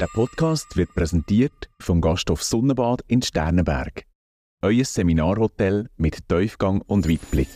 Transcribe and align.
Der 0.00 0.06
Podcast 0.06 0.78
wird 0.78 0.94
präsentiert 0.94 1.68
vom 1.78 2.00
Gasthof 2.00 2.42
Sonnenbad 2.42 3.04
in 3.06 3.20
Sternenberg. 3.20 4.06
Euer 4.62 4.86
Seminarhotel 4.86 5.90
mit 5.98 6.26
Tiefgang 6.26 6.80
und 6.86 7.06
Weitblick. 7.06 7.50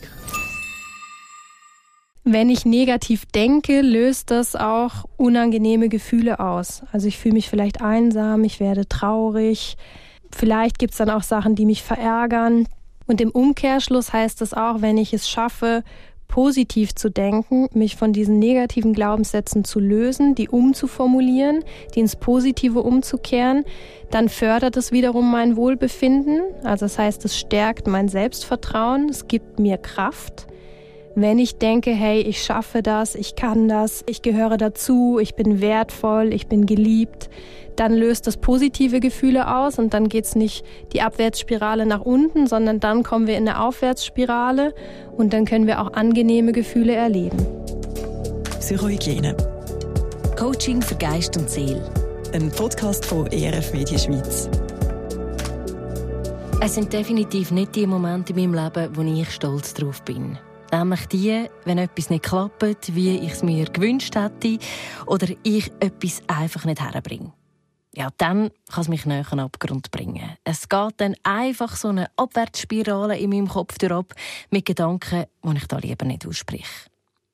Wenn 2.23 2.51
ich 2.51 2.63
negativ 2.63 3.25
denke, 3.25 3.81
löst 3.81 4.29
das 4.29 4.55
auch 4.55 5.05
unangenehme 5.17 5.89
Gefühle 5.89 6.39
aus. 6.39 6.83
Also 6.91 7.07
ich 7.07 7.17
fühle 7.17 7.33
mich 7.33 7.49
vielleicht 7.49 7.81
einsam, 7.81 8.43
ich 8.43 8.59
werde 8.59 8.87
traurig. 8.87 9.75
Vielleicht 10.31 10.77
gibt 10.77 10.91
es 10.91 10.99
dann 10.99 11.09
auch 11.09 11.23
Sachen, 11.23 11.55
die 11.55 11.65
mich 11.65 11.81
verärgern. 11.81 12.67
Und 13.07 13.21
im 13.21 13.31
Umkehrschluss 13.31 14.13
heißt 14.13 14.39
das 14.39 14.53
auch, 14.53 14.83
wenn 14.83 14.99
ich 14.99 15.15
es 15.15 15.27
schaffe, 15.27 15.83
positiv 16.27 16.95
zu 16.95 17.09
denken, 17.09 17.67
mich 17.73 17.95
von 17.95 18.13
diesen 18.13 18.39
negativen 18.39 18.93
Glaubenssätzen 18.93 19.63
zu 19.63 19.79
lösen, 19.79 20.35
die 20.35 20.49
umzuformulieren, 20.49 21.63
die 21.93 22.01
ins 22.01 22.15
Positive 22.15 22.81
umzukehren, 22.81 23.63
dann 24.11 24.29
fördert 24.29 24.77
es 24.77 24.91
wiederum 24.91 25.31
mein 25.31 25.55
Wohlbefinden. 25.55 26.41
Also 26.63 26.85
das 26.85 26.99
heißt, 26.99 27.25
es 27.25 27.37
stärkt 27.37 27.87
mein 27.87 28.07
Selbstvertrauen, 28.07 29.09
es 29.09 29.27
gibt 29.27 29.59
mir 29.59 29.77
Kraft. 29.77 30.47
Wenn 31.17 31.39
ich 31.39 31.57
denke, 31.57 31.91
hey, 31.91 32.19
ich 32.19 32.43
schaffe 32.43 32.81
das, 32.81 33.15
ich 33.15 33.35
kann 33.35 33.69
das, 33.69 34.03
ich 34.05 34.21
gehöre 34.21 34.57
dazu, 34.57 35.17
ich 35.17 35.35
bin 35.35 35.61
wertvoll, 35.61 36.33
ich 36.33 36.47
bin 36.47 36.65
geliebt, 36.65 37.29
dann 37.75 37.93
löst 37.93 38.27
das 38.27 38.37
positive 38.37 38.99
Gefühle 38.99 39.55
aus 39.55 39.79
und 39.79 39.93
dann 39.93 40.09
geht 40.09 40.25
es 40.25 40.35
nicht 40.35 40.65
die 40.93 41.01
Abwärtsspirale 41.01 41.85
nach 41.85 42.01
unten, 42.01 42.47
sondern 42.47 42.79
dann 42.79 43.03
kommen 43.03 43.27
wir 43.27 43.37
in 43.37 43.47
eine 43.47 43.61
Aufwärtsspirale 43.61 44.73
und 45.17 45.33
dann 45.33 45.45
können 45.45 45.67
wir 45.67 45.81
auch 45.81 45.93
angenehme 45.93 46.51
Gefühle 46.51 46.93
erleben. 46.93 47.37
Psychohygiene. 48.59 49.35
Coaching 50.37 50.81
für 50.81 50.95
Geist 50.95 51.37
und 51.37 51.49
Seele. 51.49 51.83
Ein 52.33 52.51
Podcast 52.51 53.05
von 53.05 53.27
ERF 53.27 53.71
Media 53.73 53.97
Schweiz. 53.97 54.49
Es 56.61 56.75
sind 56.75 56.91
definitiv 56.91 57.51
nicht 57.51 57.75
die 57.75 57.85
Momente 57.85 58.33
in 58.33 58.51
meinem 58.51 58.63
Leben, 58.65 58.95
wo 58.95 59.01
ich 59.01 59.29
stolz 59.29 59.73
drauf 59.73 60.01
bin. 60.01 60.37
Nämlich 60.71 61.05
die, 61.07 61.45
wenn 61.65 61.77
etwas 61.77 62.09
nicht 62.09 62.23
klappt, 62.23 62.95
wie 62.95 63.17
ich 63.19 63.33
es 63.33 63.43
mir 63.43 63.65
gewünscht 63.65 64.15
hätte 64.15 64.57
oder 65.05 65.27
ich 65.43 65.71
etwas 65.79 66.21
einfach 66.27 66.65
nicht 66.65 66.81
herbringe 66.81 67.31
ja, 67.95 68.09
dann 68.17 68.51
kann 68.71 68.81
es 68.81 68.87
mich 68.87 69.05
näher 69.05 69.25
an 69.31 69.37
den 69.37 69.45
Abgrund 69.45 69.89
bringen. 69.91 70.37
Es 70.43 70.67
geht 70.67 70.93
dann 70.97 71.15
einfach 71.23 71.75
so 71.75 71.89
eine 71.89 72.07
Abwärtsspirale 72.17 73.17
in 73.17 73.29
meinem 73.29 73.47
Kopf 73.47 73.81
ab 73.83 74.13
mit 74.49 74.65
Gedanken, 74.65 75.25
die 75.43 75.57
ich 75.57 75.67
da 75.67 75.77
lieber 75.77 76.05
nicht 76.05 76.27
ausspreche. 76.27 76.89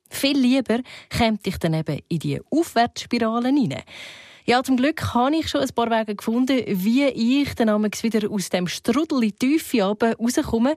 Viel 0.09 0.37
lieber 0.37 0.79
käme 1.09 1.39
ich 1.43 1.57
dann 1.57 1.73
eben 1.73 1.99
in 2.09 2.19
die 2.19 2.41
Aufwärtsspirale 2.51 3.49
hinein. 3.49 3.83
Ja, 4.45 4.63
zum 4.63 4.77
Glück 4.77 5.13
habe 5.13 5.35
ich 5.35 5.47
schon 5.47 5.61
ein 5.61 5.69
paar 5.69 5.89
Wege 5.89 6.15
gefunden, 6.15 6.63
wie 6.67 7.05
ich 7.05 7.55
dann 7.55 7.83
wieder 7.83 8.29
aus 8.29 8.49
dem 8.49 8.67
Strudel 8.67 9.23
in 9.23 9.29
die 9.29 9.33
Tiefe 9.33 9.81
rauskomme. 9.83 10.75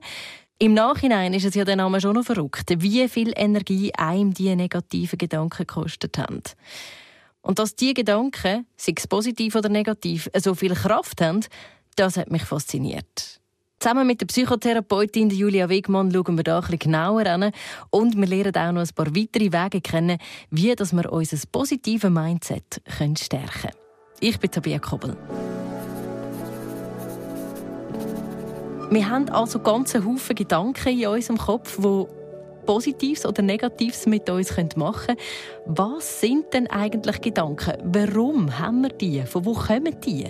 Im 0.57 0.73
Nachhinein 0.73 1.33
ist 1.33 1.45
es 1.45 1.55
ja 1.55 1.65
dann 1.65 1.99
schon 1.99 2.15
noch 2.15 2.23
verrückt, 2.23 2.71
wie 2.77 3.07
viel 3.09 3.33
Energie 3.35 3.93
einem 3.93 4.33
diese 4.33 4.55
negativen 4.55 5.17
Gedanken 5.17 5.65
gekostet 5.65 6.17
haben. 6.17 6.41
Und 7.45 7.59
dass 7.59 7.75
diese 7.75 7.93
Gedanken, 7.93 8.65
sei 8.75 8.93
es 8.97 9.05
positiv 9.05 9.55
oder 9.55 9.69
negativ, 9.69 10.27
so 10.35 10.55
viel 10.55 10.73
Kraft 10.73 11.21
haben, 11.21 11.41
das 11.95 12.17
hat 12.17 12.31
mich 12.31 12.43
fasziniert. 12.43 13.39
Zusammen 13.77 14.07
mit 14.07 14.19
der 14.19 14.25
Psychotherapeutin 14.25 15.29
Julia 15.29 15.69
Wegmann 15.69 16.11
schauen 16.11 16.37
wir 16.37 16.43
da 16.43 16.59
bisschen 16.59 16.79
genauer 16.79 17.27
an 17.27 17.51
und 17.91 18.17
wir 18.17 18.25
lernen 18.25 18.55
auch 18.55 18.71
noch 18.71 18.81
ein 18.81 18.95
paar 18.95 19.15
weitere 19.15 19.51
Wege 19.51 19.79
kennen, 19.79 20.17
wie 20.49 20.73
dass 20.75 20.91
wir 20.91 21.13
unser 21.13 21.37
positives 21.51 22.09
Mindset 22.09 22.81
stärken 22.87 23.49
können. 23.61 23.73
Ich 24.21 24.39
bin 24.39 24.49
Tabia 24.49 24.79
Kobbel. 24.79 25.15
Wir 28.89 29.07
haben 29.07 29.29
also 29.29 29.59
ganze 29.59 30.03
Haufen 30.03 30.35
Gedanken 30.35 30.99
in 30.99 31.07
unserem 31.07 31.37
Kopf, 31.37 31.77
die 31.77 32.24
Positives 32.65 33.25
oder 33.25 33.41
Negatives 33.41 34.05
mit 34.05 34.29
uns 34.29 34.55
machen 34.75 35.05
können. 35.05 35.19
Was 35.65 36.21
sind 36.21 36.53
denn 36.53 36.67
eigentlich 36.67 37.21
Gedanken? 37.21 37.73
Warum 37.83 38.59
haben 38.59 38.81
wir 38.81 38.89
die? 38.89 39.21
Von 39.21 39.45
wo 39.45 39.53
kommen 39.53 39.95
die? 40.05 40.25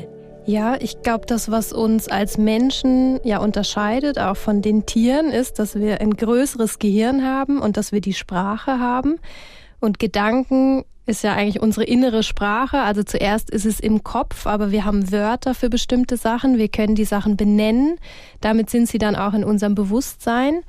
Ja, 0.47 0.75
ich 0.79 1.01
glaube, 1.01 1.25
das, 1.25 1.49
was 1.49 1.73
uns 1.73 2.07
als 2.07 2.37
Menschen 2.37 3.19
ja 3.23 3.39
unterscheidet, 3.39 4.19
auch 4.19 4.37
von 4.37 4.61
den 4.61 4.85
Tieren, 4.85 5.31
ist, 5.31 5.57
dass 5.57 5.75
wir 5.75 6.01
ein 6.01 6.11
größeres 6.11 6.77
Gehirn 6.77 7.23
haben 7.23 7.59
und 7.59 7.77
dass 7.77 7.91
wir 7.91 7.99
die 7.99 8.13
Sprache 8.13 8.79
haben. 8.79 9.19
Und 9.79 9.97
Gedanken 9.97 10.85
ist 11.07 11.23
ja 11.23 11.33
eigentlich 11.33 11.61
unsere 11.61 11.85
innere 11.85 12.23
Sprache. 12.23 12.79
Also 12.79 13.03
zuerst 13.03 13.49
ist 13.49 13.65
es 13.65 13.79
im 13.79 14.03
Kopf, 14.03 14.47
aber 14.47 14.71
wir 14.71 14.85
haben 14.85 15.11
Wörter 15.11 15.53
für 15.53 15.69
bestimmte 15.69 16.17
Sachen. 16.17 16.57
Wir 16.57 16.67
können 16.67 16.95
die 16.95 17.05
Sachen 17.05 17.37
benennen. 17.37 17.97
Damit 18.41 18.69
sind 18.69 18.87
sie 18.87 18.97
dann 18.97 19.15
auch 19.15 19.33
in 19.33 19.43
unserem 19.43 19.75
Bewusstsein. 19.75 20.61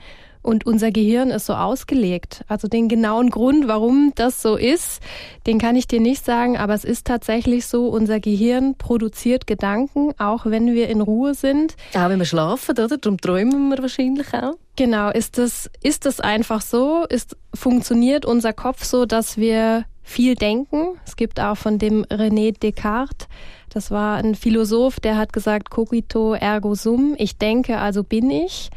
Und 0.46 0.64
unser 0.64 0.92
Gehirn 0.92 1.30
ist 1.30 1.46
so 1.46 1.54
ausgelegt. 1.54 2.44
Also 2.46 2.68
den 2.68 2.88
genauen 2.88 3.30
Grund, 3.30 3.66
warum 3.66 4.12
das 4.14 4.42
so 4.42 4.54
ist, 4.54 5.02
den 5.48 5.58
kann 5.58 5.74
ich 5.74 5.88
dir 5.88 6.00
nicht 6.00 6.24
sagen, 6.24 6.56
aber 6.56 6.72
es 6.72 6.84
ist 6.84 7.04
tatsächlich 7.04 7.66
so, 7.66 7.88
unser 7.88 8.20
Gehirn 8.20 8.76
produziert 8.76 9.48
Gedanken, 9.48 10.12
auch 10.18 10.46
wenn 10.46 10.72
wir 10.72 10.88
in 10.88 11.00
Ruhe 11.00 11.34
sind. 11.34 11.74
Auch 11.94 12.08
wenn 12.08 12.20
wir 12.20 12.26
schlafen, 12.26 12.78
oder? 12.78 12.96
Darum 12.96 13.18
träumen 13.18 13.70
wir 13.70 13.78
wahrscheinlich 13.78 14.32
auch. 14.34 14.54
Genau, 14.76 15.10
ist 15.10 15.36
das, 15.36 15.68
ist 15.82 16.06
das 16.06 16.20
einfach 16.20 16.60
so? 16.62 17.04
Ist, 17.08 17.36
funktioniert 17.52 18.24
unser 18.24 18.52
Kopf 18.52 18.84
so, 18.84 19.04
dass 19.04 19.36
wir 19.36 19.84
viel 20.04 20.36
denken? 20.36 20.96
Es 21.04 21.16
gibt 21.16 21.40
auch 21.40 21.56
von 21.56 21.80
dem 21.80 22.04
René 22.04 22.56
Descartes, 22.56 23.26
das 23.68 23.90
war 23.90 24.18
ein 24.18 24.36
Philosoph, 24.36 25.00
der 25.00 25.16
hat 25.16 25.32
gesagt, 25.32 25.70
cogito 25.70 26.34
ergo 26.34 26.76
sum, 26.76 27.16
ich 27.18 27.36
denke, 27.36 27.78
also 27.78 28.04
bin 28.04 28.30
ich. 28.30 28.70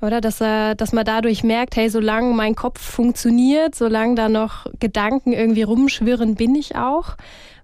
Oder 0.00 0.20
dass 0.20 0.40
er, 0.40 0.74
dass 0.74 0.92
man 0.92 1.04
dadurch 1.04 1.44
merkt, 1.44 1.76
hey, 1.76 1.88
solange 1.88 2.34
mein 2.34 2.54
Kopf 2.54 2.80
funktioniert, 2.80 3.74
solange 3.74 4.14
da 4.14 4.28
noch 4.28 4.66
Gedanken 4.78 5.32
irgendwie 5.32 5.62
rumschwirren, 5.62 6.34
bin 6.34 6.54
ich 6.54 6.76
auch. 6.76 7.16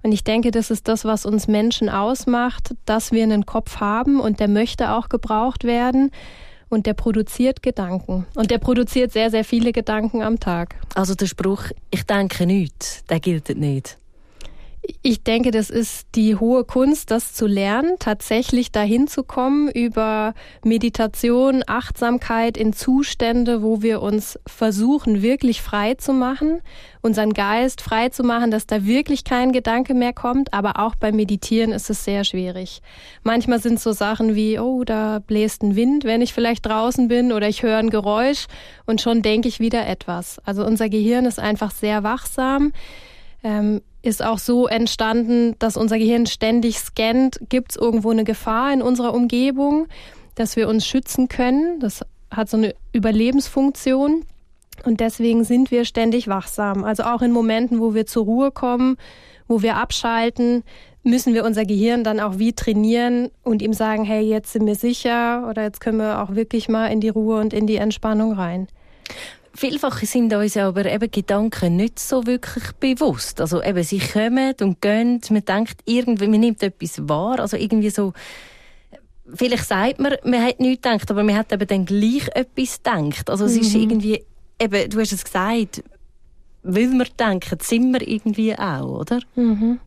Und 0.02 0.12
ich 0.12 0.24
denke, 0.24 0.50
das 0.50 0.70
ist 0.70 0.88
das, 0.88 1.04
was 1.04 1.26
uns 1.26 1.48
Menschen 1.48 1.88
ausmacht, 1.90 2.74
dass 2.86 3.12
wir 3.12 3.22
einen 3.22 3.44
Kopf 3.44 3.80
haben 3.80 4.20
und 4.20 4.40
der 4.40 4.48
möchte 4.48 4.92
auch 4.92 5.08
gebraucht 5.08 5.64
werden. 5.64 6.10
Und 6.70 6.86
der 6.86 6.94
produziert 6.94 7.64
Gedanken. 7.64 8.26
Und 8.36 8.52
der 8.52 8.58
produziert 8.58 9.10
sehr, 9.10 9.30
sehr 9.30 9.44
viele 9.44 9.72
Gedanken 9.72 10.22
am 10.22 10.38
Tag. 10.38 10.76
Also 10.94 11.16
der 11.16 11.26
Spruch, 11.26 11.64
ich 11.90 12.04
denke 12.04 12.46
nichts, 12.46 13.04
der 13.06 13.18
gilt 13.18 13.48
nicht. 13.58 13.98
Ich 15.02 15.22
denke, 15.22 15.50
das 15.50 15.68
ist 15.68 16.06
die 16.14 16.36
hohe 16.36 16.64
Kunst, 16.64 17.10
das 17.10 17.34
zu 17.34 17.46
lernen, 17.46 17.96
tatsächlich 17.98 18.72
dahin 18.72 19.08
zu 19.08 19.22
kommen 19.22 19.68
über 19.68 20.32
Meditation, 20.64 21.62
Achtsamkeit 21.66 22.56
in 22.56 22.72
Zustände, 22.72 23.62
wo 23.62 23.82
wir 23.82 24.00
uns 24.00 24.38
versuchen, 24.46 25.20
wirklich 25.20 25.60
frei 25.60 25.94
zu 25.94 26.14
machen, 26.14 26.62
unseren 27.02 27.34
Geist 27.34 27.82
frei 27.82 28.08
zu 28.08 28.22
machen, 28.22 28.50
dass 28.50 28.66
da 28.66 28.86
wirklich 28.86 29.24
kein 29.24 29.52
Gedanke 29.52 29.92
mehr 29.92 30.14
kommt. 30.14 30.54
Aber 30.54 30.78
auch 30.78 30.94
beim 30.94 31.16
Meditieren 31.16 31.72
ist 31.72 31.90
es 31.90 32.04
sehr 32.04 32.24
schwierig. 32.24 32.80
Manchmal 33.22 33.60
sind 33.60 33.80
so 33.80 33.92
Sachen 33.92 34.34
wie, 34.34 34.58
oh, 34.58 34.84
da 34.84 35.18
bläst 35.18 35.62
ein 35.62 35.76
Wind, 35.76 36.04
wenn 36.04 36.22
ich 36.22 36.32
vielleicht 36.32 36.64
draußen 36.64 37.08
bin, 37.08 37.32
oder 37.32 37.48
ich 37.48 37.62
höre 37.62 37.78
ein 37.78 37.90
Geräusch 37.90 38.46
und 38.86 39.02
schon 39.02 39.20
denke 39.20 39.48
ich 39.48 39.60
wieder 39.60 39.86
etwas. 39.86 40.38
Also 40.46 40.64
unser 40.64 40.88
Gehirn 40.88 41.26
ist 41.26 41.38
einfach 41.38 41.70
sehr 41.70 42.02
wachsam. 42.02 42.72
Ähm, 43.42 43.80
ist 44.02 44.24
auch 44.24 44.38
so 44.38 44.66
entstanden, 44.66 45.54
dass 45.58 45.76
unser 45.76 45.98
Gehirn 45.98 46.26
ständig 46.26 46.78
scannt, 46.78 47.40
gibt 47.48 47.72
es 47.72 47.76
irgendwo 47.76 48.10
eine 48.10 48.24
Gefahr 48.24 48.72
in 48.72 48.82
unserer 48.82 49.14
Umgebung, 49.14 49.86
dass 50.34 50.56
wir 50.56 50.68
uns 50.68 50.86
schützen 50.86 51.28
können. 51.28 51.80
Das 51.80 52.04
hat 52.30 52.48
so 52.48 52.56
eine 52.56 52.74
Überlebensfunktion. 52.92 54.24
Und 54.84 55.00
deswegen 55.00 55.44
sind 55.44 55.70
wir 55.70 55.84
ständig 55.84 56.28
wachsam. 56.28 56.84
Also 56.84 57.02
auch 57.02 57.20
in 57.20 57.32
Momenten, 57.32 57.80
wo 57.80 57.94
wir 57.94 58.06
zur 58.06 58.24
Ruhe 58.24 58.50
kommen, 58.50 58.96
wo 59.46 59.62
wir 59.62 59.76
abschalten, 59.76 60.62
müssen 61.02 61.34
wir 61.34 61.44
unser 61.44 61.64
Gehirn 61.64 62.04
dann 62.04 62.20
auch 62.20 62.38
wie 62.38 62.52
trainieren 62.52 63.30
und 63.42 63.62
ihm 63.62 63.72
sagen, 63.72 64.04
hey, 64.04 64.22
jetzt 64.22 64.52
sind 64.52 64.66
wir 64.66 64.74
sicher 64.74 65.46
oder 65.48 65.62
jetzt 65.62 65.80
können 65.80 65.98
wir 65.98 66.22
auch 66.22 66.34
wirklich 66.34 66.68
mal 66.68 66.86
in 66.86 67.00
die 67.00 67.08
Ruhe 67.08 67.40
und 67.40 67.52
in 67.52 67.66
die 67.66 67.76
Entspannung 67.76 68.32
rein. 68.32 68.68
Vielfach 69.54 69.98
sind 70.02 70.32
uns 70.32 70.56
aber 70.56 70.84
eben 70.86 71.10
Gedanken 71.10 71.76
nicht 71.76 71.98
so 71.98 72.26
wirklich 72.26 72.72
bewusst. 72.78 73.40
Also 73.40 73.62
eben, 73.62 73.82
sie 73.82 73.98
kommen 73.98 74.54
und 74.60 74.80
gehen, 74.80 75.20
man 75.30 75.44
denkt 75.44 75.80
irgendwie, 75.86 76.28
man 76.28 76.40
nimmt 76.40 76.62
etwas 76.62 77.08
wahr, 77.08 77.40
also 77.40 77.56
irgendwie 77.56 77.90
so, 77.90 78.12
vielleicht 79.34 79.66
sagt 79.66 79.98
man, 79.98 80.14
man 80.24 80.42
hat 80.42 80.60
nichts 80.60 80.82
gedacht, 80.82 81.10
aber 81.10 81.24
man 81.24 81.36
hat 81.36 81.52
eben 81.52 81.66
dann 81.66 81.84
gleich 81.84 82.28
etwas 82.34 82.82
gedacht. 82.82 83.28
Also 83.28 83.44
es 83.44 83.56
mhm. 83.56 83.60
ist 83.60 83.74
irgendwie, 83.74 84.24
eben, 84.60 84.90
du 84.90 85.00
hast 85.00 85.12
es 85.12 85.24
gesagt, 85.24 85.82
weil 86.62 86.90
wir 86.90 87.06
denken, 87.18 87.58
sind 87.60 87.92
wir 87.92 88.06
irgendwie 88.06 88.56
auch, 88.56 89.00
oder? 89.00 89.20
Mhm. 89.34 89.80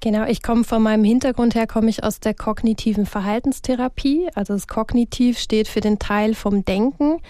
Genau, 0.00 0.26
ich 0.26 0.42
komme 0.42 0.64
von 0.64 0.82
meinem 0.82 1.04
Hintergrund 1.04 1.54
her, 1.54 1.68
komme 1.68 1.88
ich 1.88 2.02
aus 2.02 2.18
der 2.18 2.34
kognitiven 2.34 3.06
Verhaltenstherapie. 3.06 4.28
Also 4.34 4.52
das 4.54 4.66
Kognitiv 4.66 5.38
steht 5.38 5.68
für 5.68 5.80
den 5.80 6.00
Teil 6.00 6.34
vom 6.34 6.64
Denken. 6.64 7.20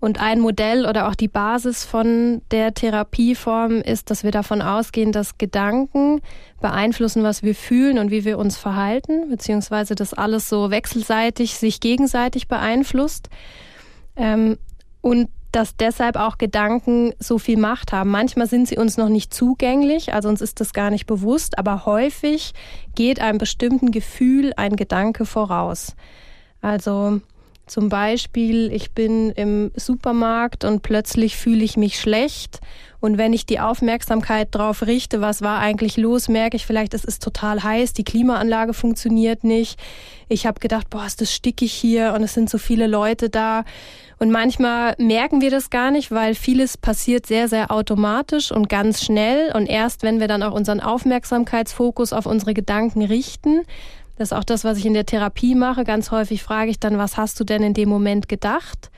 Und 0.00 0.20
ein 0.20 0.38
Modell 0.38 0.86
oder 0.86 1.08
auch 1.08 1.16
die 1.16 1.28
Basis 1.28 1.84
von 1.84 2.40
der 2.52 2.72
Therapieform 2.72 3.80
ist, 3.80 4.10
dass 4.10 4.22
wir 4.22 4.30
davon 4.30 4.62
ausgehen, 4.62 5.10
dass 5.10 5.38
Gedanken 5.38 6.20
beeinflussen, 6.60 7.24
was 7.24 7.42
wir 7.42 7.54
fühlen 7.54 7.98
und 7.98 8.10
wie 8.10 8.24
wir 8.24 8.38
uns 8.38 8.56
verhalten, 8.56 9.28
beziehungsweise 9.28 9.96
dass 9.96 10.14
alles 10.14 10.48
so 10.48 10.70
wechselseitig 10.70 11.56
sich 11.56 11.80
gegenseitig 11.80 12.46
beeinflusst. 12.46 13.28
Ähm, 14.16 14.56
und 15.00 15.28
dass 15.52 15.76
deshalb 15.76 16.16
auch 16.16 16.38
Gedanken 16.38 17.14
so 17.18 17.38
viel 17.38 17.56
Macht 17.56 17.92
haben. 17.92 18.10
Manchmal 18.10 18.46
sind 18.46 18.68
sie 18.68 18.76
uns 18.76 18.96
noch 18.96 19.08
nicht 19.08 19.32
zugänglich, 19.32 20.12
also 20.12 20.28
uns 20.28 20.40
ist 20.40 20.60
das 20.60 20.72
gar 20.72 20.90
nicht 20.90 21.06
bewusst, 21.06 21.58
aber 21.58 21.86
häufig 21.86 22.52
geht 22.94 23.20
einem 23.20 23.38
bestimmten 23.38 23.90
Gefühl 23.90 24.52
ein 24.56 24.76
Gedanke 24.76 25.24
voraus. 25.24 25.96
Also 26.60 27.20
zum 27.68 27.88
Beispiel, 27.88 28.72
ich 28.72 28.92
bin 28.92 29.30
im 29.30 29.70
Supermarkt 29.76 30.64
und 30.64 30.82
plötzlich 30.82 31.36
fühle 31.36 31.64
ich 31.64 31.76
mich 31.76 31.98
schlecht. 32.00 32.60
Und 33.00 33.16
wenn 33.16 33.32
ich 33.32 33.46
die 33.46 33.60
Aufmerksamkeit 33.60 34.48
darauf 34.52 34.82
richte, 34.82 35.20
was 35.20 35.40
war 35.40 35.60
eigentlich 35.60 35.96
los, 35.96 36.28
merke 36.28 36.56
ich 36.56 36.66
vielleicht, 36.66 36.94
es 36.94 37.04
ist 37.04 37.22
total 37.22 37.62
heiß, 37.62 37.92
die 37.92 38.02
Klimaanlage 38.02 38.74
funktioniert 38.74 39.44
nicht. 39.44 39.78
Ich 40.28 40.46
habe 40.46 40.58
gedacht, 40.58 40.90
boah, 40.90 41.06
ist 41.06 41.20
das 41.20 41.32
stickig 41.32 41.72
hier 41.72 42.12
und 42.14 42.24
es 42.24 42.34
sind 42.34 42.50
so 42.50 42.58
viele 42.58 42.88
Leute 42.88 43.30
da. 43.30 43.64
Und 44.18 44.32
manchmal 44.32 44.96
merken 44.98 45.40
wir 45.40 45.50
das 45.50 45.70
gar 45.70 45.92
nicht, 45.92 46.10
weil 46.10 46.34
vieles 46.34 46.76
passiert 46.76 47.26
sehr, 47.26 47.46
sehr 47.46 47.70
automatisch 47.70 48.50
und 48.50 48.68
ganz 48.68 49.04
schnell. 49.04 49.52
Und 49.54 49.66
erst 49.66 50.02
wenn 50.02 50.18
wir 50.18 50.26
dann 50.26 50.42
auch 50.42 50.52
unseren 50.52 50.80
Aufmerksamkeitsfokus 50.80 52.12
auf 52.12 52.26
unsere 52.26 52.52
Gedanken 52.52 53.02
richten, 53.02 53.62
das 54.18 54.32
ist 54.32 54.36
auch 54.36 54.44
das, 54.44 54.64
was 54.64 54.78
ich 54.78 54.86
in 54.86 54.94
der 54.94 55.06
Therapie 55.06 55.54
mache. 55.54 55.84
Ganz 55.84 56.10
häufig 56.10 56.42
frage 56.42 56.70
ich 56.70 56.80
dann, 56.80 56.98
was 56.98 57.16
hast 57.16 57.38
du 57.38 57.44
denn 57.44 57.62
in 57.62 57.72
dem 57.72 57.88
Moment 57.88 58.28
gedacht? 58.28 58.90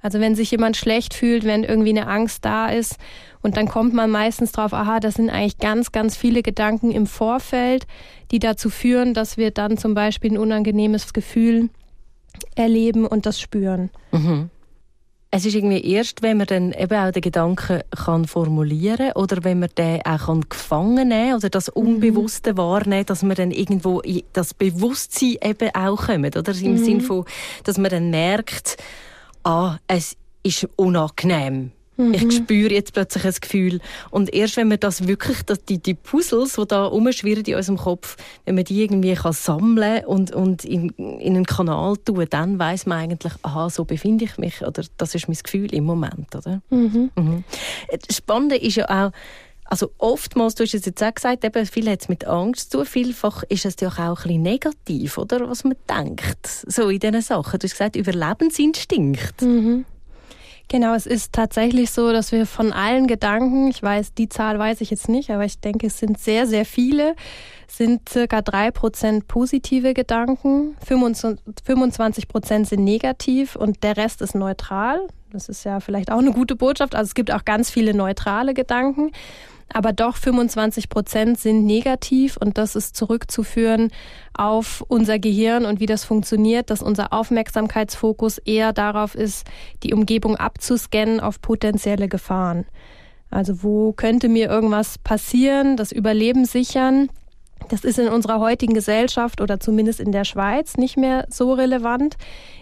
Also 0.00 0.20
wenn 0.20 0.36
sich 0.36 0.52
jemand 0.52 0.76
schlecht 0.76 1.14
fühlt, 1.14 1.44
wenn 1.44 1.64
irgendwie 1.64 1.90
eine 1.90 2.06
Angst 2.06 2.44
da 2.44 2.68
ist 2.68 2.96
und 3.42 3.56
dann 3.56 3.66
kommt 3.66 3.92
man 3.92 4.08
meistens 4.10 4.52
drauf, 4.52 4.72
aha, 4.72 5.00
das 5.00 5.14
sind 5.14 5.30
eigentlich 5.30 5.58
ganz, 5.58 5.90
ganz 5.90 6.16
viele 6.16 6.42
Gedanken 6.42 6.92
im 6.92 7.08
Vorfeld, 7.08 7.88
die 8.30 8.38
dazu 8.38 8.70
führen, 8.70 9.12
dass 9.12 9.36
wir 9.36 9.50
dann 9.50 9.76
zum 9.76 9.94
Beispiel 9.94 10.32
ein 10.32 10.38
unangenehmes 10.38 11.12
Gefühl 11.12 11.70
erleben 12.54 13.04
und 13.04 13.26
das 13.26 13.40
spüren. 13.40 13.90
Mhm 14.12 14.50
es 15.30 15.44
ist 15.44 15.54
irgendwie 15.54 15.84
erst, 15.84 16.22
wenn 16.22 16.38
man 16.38 16.46
dann 16.46 16.72
eben 16.72 16.96
auch 16.96 17.10
den 17.10 17.20
Gedanken 17.20 17.82
kann 17.90 18.26
formulieren 18.26 19.12
oder 19.12 19.44
wenn 19.44 19.58
man 19.58 19.68
den 19.76 20.00
auch 20.04 20.26
kann 20.26 20.48
gefangen 20.48 21.08
nehmen 21.08 21.34
oder 21.34 21.50
das 21.50 21.68
mhm. 21.68 21.82
Unbewusste 21.82 22.52
mhm. 22.52 22.56
wahrnehmen, 22.58 23.06
dass 23.06 23.22
man 23.22 23.36
dann 23.36 23.50
irgendwo 23.50 24.02
das 24.32 24.54
Bewusstsein 24.54 25.36
eben 25.42 25.74
auch 25.74 26.06
kommt, 26.06 26.36
oder? 26.36 26.54
Im 26.54 26.72
mhm. 26.72 26.84
Sinn 26.84 27.00
von, 27.02 27.24
dass 27.64 27.76
man 27.76 27.90
dann 27.90 28.10
merkt, 28.10 28.78
ah, 29.44 29.76
es 29.86 30.16
ist 30.42 30.66
unangenehm. 30.76 31.72
Mhm. 31.98 32.14
Ich 32.14 32.32
spüre 32.36 32.72
jetzt 32.72 32.92
plötzlich 32.92 33.24
ein 33.24 33.34
Gefühl. 33.40 33.80
Und 34.10 34.32
erst 34.32 34.56
wenn 34.56 34.68
man 34.68 34.78
das 34.78 35.08
wirklich, 35.08 35.42
dass 35.42 35.64
die, 35.64 35.78
die 35.78 35.94
Puzzles, 35.94 36.54
die 36.54 36.66
da 36.66 36.84
rumschwirren 36.86 37.44
in 37.44 37.56
unserem 37.56 37.76
Kopf, 37.76 38.16
wenn 38.44 38.54
man 38.54 38.64
die 38.64 38.82
irgendwie 38.82 39.14
kann 39.14 39.32
sammeln 39.32 40.04
und, 40.06 40.30
und 40.30 40.64
in, 40.64 40.90
in 40.90 41.34
einen 41.34 41.44
Kanal 41.44 41.96
tun, 41.96 42.24
dann 42.30 42.58
weiß 42.58 42.86
man 42.86 42.98
eigentlich, 42.98 43.32
aha, 43.42 43.68
so 43.68 43.84
befinde 43.84 44.24
ich 44.26 44.38
mich. 44.38 44.62
Oder 44.62 44.84
das 44.96 45.14
ist 45.16 45.28
mein 45.28 45.36
Gefühl 45.42 45.74
im 45.74 45.84
Moment. 45.84 46.34
Oder? 46.36 46.62
Mhm. 46.70 47.10
Mhm. 47.16 47.44
Das 48.06 48.16
Spannende 48.16 48.56
ist 48.56 48.76
ja 48.76 48.88
auch, 48.88 49.12
also 49.64 49.90
oftmals, 49.98 50.54
du 50.54 50.64
hast 50.64 50.74
es 50.74 50.86
jetzt 50.86 51.02
auch 51.02 51.14
gesagt, 51.14 51.44
eben, 51.44 51.66
viel 51.66 51.90
hat 51.90 52.00
es 52.00 52.08
mit 52.08 52.26
Angst 52.26 52.70
zu 52.70 52.78
tun. 52.78 52.86
Vielfach 52.86 53.42
ist 53.48 53.66
es 53.66 53.74
ja 53.80 53.88
auch 53.88 53.98
ein 53.98 54.14
bisschen 54.14 54.42
negativ, 54.42 55.18
oder? 55.18 55.50
Was 55.50 55.64
man 55.64 55.74
denkt, 55.90 56.46
so 56.46 56.88
in 56.88 57.00
diesen 57.00 57.20
Sachen. 57.22 57.58
Du 57.58 57.64
hast 57.64 57.72
gesagt, 57.72 57.96
Überlebensinstinkt. 57.96 59.42
Mhm. 59.42 59.84
Genau, 60.70 60.92
es 60.92 61.06
ist 61.06 61.32
tatsächlich 61.32 61.90
so, 61.90 62.12
dass 62.12 62.30
wir 62.30 62.44
von 62.44 62.74
allen 62.74 63.06
Gedanken, 63.06 63.68
ich 63.68 63.82
weiß, 63.82 64.12
die 64.12 64.28
Zahl 64.28 64.58
weiß 64.58 64.82
ich 64.82 64.90
jetzt 64.90 65.08
nicht, 65.08 65.30
aber 65.30 65.46
ich 65.46 65.60
denke, 65.60 65.86
es 65.86 65.98
sind 65.98 66.18
sehr, 66.18 66.46
sehr 66.46 66.66
viele, 66.66 67.16
sind 67.66 68.06
circa 68.06 68.42
drei 68.42 68.70
Prozent 68.70 69.28
positive 69.28 69.94
Gedanken, 69.94 70.76
25 70.84 72.28
Prozent 72.28 72.68
sind 72.68 72.84
negativ 72.84 73.56
und 73.56 73.82
der 73.82 73.96
Rest 73.96 74.20
ist 74.20 74.34
neutral. 74.34 75.00
Das 75.32 75.48
ist 75.48 75.64
ja 75.64 75.80
vielleicht 75.80 76.12
auch 76.12 76.18
eine 76.18 76.32
gute 76.32 76.56
Botschaft. 76.56 76.94
Also 76.94 77.08
es 77.08 77.14
gibt 77.14 77.30
auch 77.32 77.44
ganz 77.44 77.70
viele 77.70 77.94
neutrale 77.94 78.52
Gedanken 78.52 79.12
aber 79.72 79.92
doch 79.92 80.16
25 80.16 80.88
Prozent 80.88 81.38
sind 81.38 81.66
negativ 81.66 82.36
und 82.36 82.58
das 82.58 82.74
ist 82.74 82.96
zurückzuführen 82.96 83.90
auf 84.34 84.84
unser 84.88 85.18
Gehirn 85.18 85.64
und 85.64 85.80
wie 85.80 85.86
das 85.86 86.04
funktioniert, 86.04 86.70
dass 86.70 86.82
unser 86.82 87.12
Aufmerksamkeitsfokus 87.12 88.38
eher 88.38 88.72
darauf 88.72 89.14
ist, 89.14 89.46
die 89.82 89.92
Umgebung 89.92 90.36
abzuscannen 90.36 91.20
auf 91.20 91.40
potenzielle 91.42 92.08
Gefahren. 92.08 92.64
Also 93.30 93.62
wo 93.62 93.92
könnte 93.92 94.28
mir 94.28 94.48
irgendwas 94.48 94.98
passieren, 94.98 95.76
das 95.76 95.92
Überleben 95.92 96.46
sichern. 96.46 97.10
Das 97.68 97.84
ist 97.84 97.98
in 97.98 98.08
unserer 98.08 98.40
heutigen 98.40 98.72
Gesellschaft 98.72 99.40
oder 99.40 99.60
zumindest 99.60 100.00
in 100.00 100.12
der 100.12 100.24
Schweiz 100.24 100.76
nicht 100.76 100.96
mehr 100.96 101.26
so 101.28 101.52
relevant. 101.52 102.16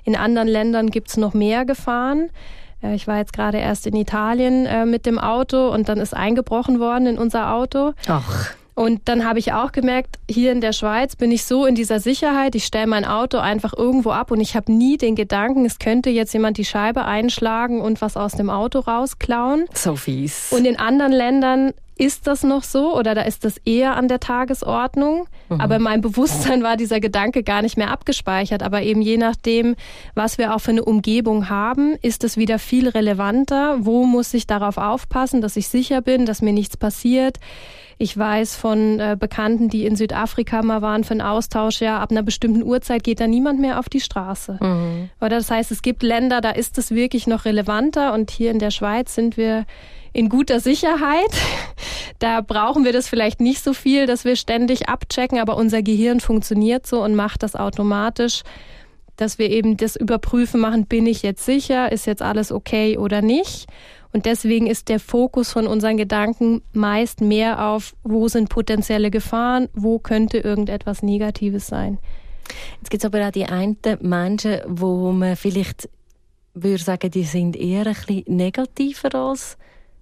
In 0.05 0.17
anderen 0.17 0.49
Ländern 0.49 0.91
gibt 0.91 1.09
es 1.11 1.17
noch 1.17 1.35
mehr 1.35 1.65
Gefahren. 1.65 2.31
Äh, 2.83 2.95
ich 2.95 3.07
war 3.07 3.19
jetzt 3.19 3.33
gerade 3.33 3.59
erst 3.59 3.87
in 3.87 3.97
Italien 3.97 4.67
äh, 4.67 4.87
mit 4.87 5.07
dem 5.07 5.19
Auto 5.19 5.69
und 5.69 5.89
dann 5.89 5.99
ist 5.99 6.15
eingebrochen 6.15 6.81
worden 6.81 7.07
in 7.07 7.19
unser 7.19 7.53
Auto. 7.53 7.93
Ach. 8.09 8.55
Und 8.77 9.09
dann 9.09 9.25
habe 9.25 9.39
ich 9.39 9.55
auch 9.55 9.73
gemerkt, 9.73 10.19
hier 10.31 10.53
in 10.53 10.61
der 10.61 10.75
Schweiz 10.75 11.17
bin 11.17 11.33
ich 11.33 11.47
so 11.47 11.65
in 11.65 11.75
dieser 11.75 11.99
Sicherheit, 11.99 12.55
ich 12.55 12.67
stelle 12.67 12.87
mein 12.87 13.07
Auto 13.07 13.39
einfach 13.39 13.73
irgendwo 13.73 14.11
ab 14.11 14.31
und 14.31 14.39
ich 14.39 14.55
habe 14.55 14.71
nie 14.71 14.99
den 14.99 15.15
Gedanken, 15.15 15.65
es 15.65 15.79
könnte 15.79 16.11
jetzt 16.11 16.35
jemand 16.35 16.59
die 16.59 16.67
Scheibe 16.67 17.07
einschlagen 17.07 17.81
und 17.81 18.03
was 18.03 18.19
aus 18.19 18.33
dem 18.33 18.51
Auto 18.51 18.81
rausklauen. 18.81 19.65
So 19.73 19.97
fies. 19.97 20.53
Und 20.53 20.67
in 20.67 20.79
anderen 20.79 21.13
Ländern 21.13 21.73
ist 21.97 22.27
das 22.27 22.43
noch 22.43 22.63
so 22.63 22.95
oder 22.95 23.15
da 23.15 23.23
ist 23.23 23.47
das 23.47 23.57
eher 23.65 23.97
an 23.97 24.09
der 24.09 24.21
Tagesordnung? 24.21 25.27
Mhm. 25.49 25.61
Aber 25.61 25.77
in 25.77 25.83
meinem 25.83 26.01
Bewusstsein 26.01 26.63
war 26.63 26.77
dieser 26.77 27.01
Gedanke 27.01 27.43
gar 27.43 27.63
nicht 27.63 27.77
mehr 27.77 27.91
abgespeichert. 27.91 28.63
Aber 28.63 28.83
eben 28.83 29.03
je 29.03 29.17
nachdem, 29.17 29.77
was 30.15 30.39
wir 30.39 30.55
auch 30.55 30.61
für 30.61 30.73
eine 30.73 30.85
Umgebung 30.85 31.49
haben, 31.49 31.97
ist 32.03 32.25
es 32.25 32.37
wieder 32.37 32.59
viel 32.59 32.89
relevanter. 32.89 33.79
Wo 33.81 34.05
muss 34.05 34.35
ich 34.35 34.47
darauf 34.47 34.79
aufpassen, 34.79 35.41
dass 35.41 35.57
ich 35.57 35.69
sicher 35.69 36.01
bin, 36.03 36.27
dass 36.27 36.43
mir 36.43 36.53
nichts 36.53 36.77
passiert? 36.77 37.39
Ich 37.99 38.17
weiß 38.17 38.57
von 38.57 39.01
äh, 39.01 39.17
Bekannten, 39.19 39.71
die 39.71 39.87
in 39.87 39.97
Südafrika 39.97 40.63
mal 40.63 40.83
waren 40.83 41.03
für 41.03 41.13
einen 41.13 41.23
Austausch, 41.23 41.81
ja, 41.81 41.99
ab 41.99 42.11
einer 42.11 42.23
bestimmten 42.23 42.63
Uhrzeit 42.63 43.03
geht 43.03 43.21
da 43.21 43.27
niemand 43.27 43.59
mehr 43.59 43.79
auf 43.79 43.89
die 43.89 44.01
Straße. 44.01 44.59
Mhm. 44.61 45.09
Oder 45.19 45.37
das 45.37 45.51
heißt, 45.51 45.71
es 45.71 45.81
gibt 45.81 46.03
Länder, 46.03 46.43
da 46.43 46.51
ist 46.51 46.77
es 46.77 46.91
wirklich 46.91 47.27
noch 47.27 47.47
relevanter 47.47 48.13
und 48.13 48.31
hier 48.31 48.51
in 48.51 48.59
der 48.59 48.71
Schweiz 48.71 49.15
sind 49.15 49.39
wir 49.39 49.65
in 50.17 50.29
guter 50.31 50.61
Sicherheit. 50.61 51.31
Da 52.19 52.41
brauchen 52.41 52.85
wir 52.85 52.93
das 52.93 53.09
vielleicht 53.09 53.41
nicht 53.41 53.63
so 53.63 53.75
viel, 53.75 54.07
dass 54.07 54.25
wir 54.25 54.37
ständig 54.37 54.89
abchecken, 54.89 55.39
aber 55.39 55.57
unser 55.57 55.83
Gehirn 55.83 56.21
funktioniert 56.21 56.87
so 56.87 57.03
und 57.03 57.15
macht 57.15 57.43
das 57.43 57.55
automatisch, 57.55 58.43
dass 59.17 59.39
wir 59.39 59.51
eben 59.51 59.77
das 59.77 59.97
überprüfen 59.97 60.61
machen, 60.61 60.87
bin 60.87 61.07
ich 61.07 61.23
jetzt 61.23 61.45
sicher, 61.45 61.93
ist 61.93 62.07
jetzt 62.07 62.23
alles 62.23 62.53
okay 62.53 62.97
oder 62.97 63.21
nicht. 63.21 63.67
Und 64.13 64.25
deswegen 64.25 64.67
ist 64.67 64.89
der 64.89 65.01
Fokus 65.01 65.53
von 65.53 65.67
unseren 65.67 65.99
Gedanken 65.99 66.63
meist 66.73 67.21
mehr 67.21 67.67
auf, 67.69 67.95
wo 68.03 68.29
sind 68.29 68.49
potenzielle 68.49 69.11
Gefahren, 69.11 69.69
wo 69.75 69.99
könnte 69.99 70.39
irgendetwas 70.39 71.03
Negatives 71.03 71.67
sein. 71.67 71.99
Jetzt 72.79 72.91
gibt 72.91 73.03
es 73.03 73.07
aber 73.07 73.27
auch 73.27 73.33
die 73.33 73.45
einen 73.45 73.77
Menschen, 74.01 74.61
wo 74.67 75.13
man 75.13 75.37
vielleicht 75.37 75.91
würde 76.55 76.83
sagen, 76.83 77.11
die 77.11 77.25
sind 77.25 77.57
eher 77.57 77.87
ein 77.87 77.95
bisschen 77.95 78.25
negativer 78.37 79.15
als 79.15 79.59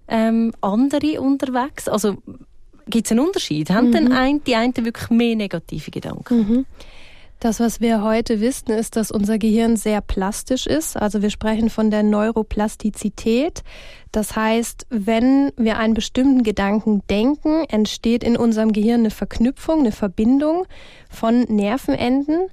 ähm, 0.07 0.53
andere 0.61 1.21
unterwegs? 1.21 1.87
Also 1.87 2.17
gibt 2.87 3.07
es 3.07 3.11
einen 3.11 3.21
Unterschied? 3.21 3.69
Haben 3.69 3.87
mhm. 3.89 3.93
denn 3.93 4.11
ein, 4.11 4.43
die 4.43 4.55
einen 4.55 4.75
wirklich 4.75 5.09
mehr 5.09 5.35
negative 5.35 5.91
Gedanken? 5.91 6.37
Mhm. 6.37 6.65
Das, 7.39 7.59
was 7.59 7.81
wir 7.81 8.01
heute 8.01 8.39
wissen, 8.39 8.71
ist, 8.71 8.95
dass 8.95 9.11
unser 9.11 9.37
Gehirn 9.37 9.75
sehr 9.75 10.01
plastisch 10.01 10.65
ist. 10.65 10.95
Also 10.95 11.21
wir 11.21 11.29
sprechen 11.29 11.69
von 11.69 11.91
der 11.91 12.01
Neuroplastizität. 12.01 13.61
Das 14.11 14.35
heißt, 14.35 14.87
wenn 14.89 15.51
wir 15.57 15.77
einen 15.77 15.93
bestimmten 15.93 16.43
Gedanken 16.43 17.03
denken, 17.09 17.65
entsteht 17.65 18.23
in 18.23 18.37
unserem 18.37 18.71
Gehirn 18.71 19.01
eine 19.01 19.11
Verknüpfung, 19.11 19.81
eine 19.81 19.91
Verbindung 19.91 20.65
von 21.09 21.41
Nervenenden. 21.41 22.47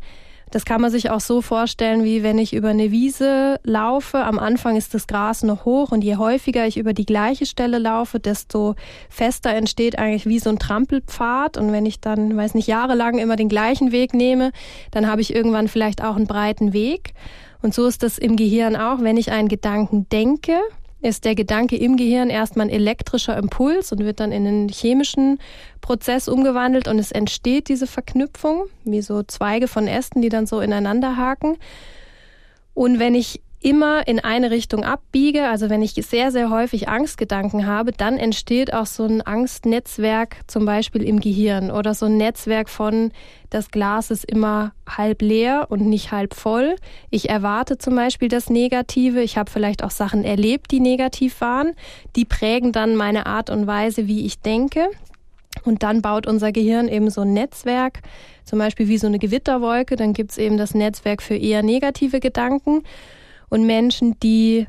Das 0.53 0.67
kann 0.67 0.83
man 0.83 0.91
sich 0.91 1.09
auch 1.09 1.21
so 1.21 1.41
vorstellen, 1.41 2.05
wie 2.05 2.23
wenn 2.23 2.37
ich 2.37 2.53
über 2.53 2.69
eine 2.69 2.91
Wiese 2.91 3.59
laufe. 3.65 4.19
Am 4.19 4.39
Anfang 4.39 4.77
ist 4.77 4.93
das 4.93 5.07
Gras 5.07 5.43
noch 5.43 5.65
hoch 5.65 5.93
und 5.93 6.05
je 6.05 6.17
häufiger 6.17 6.67
ich 6.67 6.77
über 6.77 6.93
die 6.93 7.07
gleiche 7.07 7.47
Stelle 7.47 7.79
laufe, 7.79 8.21
desto 8.21 8.75
fester 9.09 9.49
entsteht 9.55 9.99
eigentlich 9.99 10.27
wie 10.27 10.39
so 10.39 10.51
ein 10.51 10.59
Trampelpfad. 10.59 11.57
Und 11.57 11.73
wenn 11.73 11.87
ich 11.87 12.01
dann, 12.01 12.37
weiß 12.37 12.53
nicht, 12.53 12.69
jahrelang 12.69 13.19
immer 13.19 13.37
den 13.37 13.49
gleichen 13.49 13.93
Weg 13.93 14.13
nehme, 14.13 14.53
dann 14.91 15.07
habe 15.07 15.23
ich 15.23 15.35
irgendwann 15.35 15.69
vielleicht 15.69 16.05
auch 16.05 16.17
einen 16.17 16.27
breiten 16.27 16.75
Weg. 16.75 17.15
Und 17.63 17.73
so 17.73 17.87
ist 17.87 18.03
das 18.03 18.19
im 18.19 18.37
Gehirn 18.37 18.77
auch, 18.77 19.01
wenn 19.01 19.17
ich 19.17 19.33
einen 19.33 19.49
Gedanken 19.49 20.07
denke, 20.11 20.59
ist 21.03 21.25
der 21.25 21.35
Gedanke 21.35 21.77
im 21.77 21.97
Gehirn 21.97 22.31
erstmal 22.31 22.67
ein 22.67 22.73
elektrischer 22.73 23.37
Impuls 23.37 23.93
und 23.93 23.99
wird 24.01 24.21
dann 24.21 24.33
in 24.33 24.47
einen 24.47 24.69
chemischen 24.69 25.39
Prozess 25.81 26.29
umgewandelt 26.29 26.89
und 26.89 26.99
es 26.99 27.13
entsteht 27.13 27.69
diese 27.69 27.87
Verknüpfung, 27.87 28.67
wie 28.85 29.03
so 29.03 29.23
Zweige 29.25 29.69
von 29.69 29.89
Ästen, 29.89 30.23
die 30.23 30.29
dann 30.29 30.47
so 30.47 30.61
ineinander 30.61 31.17
haken. 31.17 31.59
Und 32.75 32.99
wenn 32.99 33.15
ich 33.15 33.41
immer 33.63 34.07
in 34.07 34.21
eine 34.21 34.51
Richtung 34.51 34.85
abbiege, 34.85 35.49
also 35.49 35.71
wenn 35.71 35.83
ich 35.83 35.95
sehr, 35.95 36.31
sehr 36.31 36.51
häufig 36.51 36.89
Angstgedanken 36.89 37.67
habe, 37.67 37.93
dann 37.93 38.19
entsteht 38.19 38.73
auch 38.75 38.87
so 38.87 39.05
ein 39.05 39.23
Angstnetzwerk 39.23 40.37
zum 40.47 40.65
Beispiel 40.65 41.03
im 41.03 41.21
Gehirn 41.21 41.71
oder 41.71 41.95
so 41.95 42.07
ein 42.07 42.17
Netzwerk 42.17 42.69
von, 42.69 43.13
das 43.51 43.71
Glas 43.71 44.11
ist 44.11 44.25
immer 44.25 44.73
halb 44.89 45.23
leer 45.23 45.67
und 45.69 45.87
nicht 45.87 46.11
halb 46.11 46.35
voll. 46.35 46.77
Ich 47.11 47.29
erwarte 47.29 47.79
zum 47.79 47.95
Beispiel 47.95 48.29
das 48.29 48.51
Negative. 48.51 49.23
Ich 49.23 49.37
habe 49.37 49.51
vielleicht 49.51 49.85
auch 49.85 49.91
Sachen 49.91 50.25
erlebt, 50.25 50.71
die 50.71 50.81
negativ 50.81 51.41
waren. 51.41 51.75
Die 52.17 52.25
prägen 52.25 52.73
dann 52.73 52.97
meine 52.97 53.27
Art 53.27 53.51
und 53.51 53.67
Weise, 53.67 54.09
wie 54.09 54.25
ich 54.25 54.41
denke. 54.41 54.89
Und 55.65 55.83
dann 55.83 56.03
baut 56.03 56.27
unser 56.27 56.51
Gehirn 56.51 56.89
eben 56.89 57.11
so 57.11 57.21
ein 57.21 57.35
Netzwerk, 57.35 58.01
zum 58.45 58.59
Beispiel 58.59 58.89
wie 58.89 58.99
so 58.99 59.07
eine 59.07 59.19
Gewitterwolke. 59.19 59.97
Dann 59.97 60.15
gibt 60.15 60.33
es 60.33 60.39
eben 60.39 60.57
das 60.57 60.75
Netzwerk 60.75 61.23
für 61.23 61.37
eher 61.37 61.63
negative 61.63 62.21
Gedanken. 62.21 62.83
Und 63.53 63.67
Menschen, 63.67 64.19
die 64.21 64.67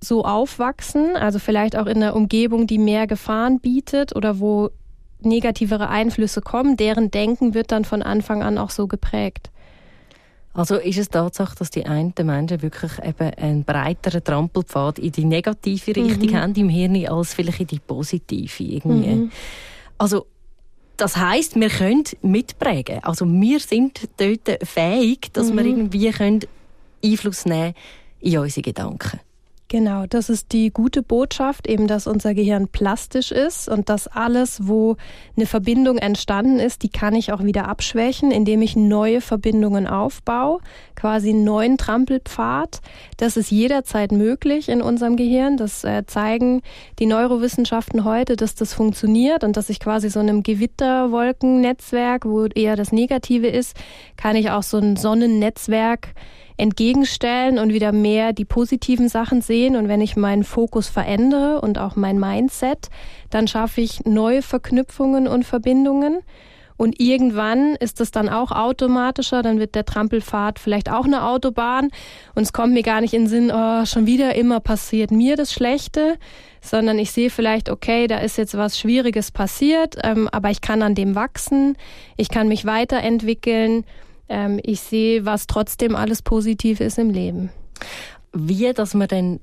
so 0.00 0.24
aufwachsen, 0.24 1.14
also 1.14 1.38
vielleicht 1.38 1.76
auch 1.76 1.86
in 1.86 2.02
einer 2.02 2.16
Umgebung, 2.16 2.66
die 2.66 2.78
mehr 2.78 3.06
Gefahren 3.06 3.60
bietet 3.60 4.16
oder 4.16 4.40
wo 4.40 4.70
negativere 5.20 5.88
Einflüsse 5.88 6.40
kommen, 6.40 6.76
deren 6.76 7.12
Denken 7.12 7.54
wird 7.54 7.70
dann 7.70 7.84
von 7.84 8.02
Anfang 8.02 8.42
an 8.42 8.58
auch 8.58 8.70
so 8.70 8.88
geprägt. 8.88 9.52
Also 10.52 10.78
ist 10.78 10.98
es 10.98 11.10
Tatsache, 11.10 11.54
dass 11.60 11.70
die 11.70 11.86
einen 11.86 12.12
Menschen 12.24 12.60
wirklich 12.60 12.90
eben 13.04 13.32
einen 13.34 13.62
breiteren 13.62 14.24
Trampelpfad 14.24 14.98
in 14.98 15.12
die 15.12 15.24
negative 15.24 15.94
Richtung 15.94 16.30
mhm. 16.30 16.36
haben 16.36 16.54
im 16.56 16.68
Hirn 16.68 17.06
als 17.06 17.34
vielleicht 17.34 17.60
in 17.60 17.66
die 17.68 17.78
positive 17.78 18.64
irgendwie. 18.64 19.14
Mhm. 19.14 19.30
Also 19.96 20.26
das 20.96 21.16
heißt, 21.16 21.54
wir 21.54 21.68
können 21.68 22.02
mitprägen. 22.22 22.98
Also 23.04 23.24
wir 23.28 23.60
sind 23.60 24.08
dort 24.16 24.66
fähig, 24.66 25.32
dass 25.32 25.52
mhm. 25.52 25.56
wir 25.56 25.64
irgendwie 25.66 26.10
können 26.10 26.40
Einfluss 27.04 27.46
nehmen 27.46 27.74
können 27.74 27.97
in 28.20 28.38
unsere 28.38 28.62
Gedanken. 28.62 29.20
Genau, 29.70 30.06
das 30.06 30.30
ist 30.30 30.52
die 30.52 30.70
gute 30.70 31.02
Botschaft, 31.02 31.66
eben, 31.66 31.88
dass 31.88 32.06
unser 32.06 32.32
Gehirn 32.32 32.68
plastisch 32.68 33.30
ist 33.30 33.68
und 33.68 33.90
dass 33.90 34.06
alles, 34.06 34.66
wo 34.66 34.96
eine 35.36 35.44
Verbindung 35.44 35.98
entstanden 35.98 36.58
ist, 36.58 36.82
die 36.82 36.88
kann 36.88 37.14
ich 37.14 37.32
auch 37.32 37.44
wieder 37.44 37.68
abschwächen, 37.68 38.30
indem 38.30 38.62
ich 38.62 38.76
neue 38.76 39.20
Verbindungen 39.20 39.86
aufbaue, 39.86 40.60
quasi 40.94 41.28
einen 41.28 41.44
neuen 41.44 41.76
Trampelpfad. 41.76 42.80
Das 43.18 43.36
ist 43.36 43.50
jederzeit 43.50 44.10
möglich 44.10 44.70
in 44.70 44.80
unserem 44.80 45.16
Gehirn. 45.16 45.58
Das 45.58 45.84
äh, 45.84 46.06
zeigen 46.06 46.62
die 46.98 47.04
Neurowissenschaften 47.06 48.04
heute, 48.04 48.36
dass 48.36 48.54
das 48.54 48.72
funktioniert 48.72 49.44
und 49.44 49.58
dass 49.58 49.68
ich 49.68 49.80
quasi 49.80 50.08
so 50.08 50.20
einem 50.20 50.42
Gewitterwolkennetzwerk, 50.42 52.24
wo 52.24 52.46
eher 52.46 52.76
das 52.76 52.90
Negative 52.90 53.48
ist, 53.48 53.76
kann 54.16 54.34
ich 54.34 54.50
auch 54.50 54.62
so 54.62 54.78
ein 54.78 54.96
Sonnennetzwerk 54.96 56.14
entgegenstellen 56.58 57.58
und 57.58 57.72
wieder 57.72 57.92
mehr 57.92 58.32
die 58.32 58.44
positiven 58.44 59.08
Sachen 59.08 59.40
sehen. 59.40 59.76
Und 59.76 59.88
wenn 59.88 60.00
ich 60.00 60.16
meinen 60.16 60.44
Fokus 60.44 60.88
verändere 60.88 61.60
und 61.60 61.78
auch 61.78 61.96
mein 61.96 62.18
Mindset, 62.18 62.90
dann 63.30 63.48
schaffe 63.48 63.80
ich 63.80 64.04
neue 64.04 64.42
Verknüpfungen 64.42 65.26
und 65.26 65.44
Verbindungen. 65.44 66.18
Und 66.78 67.00
irgendwann 67.00 67.74
ist 67.74 68.00
es 68.00 68.12
dann 68.12 68.28
auch 68.28 68.52
automatischer, 68.52 69.42
dann 69.42 69.58
wird 69.58 69.74
der 69.74 69.84
Trampelpfad 69.84 70.60
vielleicht 70.60 70.90
auch 70.90 71.06
eine 71.06 71.24
Autobahn 71.24 71.90
und 72.36 72.42
es 72.44 72.52
kommt 72.52 72.72
mir 72.72 72.84
gar 72.84 73.00
nicht 73.00 73.14
in 73.14 73.22
den 73.22 73.28
Sinn, 73.28 73.52
oh, 73.52 73.84
schon 73.84 74.06
wieder 74.06 74.36
immer 74.36 74.60
passiert 74.60 75.10
mir 75.10 75.34
das 75.34 75.52
Schlechte, 75.52 76.18
sondern 76.60 77.00
ich 77.00 77.10
sehe 77.10 77.30
vielleicht, 77.30 77.68
okay, 77.68 78.06
da 78.06 78.18
ist 78.18 78.38
jetzt 78.38 78.56
was 78.56 78.78
Schwieriges 78.78 79.32
passiert, 79.32 79.96
ähm, 80.04 80.28
aber 80.30 80.50
ich 80.50 80.60
kann 80.60 80.82
an 80.82 80.94
dem 80.94 81.16
wachsen, 81.16 81.76
ich 82.16 82.28
kann 82.28 82.46
mich 82.46 82.64
weiterentwickeln 82.64 83.84
ähm, 84.28 84.60
ich 84.62 84.80
sehe, 84.80 85.24
was 85.24 85.46
trotzdem 85.46 85.96
alles 85.96 86.22
positiv 86.22 86.80
ist 86.80 86.98
im 86.98 87.10
Leben. 87.10 87.50
Wie, 88.32 88.72
dass 88.72 88.94
man 88.94 89.08
denn 89.08 89.40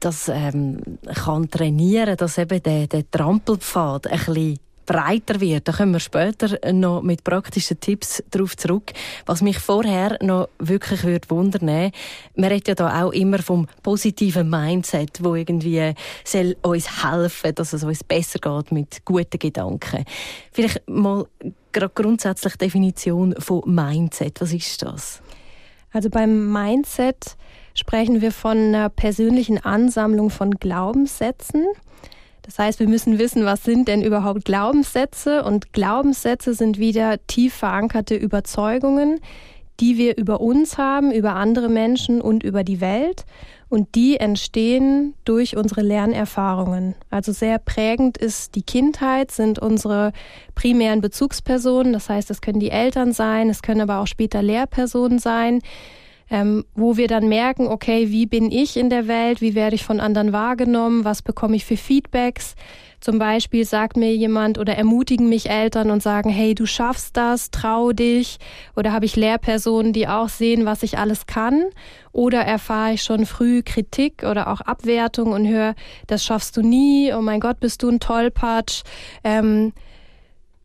das 0.00 0.28
ähm, 0.28 0.80
kann 1.14 1.50
trainieren, 1.50 2.16
dass 2.16 2.38
eben 2.38 2.62
der, 2.62 2.86
der 2.86 3.10
Trampelpfad 3.10 4.06
ein 4.06 4.18
bisschen 4.18 4.58
breiter 4.90 5.40
wird. 5.40 5.68
Da 5.68 5.72
kommen 5.72 5.92
wir 5.92 6.00
später 6.00 6.58
noch 6.72 7.02
mit 7.02 7.22
praktischen 7.22 7.78
Tipps 7.78 8.24
darauf 8.32 8.56
zurück. 8.56 8.92
Was 9.24 9.40
mich 9.40 9.58
vorher 9.60 10.18
noch 10.20 10.48
wirklich 10.58 11.04
würde 11.04 11.30
wundern, 11.30 11.92
man 12.34 12.50
redet 12.50 12.68
ja 12.68 12.74
da 12.74 13.04
auch 13.04 13.12
immer 13.12 13.38
vom 13.38 13.68
positiven 13.84 14.50
Mindset, 14.50 15.22
wo 15.22 15.36
irgendwie 15.36 15.94
soll 16.24 16.56
uns 16.62 17.04
helfen, 17.04 17.54
dass 17.54 17.72
es 17.72 17.84
uns 17.84 18.02
besser 18.02 18.40
geht 18.40 18.72
mit 18.72 19.04
guten 19.04 19.38
Gedanken. 19.38 20.04
Vielleicht 20.50 20.82
mal 20.88 21.26
gerade 21.72 21.92
grundsätzlich 21.94 22.56
Definition 22.56 23.34
von 23.38 23.62
Mindset. 23.66 24.40
Was 24.40 24.52
ist 24.52 24.82
das? 24.82 25.22
Also 25.92 26.10
beim 26.10 26.52
Mindset 26.52 27.36
sprechen 27.74 28.20
wir 28.20 28.32
von 28.32 28.56
einer 28.56 28.88
persönlichen 28.88 29.58
Ansammlung 29.58 30.30
von 30.30 30.52
Glaubenssätzen. 30.52 31.66
Das 32.42 32.58
heißt, 32.58 32.80
wir 32.80 32.88
müssen 32.88 33.18
wissen, 33.18 33.44
was 33.44 33.64
sind 33.64 33.88
denn 33.88 34.02
überhaupt 34.02 34.44
Glaubenssätze? 34.44 35.44
Und 35.44 35.72
Glaubenssätze 35.72 36.54
sind 36.54 36.78
wieder 36.78 37.24
tief 37.26 37.54
verankerte 37.54 38.16
Überzeugungen, 38.16 39.20
die 39.80 39.96
wir 39.96 40.16
über 40.16 40.40
uns 40.40 40.78
haben, 40.78 41.10
über 41.10 41.34
andere 41.34 41.68
Menschen 41.68 42.20
und 42.20 42.42
über 42.42 42.64
die 42.64 42.80
Welt. 42.80 43.24
Und 43.68 43.94
die 43.94 44.16
entstehen 44.16 45.14
durch 45.24 45.56
unsere 45.56 45.82
Lernerfahrungen. 45.82 46.96
Also 47.08 47.32
sehr 47.32 47.58
prägend 47.58 48.18
ist 48.18 48.56
die 48.56 48.62
Kindheit, 48.62 49.30
sind 49.30 49.60
unsere 49.60 50.12
primären 50.56 51.00
Bezugspersonen. 51.00 51.92
Das 51.92 52.08
heißt, 52.08 52.30
es 52.30 52.40
können 52.40 52.58
die 52.58 52.70
Eltern 52.70 53.12
sein, 53.12 53.48
es 53.48 53.62
können 53.62 53.80
aber 53.80 53.98
auch 53.98 54.08
später 54.08 54.42
Lehrpersonen 54.42 55.20
sein 55.20 55.60
ähm, 56.30 56.64
wo 56.74 56.96
wir 56.96 57.08
dann 57.08 57.28
merken, 57.28 57.66
okay, 57.66 58.10
wie 58.10 58.26
bin 58.26 58.50
ich 58.50 58.76
in 58.76 58.88
der 58.88 59.08
Welt, 59.08 59.40
wie 59.40 59.54
werde 59.54 59.74
ich 59.74 59.84
von 59.84 60.00
anderen 60.00 60.32
wahrgenommen, 60.32 61.04
was 61.04 61.22
bekomme 61.22 61.56
ich 61.56 61.64
für 61.64 61.76
Feedbacks. 61.76 62.54
Zum 63.00 63.18
Beispiel 63.18 63.64
sagt 63.64 63.96
mir 63.96 64.14
jemand 64.14 64.58
oder 64.58 64.76
ermutigen 64.76 65.30
mich 65.30 65.48
Eltern 65.48 65.90
und 65.90 66.02
sagen, 66.02 66.28
hey, 66.28 66.54
du 66.54 66.66
schaffst 66.66 67.16
das, 67.16 67.50
trau 67.50 67.92
dich. 67.92 68.38
Oder 68.76 68.92
habe 68.92 69.06
ich 69.06 69.16
Lehrpersonen, 69.16 69.94
die 69.94 70.06
auch 70.06 70.28
sehen, 70.28 70.66
was 70.66 70.82
ich 70.82 70.98
alles 70.98 71.26
kann. 71.26 71.64
Oder 72.12 72.42
erfahre 72.42 72.92
ich 72.92 73.02
schon 73.02 73.24
früh 73.24 73.62
Kritik 73.62 74.22
oder 74.22 74.52
auch 74.52 74.60
Abwertung 74.60 75.32
und 75.32 75.48
höre, 75.48 75.74
das 76.08 76.24
schaffst 76.24 76.58
du 76.58 76.62
nie, 76.62 77.12
oh 77.14 77.22
mein 77.22 77.40
Gott, 77.40 77.58
bist 77.58 77.82
du 77.82 77.88
ein 77.88 78.00
Tollpatsch. 78.00 78.82
Ähm, 79.24 79.72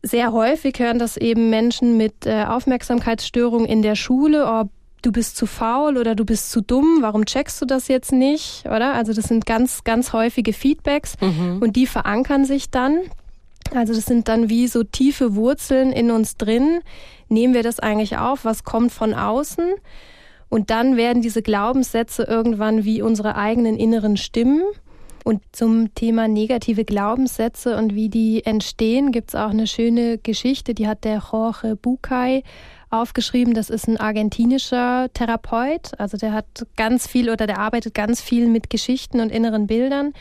sehr 0.02 0.32
häufig 0.32 0.78
hören 0.78 0.98
das 0.98 1.16
eben 1.16 1.50
Menschen 1.50 1.96
mit 1.96 2.26
äh, 2.26 2.44
Aufmerksamkeitsstörungen 2.44 3.66
in 3.66 3.80
der 3.80 3.96
Schule. 3.96 4.46
Oh, 4.46 4.64
du 5.06 5.12
bist 5.12 5.36
zu 5.36 5.46
faul 5.46 5.98
oder 5.98 6.16
du 6.16 6.24
bist 6.24 6.50
zu 6.50 6.60
dumm, 6.60 6.98
warum 7.00 7.24
checkst 7.24 7.62
du 7.62 7.64
das 7.64 7.86
jetzt 7.86 8.10
nicht, 8.10 8.64
oder? 8.66 8.94
Also 8.94 9.12
das 9.12 9.26
sind 9.26 9.46
ganz, 9.46 9.84
ganz 9.84 10.12
häufige 10.12 10.52
Feedbacks 10.52 11.14
mhm. 11.20 11.60
und 11.62 11.76
die 11.76 11.86
verankern 11.86 12.44
sich 12.44 12.70
dann. 12.70 12.98
Also 13.72 13.94
das 13.94 14.04
sind 14.04 14.26
dann 14.26 14.48
wie 14.48 14.66
so 14.66 14.82
tiefe 14.82 15.36
Wurzeln 15.36 15.92
in 15.92 16.10
uns 16.10 16.36
drin. 16.36 16.80
Nehmen 17.28 17.54
wir 17.54 17.62
das 17.62 17.78
eigentlich 17.78 18.18
auf? 18.18 18.44
Was 18.44 18.64
kommt 18.64 18.90
von 18.92 19.14
außen? 19.14 19.74
Und 20.48 20.70
dann 20.70 20.96
werden 20.96 21.22
diese 21.22 21.42
Glaubenssätze 21.42 22.24
irgendwann 22.24 22.84
wie 22.84 23.00
unsere 23.00 23.36
eigenen 23.36 23.76
inneren 23.76 24.16
Stimmen. 24.16 24.62
Und 25.24 25.42
zum 25.52 25.92
Thema 25.94 26.28
negative 26.28 26.84
Glaubenssätze 26.84 27.76
und 27.76 27.94
wie 27.94 28.08
die 28.08 28.44
entstehen, 28.44 29.10
gibt 29.10 29.30
es 29.30 29.34
auch 29.34 29.50
eine 29.50 29.66
schöne 29.66 30.18
Geschichte, 30.18 30.72
die 30.72 30.86
hat 30.86 31.04
der 31.04 31.20
Jorge 31.32 31.74
Bucay 31.74 32.44
aufgeschrieben. 32.90 33.54
Das 33.54 33.70
ist 33.70 33.88
ein 33.88 33.96
argentinischer 33.96 35.08
Therapeut. 35.12 35.98
Also 35.98 36.16
der 36.16 36.32
hat 36.32 36.66
ganz 36.76 37.06
viel 37.06 37.30
oder 37.30 37.46
der 37.46 37.58
arbeitet 37.58 37.94
ganz 37.94 38.20
viel 38.20 38.48
mit 38.48 38.70
Geschichten 38.70 39.20
und 39.20 39.30
inneren 39.30 39.66
Bildern. 39.66 40.12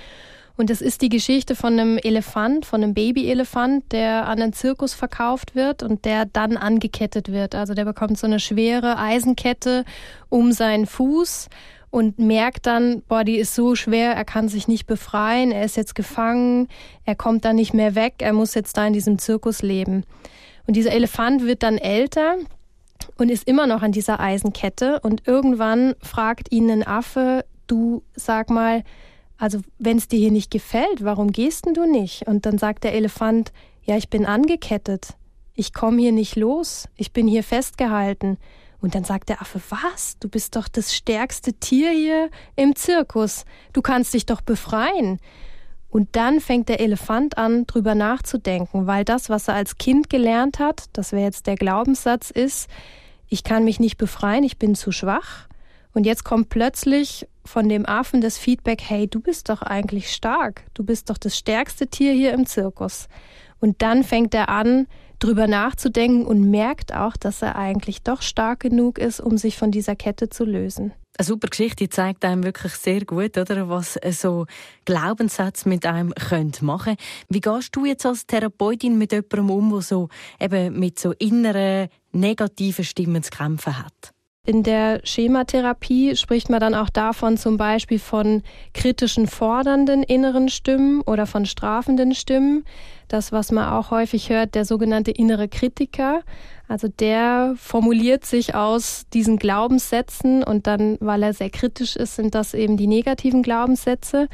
Und 0.57 0.69
das 0.69 0.81
ist 0.81 1.01
die 1.01 1.10
Geschichte 1.10 1.53
von 1.53 1.74
einem 1.74 1.98
Elefant, 1.98 2.65
von 2.65 2.81
einem 2.81 2.93
Babyelefant, 2.93 3.91
der 3.91 4.27
an 4.27 4.41
einen 4.41 4.53
Zirkus 4.53 4.93
verkauft 4.93 5.53
wird 5.53 5.84
und 5.84 6.05
der 6.05 6.25
dann 6.25 6.55
angekettet 6.55 7.31
wird. 7.31 7.55
Also 7.55 7.74
der 7.74 7.84
bekommt 7.84 8.17
so 8.17 8.25
eine 8.25 8.39
schwere 8.39 8.98
Eisenkette 8.98 9.84
um 10.29 10.53
seinen 10.53 10.86
Fuß 10.86 11.50
und 11.89 12.19
merkt 12.19 12.67
dann, 12.67 13.01
boah, 13.07 13.24
die 13.25 13.36
ist 13.36 13.53
so 13.53 13.75
schwer, 13.75 14.13
er 14.13 14.25
kann 14.25 14.48
sich 14.48 14.67
nicht 14.67 14.86
befreien, 14.86 15.51
er 15.51 15.65
ist 15.65 15.77
jetzt 15.77 15.95
gefangen, 15.95 16.67
er 17.03 17.15
kommt 17.15 17.45
da 17.45 17.53
nicht 17.53 17.74
mehr 17.74 17.95
weg, 17.95 18.15
er 18.19 18.34
muss 18.34 18.53
jetzt 18.53 18.77
da 18.77 18.88
in 18.88 18.93
diesem 18.93 19.17
Zirkus 19.17 19.62
leben. 19.62 20.03
Und 20.67 20.75
dieser 20.75 20.91
Elefant 20.91 21.45
wird 21.45 21.63
dann 21.63 21.77
älter 21.77 22.36
und 23.18 23.30
ist 23.30 23.48
immer 23.48 23.68
noch 23.68 23.82
an 23.82 23.92
dieser 23.92 24.20
Eisenkette. 24.20 25.00
Und 25.02 25.28
irgendwann 25.28 25.96
fragt 26.02 26.52
ihn 26.52 26.70
ein 26.70 26.86
Affe, 26.86 27.46
du 27.68 28.04
sag 28.16 28.50
mal, 28.50 28.84
also 29.38 29.60
wenn 29.80 29.98
es 29.98 30.08
dir 30.08 30.20
hier 30.20 30.32
nicht 30.32 30.52
gefällt, 30.52 31.04
warum 31.04 31.32
gehst 31.32 31.66
denn 31.66 31.74
du 31.74 31.86
nicht? 31.86 32.28
Und 32.28 32.46
dann 32.46 32.58
sagt 32.58 32.84
der 32.84 32.94
Elefant, 32.94 33.52
ja, 33.84 33.98
ich 33.98 34.10
bin 34.10 34.26
angekettet. 34.26 35.16
Ich 35.54 35.74
komme 35.74 36.02
hier 36.02 36.12
nicht 36.12 36.36
los. 36.36 36.88
Ich 36.96 37.12
bin 37.14 37.28
hier 37.28 37.44
festgehalten. 37.44 38.38
Und 38.82 38.94
dann 38.96 39.04
sagt 39.04 39.30
der 39.30 39.42
Affe, 39.42 39.62
was? 39.70 40.18
Du 40.20 40.30
bist 40.30 40.56
doch 40.56 40.68
das 40.68 40.94
stärkste 40.94 41.54
Tier 41.54 41.92
hier 41.92 42.30
im 42.56 42.76
Zirkus. 42.76 43.46
Du 43.74 43.82
kannst 43.82 44.14
dich 44.14 44.26
doch 44.26 44.42
befreien. 44.42 45.20
Und 45.96 46.18
dann 46.18 46.42
fängt 46.42 46.68
der 46.68 46.82
Elefant 46.82 47.38
an, 47.38 47.66
drüber 47.68 47.96
nachzudenken, 47.96 48.86
weil 48.86 49.06
das, 49.06 49.30
was 49.30 49.48
er 49.48 49.54
als 49.54 49.78
Kind 49.78 50.10
gelernt 50.10 50.60
hat, 50.60 50.88
das 50.92 51.14
wäre 51.14 51.24
jetzt 51.24 51.48
der 51.48 51.56
Glaubenssatz 51.56 52.32
ist, 52.32 52.70
ich 53.30 53.46
kann 53.46 53.64
mich 53.64 53.80
nicht 53.80 53.96
befreien, 53.98 54.44
ich 54.44 54.60
bin 54.60 54.75
zu 54.75 54.92
schwach. 54.92 55.48
Und 55.94 56.06
jetzt 56.06 56.25
kommt 56.25 56.50
plötzlich 56.50 57.30
von 57.46 57.70
dem 57.70 57.86
Affen 57.86 58.20
das 58.20 58.38
Feedback, 58.38 58.82
hey, 58.86 59.08
du 59.08 59.22
bist 59.22 59.48
doch 59.48 59.62
eigentlich 59.62 60.12
stark, 60.12 60.66
du 60.74 60.84
bist 60.84 61.10
doch 61.10 61.18
das 61.18 61.38
stärkste 61.38 61.88
Tier 61.88 62.12
hier 62.12 62.34
im 62.34 62.46
Zirkus. 62.46 63.08
Und 63.62 63.82
dann 63.82 64.04
fängt 64.04 64.34
er 64.34 64.50
an, 64.50 64.88
drüber 65.20 65.48
nachzudenken 65.48 66.25
und 66.25 66.52
merkt 66.52 66.94
auch, 66.94 67.16
dass 67.16 67.42
er 67.42 67.56
eigentlich 67.56 68.02
doch 68.02 68.22
stark 68.22 68.60
genug 68.60 68.98
ist, 68.98 69.22
um 69.22 69.38
sich 69.38 69.56
von 69.56 69.72
dieser 69.72 69.96
Kette 69.96 70.28
zu 70.28 70.44
lösen. 70.44 70.92
Eine 71.17 71.25
super 71.25 71.48
Geschichte, 71.48 71.86
die 71.86 71.89
zeigt 71.89 72.25
einem 72.25 72.43
wirklich 72.43 72.74
sehr 72.74 73.05
gut, 73.05 73.38
oder, 73.38 73.69
was 73.69 73.98
so 74.12 74.45
Glaubenssätze 74.84 75.69
mit 75.69 75.86
einem 75.86 76.13
können 76.13 76.51
machen 76.62 76.98
Wie 77.29 77.39
gehst 77.39 77.74
du 77.74 77.86
jetzt 77.86 78.05
als 78.05 78.25
Therapeutin 78.25 78.98
mit 78.98 79.13
jemandem 79.13 79.50
um, 79.50 79.69
der 79.72 79.81
so 79.81 80.10
eben 80.41 80.77
mit 80.77 81.00
so 81.00 81.13
inneren 81.13 81.88
negativen 82.12 82.84
Stimmen 82.84 83.24
zu 83.24 83.31
kämpfen 83.31 83.77
hat? 83.77 84.14
In 84.46 84.62
der 84.62 85.02
Schematherapie 85.04 86.16
spricht 86.16 86.52
man 86.52 86.60
dann 86.60 86.75
auch 86.75 86.92
davon 86.92 87.36
zum 87.36 87.58
Beispiel 87.58 87.98
von 87.98 88.44
kritischen 88.75 89.25
fordernden 89.25 90.04
inneren 90.04 90.50
Stimmen 90.50 91.02
oder 91.02 91.25
von 91.25 91.48
strafenden 91.48 92.14
Stimmen. 92.14 92.64
Das, 93.08 93.32
was 93.32 93.52
man 93.52 93.68
auch 93.70 93.90
häufig 93.90 94.30
hört, 94.30 94.54
der 94.54 94.64
sogenannte 94.64 95.10
innere 95.10 95.48
Kritiker. 95.48 96.22
Also 96.68 96.88
der 96.88 97.56
formuliert 97.58 98.24
sich 98.24 98.54
aus 98.54 99.06
diesen 99.14 99.38
Glaubenssätzen 99.38 100.44
und 100.44 100.68
dann, 100.68 100.98
weil 101.00 101.24
er 101.24 101.34
sehr 101.34 101.50
kritisch 101.50 101.96
ist, 101.96 102.16
sind 102.16 102.36
das 102.36 102.54
eben 102.54 102.78
die 102.78 102.88
negativen 102.88 103.42
Glaubenssätze. 103.42 104.28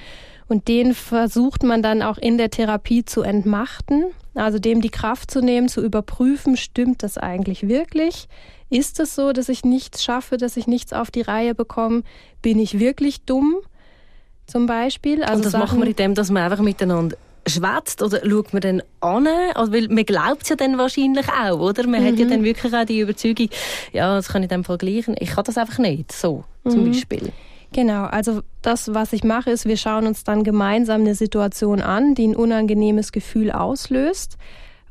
Und 0.50 0.68
den 0.68 0.94
versucht 0.94 1.64
man 1.64 1.82
dann 1.82 2.02
auch 2.02 2.18
in 2.18 2.38
der 2.38 2.50
Therapie 2.50 3.06
zu 3.06 3.22
entmachten, 3.22 4.06
also 4.36 4.60
dem 4.60 4.82
die 4.82 4.90
Kraft 4.90 5.32
zu 5.32 5.40
nehmen, 5.40 5.70
zu 5.70 5.82
überprüfen, 5.82 6.58
stimmt 6.58 7.04
das 7.04 7.18
eigentlich 7.18 7.70
wirklich? 7.70 8.28
Ist 8.72 9.02
es 9.02 9.16
so, 9.16 9.34
dass 9.34 9.50
ich 9.50 9.66
nichts 9.66 10.02
schaffe, 10.02 10.38
dass 10.38 10.56
ich 10.56 10.66
nichts 10.66 10.94
auf 10.94 11.12
die 11.12 11.22
Reihe 11.22 11.54
bekomme? 11.54 12.04
Bin 12.42 12.58
ich 12.58 12.80
wirklich 12.80 13.26
dumm? 13.26 13.58
Zum 14.48 14.66
Beispiel. 14.66 15.24
Also 15.24 15.36
Und 15.36 15.46
das 15.46 15.52
Sachen, 15.52 15.64
machen 15.66 15.80
wir 15.82 15.88
in 15.88 15.96
dem, 15.96 16.16
dass 16.16 16.32
wir 16.32 16.42
einfach 16.42 16.62
miteinander 16.62 17.18
schwätzt 17.46 18.02
oder 18.02 18.22
schaut 18.26 18.54
man 18.54 18.62
dann 18.62 18.84
an? 19.02 19.28
Also, 19.56 19.74
weil 19.74 19.90
man 19.90 20.06
glaubt 20.06 20.44
es 20.44 20.50
ja 20.50 20.56
dann 20.56 20.78
wahrscheinlich 20.78 21.28
auch, 21.28 21.60
oder? 21.60 21.86
Man 21.86 22.02
mhm. 22.02 22.08
hat 22.08 22.20
ja 22.20 22.26
mhm. 22.26 22.30
dann 22.30 22.44
wirklich 22.46 22.74
auch 22.74 22.86
die 22.86 23.02
Überzeugung, 23.02 23.50
ja, 23.92 24.16
das 24.16 24.30
kann 24.30 24.42
ich 24.42 24.50
dem 24.50 24.64
vergleichen. 24.64 25.16
Ich 25.20 25.32
kann 25.32 25.44
das 25.44 25.58
einfach 25.58 25.78
nicht, 25.78 26.14
so 26.14 26.46
zum 26.66 26.86
mhm. 26.86 26.92
Beispiel. 26.92 27.34
Genau, 27.74 28.06
also 28.06 28.42
das, 28.62 28.94
was 28.94 29.12
ich 29.12 29.26
mache, 29.26 29.52
ist, 29.52 29.66
wir 29.66 29.78
schauen 29.78 30.08
uns 30.08 30.24
dann 30.24 30.46
gemeinsam 30.46 31.02
eine 31.02 31.16
Situation 31.16 31.82
an, 31.82 32.16
die 32.16 32.28
ein 32.28 32.38
unangenehmes 32.38 33.12
Gefühl 33.12 33.52
auslöst 33.52 34.38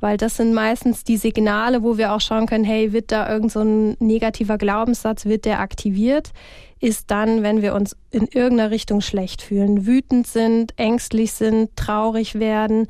weil 0.01 0.17
das 0.17 0.37
sind 0.37 0.53
meistens 0.55 1.05
die 1.05 1.17
Signale, 1.17 1.83
wo 1.83 1.99
wir 1.99 2.13
auch 2.13 2.21
schauen 2.21 2.47
können, 2.47 2.65
hey, 2.65 2.93
wird 2.93 3.13
da 3.13 3.31
irgend 3.31 3.53
so 3.53 3.61
ein 3.61 3.97
negativer 4.01 4.59
Glaubenssatz, 4.59 5.27
wird 5.27 5.45
der 5.45 5.61
aktiviert? 5.61 6.31
Ist 6.81 7.11
dann, 7.11 7.43
wenn 7.43 7.63
wir 7.63 7.75
uns 7.75 7.97
in 8.11 8.27
irgendeiner 8.27 8.71
Richtung 8.71 9.03
schlecht 9.03 9.43
fühlen, 9.43 9.87
wütend 9.87 10.27
sind, 10.27 10.73
ängstlich 10.79 11.33
sind, 11.33 11.77
traurig 11.77 12.39
werden, 12.39 12.87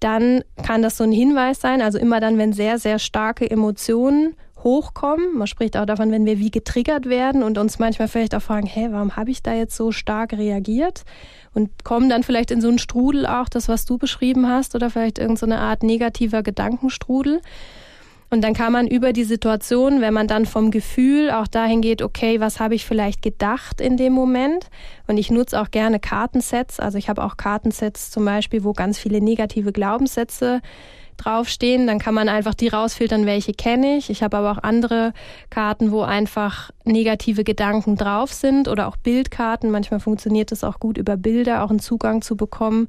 dann 0.00 0.44
kann 0.62 0.82
das 0.82 0.98
so 0.98 1.04
ein 1.04 1.12
Hinweis 1.12 1.60
sein. 1.60 1.80
Also 1.80 1.98
immer 1.98 2.20
dann, 2.20 2.36
wenn 2.38 2.52
sehr, 2.52 2.78
sehr 2.78 2.98
starke 2.98 3.50
Emotionen 3.50 4.34
hochkommen. 4.66 5.38
Man 5.38 5.46
spricht 5.46 5.76
auch 5.76 5.86
davon, 5.86 6.10
wenn 6.10 6.26
wir 6.26 6.38
wie 6.38 6.50
getriggert 6.50 7.06
werden 7.06 7.42
und 7.42 7.56
uns 7.56 7.78
manchmal 7.78 8.08
vielleicht 8.08 8.34
auch 8.34 8.42
fragen, 8.42 8.66
hey, 8.66 8.88
warum 8.90 9.16
habe 9.16 9.30
ich 9.30 9.42
da 9.42 9.54
jetzt 9.54 9.76
so 9.76 9.92
stark 9.92 10.32
reagiert? 10.32 11.04
Und 11.54 11.84
kommen 11.84 12.10
dann 12.10 12.24
vielleicht 12.24 12.50
in 12.50 12.60
so 12.60 12.68
einen 12.68 12.78
Strudel 12.78 13.24
auch, 13.26 13.48
das, 13.48 13.68
was 13.68 13.86
du 13.86 13.96
beschrieben 13.96 14.48
hast, 14.48 14.74
oder 14.74 14.90
vielleicht 14.90 15.18
irgendeine 15.18 15.54
so 15.54 15.60
Art 15.60 15.82
negativer 15.82 16.42
Gedankenstrudel. 16.42 17.40
Und 18.28 18.42
dann 18.42 18.54
kann 18.54 18.72
man 18.72 18.88
über 18.88 19.12
die 19.12 19.24
Situation, 19.24 20.00
wenn 20.00 20.12
man 20.12 20.26
dann 20.26 20.46
vom 20.46 20.72
Gefühl 20.72 21.30
auch 21.30 21.46
dahin 21.46 21.80
geht, 21.80 22.02
okay, 22.02 22.40
was 22.40 22.58
habe 22.58 22.74
ich 22.74 22.84
vielleicht 22.84 23.22
gedacht 23.22 23.80
in 23.80 23.96
dem 23.96 24.12
Moment? 24.12 24.68
Und 25.06 25.16
ich 25.16 25.30
nutze 25.30 25.60
auch 25.60 25.70
gerne 25.70 26.00
Kartensets. 26.00 26.80
Also 26.80 26.98
ich 26.98 27.08
habe 27.08 27.22
auch 27.22 27.36
Kartensets 27.36 28.10
zum 28.10 28.24
Beispiel, 28.24 28.64
wo 28.64 28.72
ganz 28.72 28.98
viele 28.98 29.20
negative 29.20 29.70
Glaubenssätze 29.70 30.60
draufstehen. 31.16 31.86
Dann 31.86 31.98
kann 31.98 32.14
man 32.14 32.28
einfach 32.28 32.54
die 32.54 32.68
rausfiltern, 32.68 33.26
welche 33.26 33.52
kenne 33.52 33.96
ich. 33.96 34.10
Ich 34.10 34.22
habe 34.22 34.36
aber 34.36 34.52
auch 34.52 34.62
andere 34.62 35.12
Karten, 35.50 35.92
wo 35.92 36.02
einfach 36.02 36.70
negative 36.84 37.44
Gedanken 37.44 37.96
drauf 37.96 38.32
sind 38.32 38.68
oder 38.68 38.88
auch 38.88 38.96
Bildkarten. 38.96 39.70
Manchmal 39.70 40.00
funktioniert 40.00 40.52
es 40.52 40.64
auch 40.64 40.78
gut 40.80 40.98
über 40.98 41.16
Bilder, 41.16 41.64
auch 41.64 41.70
einen 41.70 41.80
Zugang 41.80 42.22
zu 42.22 42.36
bekommen. 42.36 42.88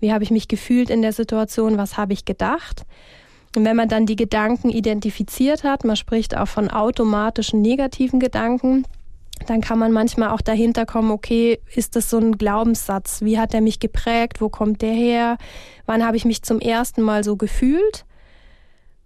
Wie 0.00 0.12
habe 0.12 0.24
ich 0.24 0.30
mich 0.30 0.48
gefühlt 0.48 0.90
in 0.90 1.02
der 1.02 1.12
Situation? 1.12 1.78
Was 1.78 1.96
habe 1.96 2.12
ich 2.12 2.24
gedacht? 2.24 2.84
Und 3.56 3.64
wenn 3.64 3.76
man 3.76 3.88
dann 3.88 4.04
die 4.04 4.16
Gedanken 4.16 4.68
identifiziert 4.68 5.64
hat, 5.64 5.84
man 5.84 5.96
spricht 5.96 6.36
auch 6.36 6.48
von 6.48 6.70
automatischen 6.70 7.62
negativen 7.62 8.20
Gedanken, 8.20 8.84
dann 9.46 9.60
kann 9.60 9.78
man 9.78 9.92
manchmal 9.92 10.30
auch 10.30 10.40
dahinter 10.40 10.86
kommen, 10.86 11.10
okay, 11.10 11.60
ist 11.74 11.94
das 11.96 12.10
so 12.10 12.18
ein 12.18 12.38
Glaubenssatz? 12.38 13.22
Wie 13.22 13.38
hat 13.38 13.54
er 13.54 13.60
mich 13.60 13.78
geprägt? 13.78 14.40
Wo 14.40 14.48
kommt 14.48 14.82
der 14.82 14.92
her? 14.92 15.36
Wann 15.84 16.04
habe 16.04 16.16
ich 16.16 16.24
mich 16.24 16.42
zum 16.42 16.58
ersten 16.58 17.02
Mal 17.02 17.22
so 17.22 17.36
gefühlt? 17.36 18.04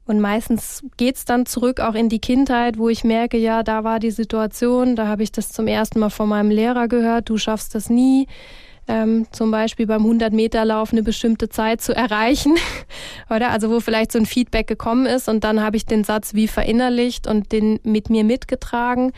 Und 0.06 0.20
meistens 0.20 0.82
geht's 0.96 1.24
dann 1.24 1.46
zurück 1.46 1.78
auch 1.78 1.94
in 1.94 2.08
die 2.08 2.20
Kindheit, 2.20 2.78
wo 2.78 2.88
ich 2.88 3.04
merke, 3.04 3.36
ja, 3.36 3.62
da 3.62 3.84
war 3.84 4.00
die 4.00 4.10
Situation, 4.10 4.96
da 4.96 5.06
habe 5.06 5.22
ich 5.22 5.30
das 5.30 5.50
zum 5.50 5.68
ersten 5.68 6.00
Mal 6.00 6.10
von 6.10 6.28
meinem 6.28 6.50
Lehrer 6.50 6.88
gehört, 6.88 7.28
du 7.28 7.36
schaffst 7.36 7.74
das 7.74 7.90
nie. 7.90 8.26
Ähm, 8.88 9.26
zum 9.30 9.52
Beispiel 9.52 9.86
beim 9.86 10.04
100-Meter-Lauf 10.04 10.92
eine 10.92 11.04
bestimmte 11.04 11.48
Zeit 11.48 11.80
zu 11.80 11.94
erreichen, 11.94 12.56
oder? 13.30 13.50
Also 13.50 13.70
wo 13.70 13.78
vielleicht 13.78 14.10
so 14.10 14.18
ein 14.18 14.26
Feedback 14.26 14.66
gekommen 14.66 15.06
ist 15.06 15.28
und 15.28 15.44
dann 15.44 15.62
habe 15.62 15.76
ich 15.76 15.86
den 15.86 16.02
Satz 16.02 16.34
wie 16.34 16.48
verinnerlicht 16.48 17.28
und 17.28 17.52
den 17.52 17.78
mit 17.84 18.10
mir 18.10 18.24
mitgetragen. 18.24 19.12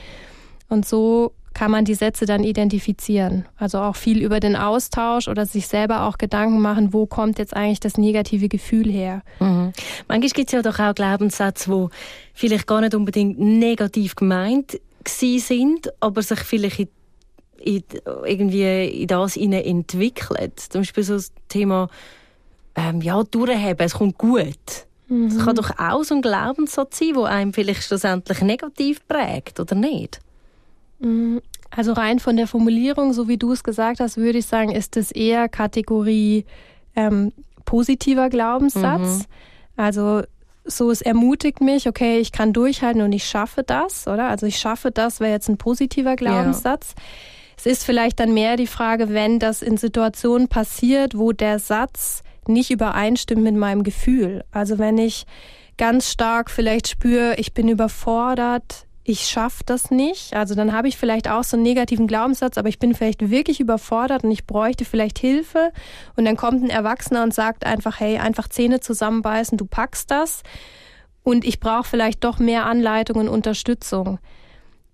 Und 0.72 0.86
so 0.86 1.32
kann 1.52 1.70
man 1.70 1.84
die 1.84 1.94
Sätze 1.94 2.24
dann 2.24 2.44
identifizieren. 2.44 3.44
Also 3.58 3.78
auch 3.78 3.94
viel 3.94 4.22
über 4.22 4.40
den 4.40 4.56
Austausch 4.56 5.28
oder 5.28 5.44
sich 5.44 5.68
selber 5.68 6.06
auch 6.06 6.16
Gedanken 6.16 6.60
machen, 6.60 6.94
wo 6.94 7.04
kommt 7.04 7.38
jetzt 7.38 7.54
eigentlich 7.54 7.80
das 7.80 7.98
negative 7.98 8.48
Gefühl 8.48 8.90
her. 8.90 9.22
Mhm. 9.38 9.72
Manchmal 10.08 10.30
gibt 10.30 10.48
es 10.48 10.52
ja 10.52 10.62
doch 10.62 10.78
auch 10.78 10.94
Glaubenssätze, 10.94 11.70
wo 11.70 11.90
vielleicht 12.32 12.66
gar 12.66 12.80
nicht 12.80 12.94
unbedingt 12.94 13.38
negativ 13.38 14.14
gemeint 14.14 14.80
sind, 15.06 15.92
aber 16.00 16.22
sich 16.22 16.40
vielleicht 16.40 16.78
in, 16.78 16.88
in, 17.58 17.82
irgendwie 18.24 19.02
in 19.02 19.08
das 19.08 19.36
entwickelt. 19.36 20.58
Zum 20.58 20.80
Beispiel 20.80 21.04
so 21.04 21.14
das 21.14 21.32
Thema 21.48 21.88
ähm, 22.76 23.02
ja, 23.02 23.22
durchheben, 23.24 23.84
es 23.84 23.94
kommt 23.94 24.16
gut. 24.16 24.86
Mhm. 25.08 25.28
Das 25.28 25.44
kann 25.44 25.56
doch 25.56 25.78
auch 25.78 26.02
so 26.02 26.14
ein 26.14 26.22
Glaubenssatz 26.22 26.98
sein, 26.98 27.12
der 27.14 27.24
einem 27.24 27.52
vielleicht 27.52 27.82
schlussendlich 27.82 28.40
negativ 28.40 29.06
prägt, 29.06 29.60
oder 29.60 29.74
nicht? 29.74 30.20
Mm, 31.02 31.38
also 31.70 31.92
rein 31.92 32.18
von 32.18 32.36
der 32.36 32.46
Formulierung, 32.46 33.12
so 33.12 33.28
wie 33.28 33.38
du 33.38 33.52
es 33.52 33.64
gesagt 33.64 34.00
hast, 34.00 34.16
würde 34.16 34.38
ich 34.38 34.46
sagen, 34.46 34.70
ist 34.70 34.96
es 34.96 35.10
eher 35.10 35.48
Kategorie 35.48 36.44
ähm, 36.94 37.32
positiver 37.64 38.28
Glaubenssatz. 38.28 39.00
Mhm. 39.00 39.24
Also 39.76 40.22
so, 40.64 40.90
es 40.90 41.02
ermutigt 41.02 41.60
mich, 41.60 41.88
okay, 41.88 42.18
ich 42.18 42.30
kann 42.30 42.52
durchhalten 42.52 43.02
und 43.02 43.12
ich 43.12 43.24
schaffe 43.24 43.62
das, 43.62 44.06
oder? 44.06 44.28
Also 44.28 44.46
ich 44.46 44.58
schaffe 44.58 44.90
das, 44.90 45.18
wäre 45.18 45.32
jetzt 45.32 45.48
ein 45.48 45.56
positiver 45.56 46.14
Glaubenssatz. 46.14 46.94
Ja. 46.96 47.02
Es 47.56 47.66
ist 47.66 47.84
vielleicht 47.84 48.20
dann 48.20 48.34
mehr 48.34 48.56
die 48.56 48.66
Frage, 48.66 49.10
wenn 49.10 49.38
das 49.38 49.62
in 49.62 49.76
Situationen 49.76 50.48
passiert, 50.48 51.16
wo 51.16 51.32
der 51.32 51.58
Satz 51.58 52.22
nicht 52.46 52.70
übereinstimmt 52.70 53.42
mit 53.42 53.54
meinem 53.54 53.82
Gefühl. 53.82 54.44
Also 54.50 54.78
wenn 54.78 54.98
ich 54.98 55.26
ganz 55.78 56.10
stark 56.10 56.50
vielleicht 56.50 56.88
spüre, 56.88 57.36
ich 57.36 57.54
bin 57.54 57.68
überfordert, 57.68 58.86
ich 59.04 59.22
schaffe 59.22 59.64
das 59.66 59.90
nicht. 59.90 60.34
Also 60.34 60.54
dann 60.54 60.72
habe 60.72 60.86
ich 60.86 60.96
vielleicht 60.96 61.28
auch 61.28 61.42
so 61.42 61.56
einen 61.56 61.64
negativen 61.64 62.06
Glaubenssatz, 62.06 62.56
aber 62.56 62.68
ich 62.68 62.78
bin 62.78 62.94
vielleicht 62.94 63.30
wirklich 63.30 63.58
überfordert 63.58 64.22
und 64.22 64.30
ich 64.30 64.46
bräuchte 64.46 64.84
vielleicht 64.84 65.18
Hilfe. 65.18 65.72
Und 66.14 66.24
dann 66.24 66.36
kommt 66.36 66.62
ein 66.62 66.70
Erwachsener 66.70 67.24
und 67.24 67.34
sagt 67.34 67.66
einfach, 67.66 67.98
hey, 67.98 68.18
einfach 68.18 68.48
Zähne 68.48 68.80
zusammenbeißen, 68.80 69.58
du 69.58 69.66
packst 69.66 70.10
das. 70.10 70.42
Und 71.24 71.44
ich 71.44 71.58
brauche 71.58 71.84
vielleicht 71.84 72.22
doch 72.24 72.38
mehr 72.38 72.66
Anleitung 72.66 73.16
und 73.16 73.28
Unterstützung. 73.28 74.18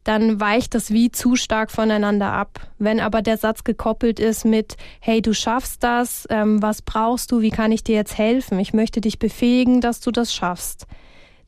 Dann 0.05 0.41
weicht 0.41 0.75
das 0.75 0.91
wie 0.91 1.11
zu 1.11 1.37
stark 1.37 1.71
voneinander 1.71 2.33
ab. 2.33 2.61
Wenn 2.79 3.01
aber 3.01 3.21
der 3.21 3.37
Satz 3.37 3.63
gekoppelt 3.63 4.21
ist 4.21 4.47
mit, 4.47 4.79
hey, 5.01 5.21
du 5.21 5.35
schaffst 5.35 5.83
das, 5.83 6.27
ähm, 6.31 6.63
was 6.63 6.81
brauchst 6.81 7.31
du, 7.31 7.43
wie 7.43 7.51
kann 7.51 7.73
ich 7.73 7.85
dir 7.85 7.97
jetzt 7.97 8.17
helfen? 8.17 8.59
Ich 8.59 8.73
möchte 8.73 9.03
dich 9.03 9.19
befähigen, 9.19 9.83
dass 9.83 10.01
du 10.01 10.11
das 10.11 10.33
schaffst. 10.33 10.87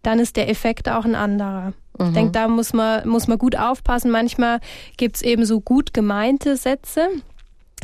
Dann 0.03 0.19
ist 0.19 0.37
der 0.37 0.51
Effekt 0.51 0.91
auch 0.91 1.07
ein 1.07 1.15
anderer. 1.15 1.73
Mhm. 2.01 2.07
Ich 2.09 2.15
denke, 2.15 2.33
da 2.33 2.49
muss 2.49 2.73
man, 2.73 3.09
muss 3.09 3.29
man 3.29 3.39
gut 3.39 3.57
aufpassen. 3.57 4.11
Manchmal 4.11 4.61
gibt 4.97 5.17
es 5.17 5.23
eben 5.23 5.45
so 5.45 5.61
gut 5.61 5.95
gemeinte 5.95 6.57
Sätze. 6.57 7.09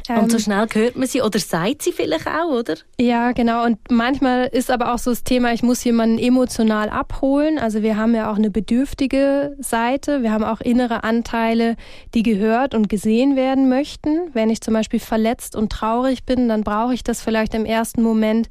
Und 0.08 0.30
so 0.30 0.36
ähm, 0.36 0.42
schnell 0.42 0.66
hört 0.72 0.96
man 0.96 1.08
sie 1.08 1.20
oder 1.20 1.38
sagt 1.38 1.82
sie 1.82 1.90
vielleicht 1.90 2.26
auch, 2.28 2.52
oder? 2.52 2.74
Ja, 3.00 3.32
genau. 3.32 3.64
Und 3.64 3.78
manchmal 3.90 4.46
ist 4.46 4.70
aber 4.70 4.94
auch 4.94 4.98
so 4.98 5.10
das 5.10 5.24
Thema, 5.24 5.52
ich 5.52 5.62
muss 5.62 5.82
jemanden 5.82 6.18
emotional 6.18 6.90
abholen. 6.90 7.58
Also 7.58 7.82
wir 7.82 7.96
haben 7.96 8.14
ja 8.14 8.30
auch 8.30 8.36
eine 8.36 8.50
bedürftige 8.50 9.56
Seite. 9.58 10.22
Wir 10.22 10.32
haben 10.32 10.44
auch 10.44 10.60
innere 10.60 11.02
Anteile, 11.02 11.76
die 12.14 12.22
gehört 12.22 12.74
und 12.74 12.88
gesehen 12.88 13.34
werden 13.34 13.68
möchten. 13.68 14.30
Wenn 14.32 14.50
ich 14.50 14.60
zum 14.60 14.74
Beispiel 14.74 15.00
verletzt 15.00 15.56
und 15.56 15.72
traurig 15.72 16.24
bin, 16.24 16.48
dann 16.48 16.62
brauche 16.62 16.94
ich 16.94 17.02
das 17.02 17.20
vielleicht 17.20 17.54
im 17.54 17.64
ersten 17.64 18.02
Moment 18.02 18.48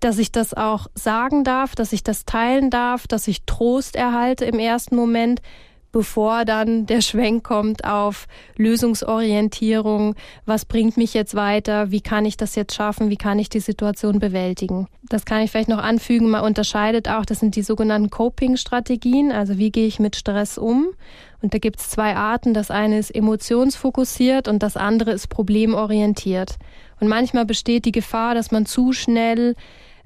dass 0.00 0.18
ich 0.18 0.32
das 0.32 0.54
auch 0.54 0.86
sagen 0.94 1.44
darf, 1.44 1.74
dass 1.74 1.92
ich 1.92 2.02
das 2.02 2.24
teilen 2.24 2.70
darf, 2.70 3.06
dass 3.06 3.28
ich 3.28 3.44
Trost 3.44 3.96
erhalte 3.96 4.44
im 4.44 4.58
ersten 4.58 4.96
Moment, 4.96 5.40
bevor 5.90 6.44
dann 6.44 6.86
der 6.86 7.00
Schwenk 7.00 7.44
kommt 7.44 7.84
auf 7.84 8.26
Lösungsorientierung, 8.56 10.14
was 10.44 10.64
bringt 10.64 10.96
mich 10.96 11.14
jetzt 11.14 11.34
weiter, 11.34 11.90
wie 11.90 12.00
kann 12.00 12.26
ich 12.26 12.36
das 12.36 12.54
jetzt 12.54 12.74
schaffen, 12.74 13.10
wie 13.10 13.16
kann 13.16 13.38
ich 13.38 13.48
die 13.48 13.60
Situation 13.60 14.18
bewältigen. 14.18 14.86
Das 15.08 15.24
kann 15.24 15.42
ich 15.42 15.50
vielleicht 15.50 15.70
noch 15.70 15.82
anfügen, 15.82 16.30
man 16.30 16.44
unterscheidet 16.44 17.08
auch, 17.08 17.24
das 17.24 17.40
sind 17.40 17.56
die 17.56 17.62
sogenannten 17.62 18.10
Coping-Strategien, 18.10 19.32
also 19.32 19.56
wie 19.58 19.70
gehe 19.70 19.86
ich 19.86 19.98
mit 19.98 20.16
Stress 20.16 20.58
um. 20.58 20.88
Und 21.40 21.54
da 21.54 21.58
gibt 21.58 21.80
es 21.80 21.88
zwei 21.88 22.16
Arten, 22.16 22.52
das 22.52 22.70
eine 22.70 22.98
ist 22.98 23.14
emotionsfokussiert 23.14 24.48
und 24.48 24.62
das 24.62 24.76
andere 24.76 25.12
ist 25.12 25.28
problemorientiert. 25.28 26.56
Und 27.00 27.08
manchmal 27.08 27.46
besteht 27.46 27.84
die 27.84 27.92
Gefahr, 27.92 28.34
dass 28.34 28.50
man 28.50 28.66
zu 28.66 28.92
schnell 28.92 29.54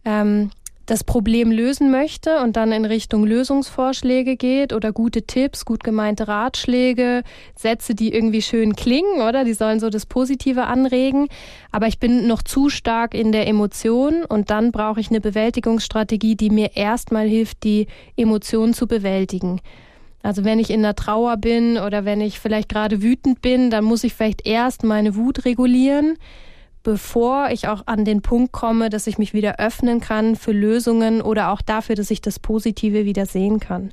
ähm, 0.05 0.51
das 0.87 1.05
Problem 1.05 1.53
lösen 1.53 1.91
möchte 1.91 2.41
und 2.43 2.57
dann 2.57 2.73
in 2.73 2.85
Richtung 2.85 3.25
Lösungsvorschläge 3.25 4.37
geht 4.37 4.73
oder 4.73 4.93
gute 4.93 5.23
Tipps, 5.23 5.65
gut 5.65 5.85
gemeinte 5.85 6.27
Ratschläge, 6.27 7.23
Sätze, 7.55 7.95
die 7.95 8.13
irgendwie 8.13 8.43
schön 8.43 8.75
klingen, 8.75 9.23
oder? 9.27 9.45
Die 9.45 9.55
sollen 9.55 9.79
so 9.79 9.91
das 9.91 10.07
Positive 10.07 10.65
anregen. 10.65 11.29
Aber 11.71 11.87
ich 11.87 12.01
bin 12.01 12.27
noch 12.27 12.43
zu 12.43 12.69
stark 12.69 13.15
in 13.15 13.31
der 13.31 13.47
Emotion 13.47 14.25
und 14.25 14.51
dann 14.51 14.73
brauche 14.73 15.01
ich 15.01 15.11
eine 15.11 15.21
Bewältigungsstrategie, 15.21 16.35
die 16.37 16.51
mir 16.51 16.77
erstmal 16.77 17.29
hilft, 17.29 17.63
die 17.63 17.87
Emotionen 18.17 18.75
zu 18.75 18.87
bewältigen. 18.89 19.61
Also 20.25 20.45
wenn 20.45 20.59
ich 20.59 20.71
in 20.71 20.83
der 20.83 20.95
Trauer 20.95 21.37
bin 21.37 21.79
oder 21.79 22.05
wenn 22.05 22.21
ich 22.21 22.39
vielleicht 22.39 22.69
gerade 22.69 23.03
wütend 23.03 23.41
bin, 23.41 23.71
dann 23.71 23.85
muss 23.85 24.05
ich 24.05 24.15
vielleicht 24.15 24.47
erst 24.47 24.85
meine 24.85 25.17
Wut 25.17 25.45
regulieren 25.45 26.17
bevor 26.83 27.51
ich 27.51 27.69
auch 27.69 27.87
an 27.87 28.05
den 28.05 28.23
Punkt 28.23 28.53
komme, 28.53 28.91
dass 28.91 29.07
ich 29.07 29.19
mich 29.19 29.33
wieder 29.33 29.59
öffnen 29.59 30.01
kann 30.01 30.37
für 30.37 30.53
Lösungen 30.53 31.23
oder 31.23 31.53
auch 31.53 31.63
dafür, 31.63 31.95
dass 31.95 32.11
ich 32.11 32.21
das 32.21 32.39
Positive 32.39 33.05
wieder 33.05 33.27
sehen 33.27 33.61
kann. 33.61 33.93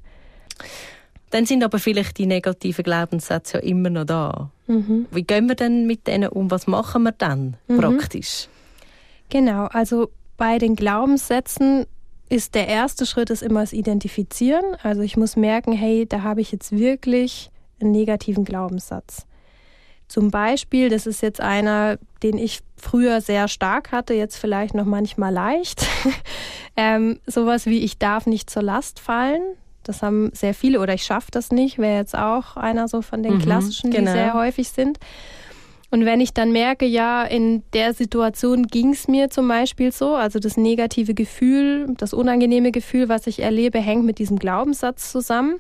Dann 1.30 1.46
sind 1.46 1.64
aber 1.64 1.78
vielleicht 1.78 2.18
die 2.18 2.26
negativen 2.26 2.84
Glaubenssätze 2.84 3.58
ja 3.58 3.64
immer 3.64 3.90
noch 3.90 4.06
da. 4.06 4.50
Mhm. 4.68 5.06
Wie 5.12 5.24
gehen 5.24 5.48
wir 5.48 5.56
denn 5.56 5.86
mit 5.86 6.08
denen 6.08 6.30
um? 6.30 6.50
Was 6.50 6.66
machen 6.66 7.04
wir 7.04 7.12
dann 7.12 7.58
mhm. 7.68 7.78
praktisch? 7.78 8.48
Genau, 9.30 9.66
also 9.66 10.10
bei 10.38 10.58
den 10.58 10.76
Glaubenssätzen 10.76 11.86
ist 12.30 12.56
der 12.56 12.68
erste 12.68 13.06
Schritt 13.06 13.30
ist 13.30 13.44
immer 13.44 13.62
das 13.62 13.74
Identifizieren. 13.74 14.64
Also 14.82 15.02
ich 15.02 15.18
muss 15.18 15.36
merken, 15.36 15.74
hey, 15.74 16.06
da 16.08 16.24
habe 16.24 16.42
ich 16.42 16.52
jetzt 16.52 16.72
wirklich 16.72 17.50
einen 17.80 17.92
negativen 17.92 18.46
Glaubenssatz. 18.46 19.26
Zum 20.08 20.32
Beispiel, 20.32 20.90
das 20.90 21.06
ist 21.06 21.22
jetzt 21.22 21.42
einer, 21.42 21.98
den 22.24 22.38
ich 22.38 22.62
früher 22.80 23.22
sehr 23.22 23.48
stark 23.48 23.92
hatte, 23.92 24.14
jetzt 24.14 24.38
vielleicht 24.38 24.74
noch 24.74 24.86
manchmal 24.86 25.34
leicht. 25.34 25.86
ähm, 26.78 27.20
sowas 27.26 27.66
wie 27.66 27.80
ich 27.80 27.98
darf 27.98 28.26
nicht 28.26 28.50
zur 28.50 28.64
Last 28.64 29.00
fallen. 29.00 29.42
Das 29.84 30.02
haben 30.02 30.32
sehr 30.34 30.54
viele 30.54 30.80
oder 30.80 30.94
ich 30.94 31.04
schaffe 31.04 31.32
das 31.32 31.52
nicht, 31.52 31.78
wäre 31.78 31.98
jetzt 31.98 32.16
auch 32.16 32.58
einer 32.58 32.88
so 32.88 33.02
von 33.02 33.24
den 33.24 33.36
mhm, 33.36 33.42
klassischen, 33.42 33.92
genau. 33.92 34.12
die 34.12 34.18
sehr 34.18 34.34
häufig 34.34 34.70
sind. 34.70 35.00
Und 35.92 36.06
wenn 36.06 36.22
ich 36.22 36.34
dann 36.34 36.52
merke, 36.52 36.86
ja, 36.86 37.24
in 37.24 37.64
der 37.74 37.96
Situation 37.96 38.68
ging 38.68 38.92
es 38.92 39.08
mir 39.08 39.32
zum 39.32 39.48
Beispiel 39.48 39.92
so, 39.92 40.16
also 40.16 40.38
das 40.38 40.56
negative 40.56 41.16
Gefühl, 41.16 41.88
das 41.98 42.14
unangenehme 42.14 42.72
Gefühl, 42.72 43.10
was 43.10 43.26
ich 43.26 43.40
erlebe, 43.42 43.80
hängt 43.80 44.06
mit 44.06 44.20
diesem 44.20 44.38
Glaubenssatz 44.38 45.12
zusammen 45.12 45.60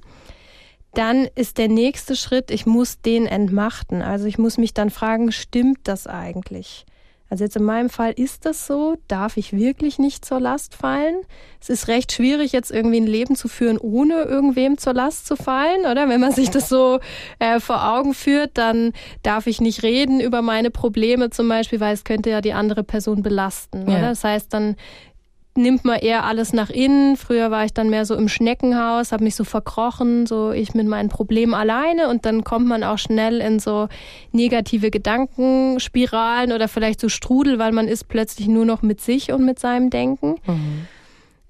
dann 0.93 1.27
ist 1.35 1.57
der 1.57 1.67
nächste 1.67 2.15
Schritt, 2.15 2.51
ich 2.51 2.65
muss 2.65 3.01
den 3.01 3.25
entmachten. 3.27 4.01
Also 4.01 4.25
ich 4.25 4.37
muss 4.37 4.57
mich 4.57 4.73
dann 4.73 4.89
fragen, 4.89 5.31
stimmt 5.31 5.79
das 5.83 6.07
eigentlich? 6.07 6.85
Also 7.29 7.43
jetzt 7.43 7.55
in 7.55 7.63
meinem 7.63 7.89
Fall 7.89 8.11
ist 8.11 8.45
das 8.45 8.65
so, 8.65 8.97
darf 9.07 9.37
ich 9.37 9.53
wirklich 9.53 9.99
nicht 9.99 10.25
zur 10.25 10.39
Last 10.39 10.73
fallen? 10.73 11.15
Es 11.61 11.69
ist 11.69 11.87
recht 11.87 12.11
schwierig, 12.11 12.53
jetzt 12.53 12.71
irgendwie 12.71 12.99
ein 12.99 13.05
Leben 13.05 13.35
zu 13.35 13.47
führen, 13.47 13.77
ohne 13.77 14.23
irgendwem 14.23 14.77
zur 14.77 14.93
Last 14.93 15.27
zu 15.27 15.35
fallen, 15.35 15.81
oder? 15.81 16.09
Wenn 16.09 16.21
man 16.21 16.31
sich 16.31 16.49
das 16.49 16.69
so 16.69 16.99
äh, 17.37 17.59
vor 17.59 17.87
Augen 17.87 18.13
führt, 18.13 18.57
dann 18.57 18.93
darf 19.21 19.45
ich 19.45 19.61
nicht 19.61 19.83
reden 19.83 20.19
über 20.19 20.41
meine 20.41 20.71
Probleme 20.71 21.29
zum 21.29 21.47
Beispiel, 21.47 21.79
weil 21.79 21.93
es 21.93 22.03
könnte 22.03 22.31
ja 22.31 22.41
die 22.41 22.53
andere 22.53 22.83
Person 22.83 23.21
belasten, 23.21 23.87
ja. 23.87 23.97
oder? 23.97 24.09
Das 24.09 24.23
heißt, 24.23 24.53
dann 24.53 24.75
nimmt 25.59 25.85
man 25.85 25.99
eher 25.99 26.23
alles 26.25 26.53
nach 26.53 26.69
innen. 26.69 27.15
Früher 27.15 27.51
war 27.51 27.65
ich 27.65 27.73
dann 27.73 27.89
mehr 27.89 28.05
so 28.05 28.15
im 28.15 28.27
Schneckenhaus, 28.27 29.11
habe 29.11 29.23
mich 29.23 29.35
so 29.35 29.43
verkrochen, 29.43 30.25
so 30.25 30.51
ich 30.51 30.73
mit 30.73 30.87
meinen 30.87 31.09
Problemen 31.09 31.53
alleine 31.53 32.09
und 32.09 32.25
dann 32.25 32.43
kommt 32.43 32.67
man 32.67 32.83
auch 32.83 32.97
schnell 32.97 33.41
in 33.41 33.59
so 33.59 33.87
negative 34.31 34.89
Gedankenspiralen 34.89 36.51
oder 36.51 36.67
vielleicht 36.67 36.99
so 36.99 37.09
Strudel, 37.09 37.59
weil 37.59 37.71
man 37.71 37.87
ist 37.87 38.07
plötzlich 38.07 38.47
nur 38.47 38.65
noch 38.65 38.81
mit 38.81 39.01
sich 39.01 39.31
und 39.31 39.45
mit 39.45 39.59
seinem 39.59 39.89
Denken. 39.89 40.35
Mhm. 40.47 40.87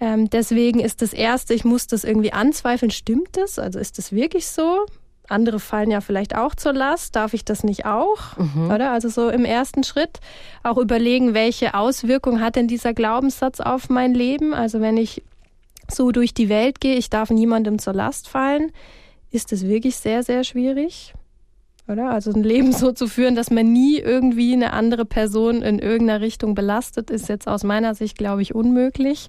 Ähm, 0.02 0.30
deswegen 0.30 0.80
ist 0.80 1.02
das 1.02 1.14
Erste, 1.14 1.54
ich 1.54 1.66
muss 1.66 1.88
das 1.88 2.04
irgendwie 2.04 2.32
anzweifeln, 2.32 2.92
stimmt 2.92 3.38
das? 3.38 3.60
Also 3.60 3.80
ist 3.80 3.98
das 3.98 4.12
wirklich 4.12 4.48
so? 4.48 4.86
Andere 5.30 5.60
fallen 5.60 5.92
ja 5.92 6.02
vielleicht 6.02 6.36
auch 6.36 6.56
zur 6.56 6.74
Last. 6.74 7.16
Darf 7.16 7.34
ich 7.34 7.46
das 7.46 7.64
nicht 7.64 7.86
auch? 7.86 8.38
Mhm. 8.38 8.72
Oder? 8.72 8.92
Also 8.92 9.10
so 9.10 9.30
im 9.30 9.46
ersten 9.46 9.84
Schritt 9.84 10.20
auch 10.64 10.78
überlegen, 10.78 11.34
welche 11.34 11.74
Auswirkungen 11.74 12.42
hat 12.42 12.56
denn 12.56 12.68
dieser 12.68 12.94
Glaubenssatz 12.94 13.60
auf 13.60 13.90
mein 13.90 14.14
Leben? 14.14 14.54
Also 14.54 14.82
wenn 14.82 14.98
ich 14.98 15.24
so 15.90 16.12
durch 16.12 16.34
die 16.34 16.50
Welt 16.50 16.82
gehe, 16.82 16.96
ich 16.96 17.10
darf 17.10 17.30
niemandem 17.30 17.80
zur 17.80 17.94
Last 17.94 18.28
fallen, 18.28 18.72
ist 19.32 19.52
es 19.52 19.68
wirklich 19.68 19.98
sehr, 19.98 20.24
sehr 20.24 20.44
schwierig 20.44 21.14
oder? 21.90 22.12
Also 22.12 22.32
ein 22.32 22.44
Leben 22.44 22.72
so 22.72 22.92
zu 22.92 23.08
führen, 23.08 23.36
dass 23.36 23.50
man 23.50 23.72
nie 23.72 23.98
irgendwie 23.98 24.54
eine 24.54 24.74
andere 24.74 25.06
Person 25.06 25.62
in 25.62 25.80
irgendeiner 25.80 26.22
Richtung 26.22 26.56
belastet, 26.56 27.10
ist 27.10 27.30
jetzt 27.30 27.48
aus 27.48 27.64
meiner 27.64 27.96
Sicht, 27.96 28.18
glaube 28.18 28.42
ich, 28.42 28.54
unmöglich. 28.56 29.28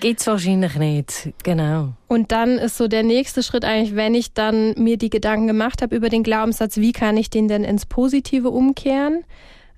Geht's 0.00 0.26
wahrscheinlich 0.26 0.76
nicht, 0.76 1.30
genau. 1.42 1.90
Und 2.08 2.32
dann 2.32 2.56
ist 2.56 2.78
so 2.78 2.88
der 2.88 3.02
nächste 3.02 3.42
Schritt 3.42 3.66
eigentlich, 3.66 3.94
wenn 3.94 4.14
ich 4.14 4.32
dann 4.32 4.72
mir 4.78 4.96
die 4.96 5.10
Gedanken 5.10 5.46
gemacht 5.46 5.82
habe 5.82 5.94
über 5.94 6.08
den 6.08 6.22
Glaubenssatz, 6.22 6.78
wie 6.78 6.92
kann 6.92 7.18
ich 7.18 7.28
den 7.28 7.48
denn 7.48 7.64
ins 7.64 7.84
Positive 7.84 8.48
umkehren? 8.48 9.24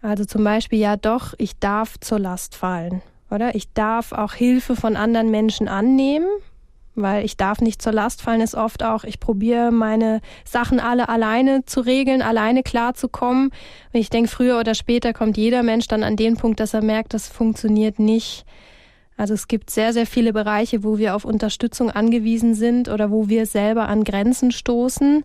Also 0.01 0.25
zum 0.25 0.45
Beispiel, 0.45 0.79
ja 0.79 0.97
doch, 0.97 1.35
ich 1.39 1.59
darf 1.59 1.99
zur 1.99 2.21
Last 2.21 2.55
fallen. 2.55 3.03
Oder 3.31 3.57
ich 3.57 3.73
darf 3.73 4.13
auch 4.13 4.35
Hilfe 4.35 4.77
von 4.77 4.95
anderen 4.95 5.31
Menschen 5.31 5.67
annehmen, 5.67 6.29
weil 6.95 7.25
ich 7.25 7.37
darf 7.37 7.61
nicht 7.61 7.83
zur 7.83 7.93
Last 7.93 8.23
fallen, 8.23 8.43
ist 8.43 8.55
oft 8.55 8.85
auch, 8.85 9.03
ich 9.03 9.19
probiere 9.19 9.73
meine 9.73 10.21
Sachen 10.45 10.79
alle 10.79 11.09
alleine 11.09 11.65
zu 11.65 11.81
regeln, 11.81 12.23
alleine 12.23 12.63
klarzukommen. 12.63 13.47
Und 13.93 14.01
ich 14.01 14.11
denke, 14.11 14.29
früher 14.29 14.61
oder 14.61 14.75
später 14.77 15.13
kommt 15.13 15.37
jeder 15.37 15.65
Mensch 15.65 15.89
dann 15.89 16.05
an 16.05 16.15
den 16.15 16.37
Punkt, 16.37 16.61
dass 16.61 16.75
er 16.75 16.83
merkt, 16.83 17.13
das 17.13 17.29
funktioniert 17.29 17.99
nicht. 17.99 18.45
Also 19.17 19.35
es 19.35 19.49
gibt 19.49 19.71
sehr, 19.71 19.93
sehr 19.93 20.07
viele 20.07 20.33
Bereiche, 20.33 20.85
wo 20.85 20.99
wir 20.99 21.15
auf 21.15 21.25
Unterstützung 21.25 21.91
angewiesen 21.91 22.55
sind 22.55 22.89
oder 22.89 23.11
wo 23.11 23.29
wir 23.29 23.47
selber 23.47 23.89
an 23.89 24.05
Grenzen 24.05 24.51
stoßen 24.51 25.25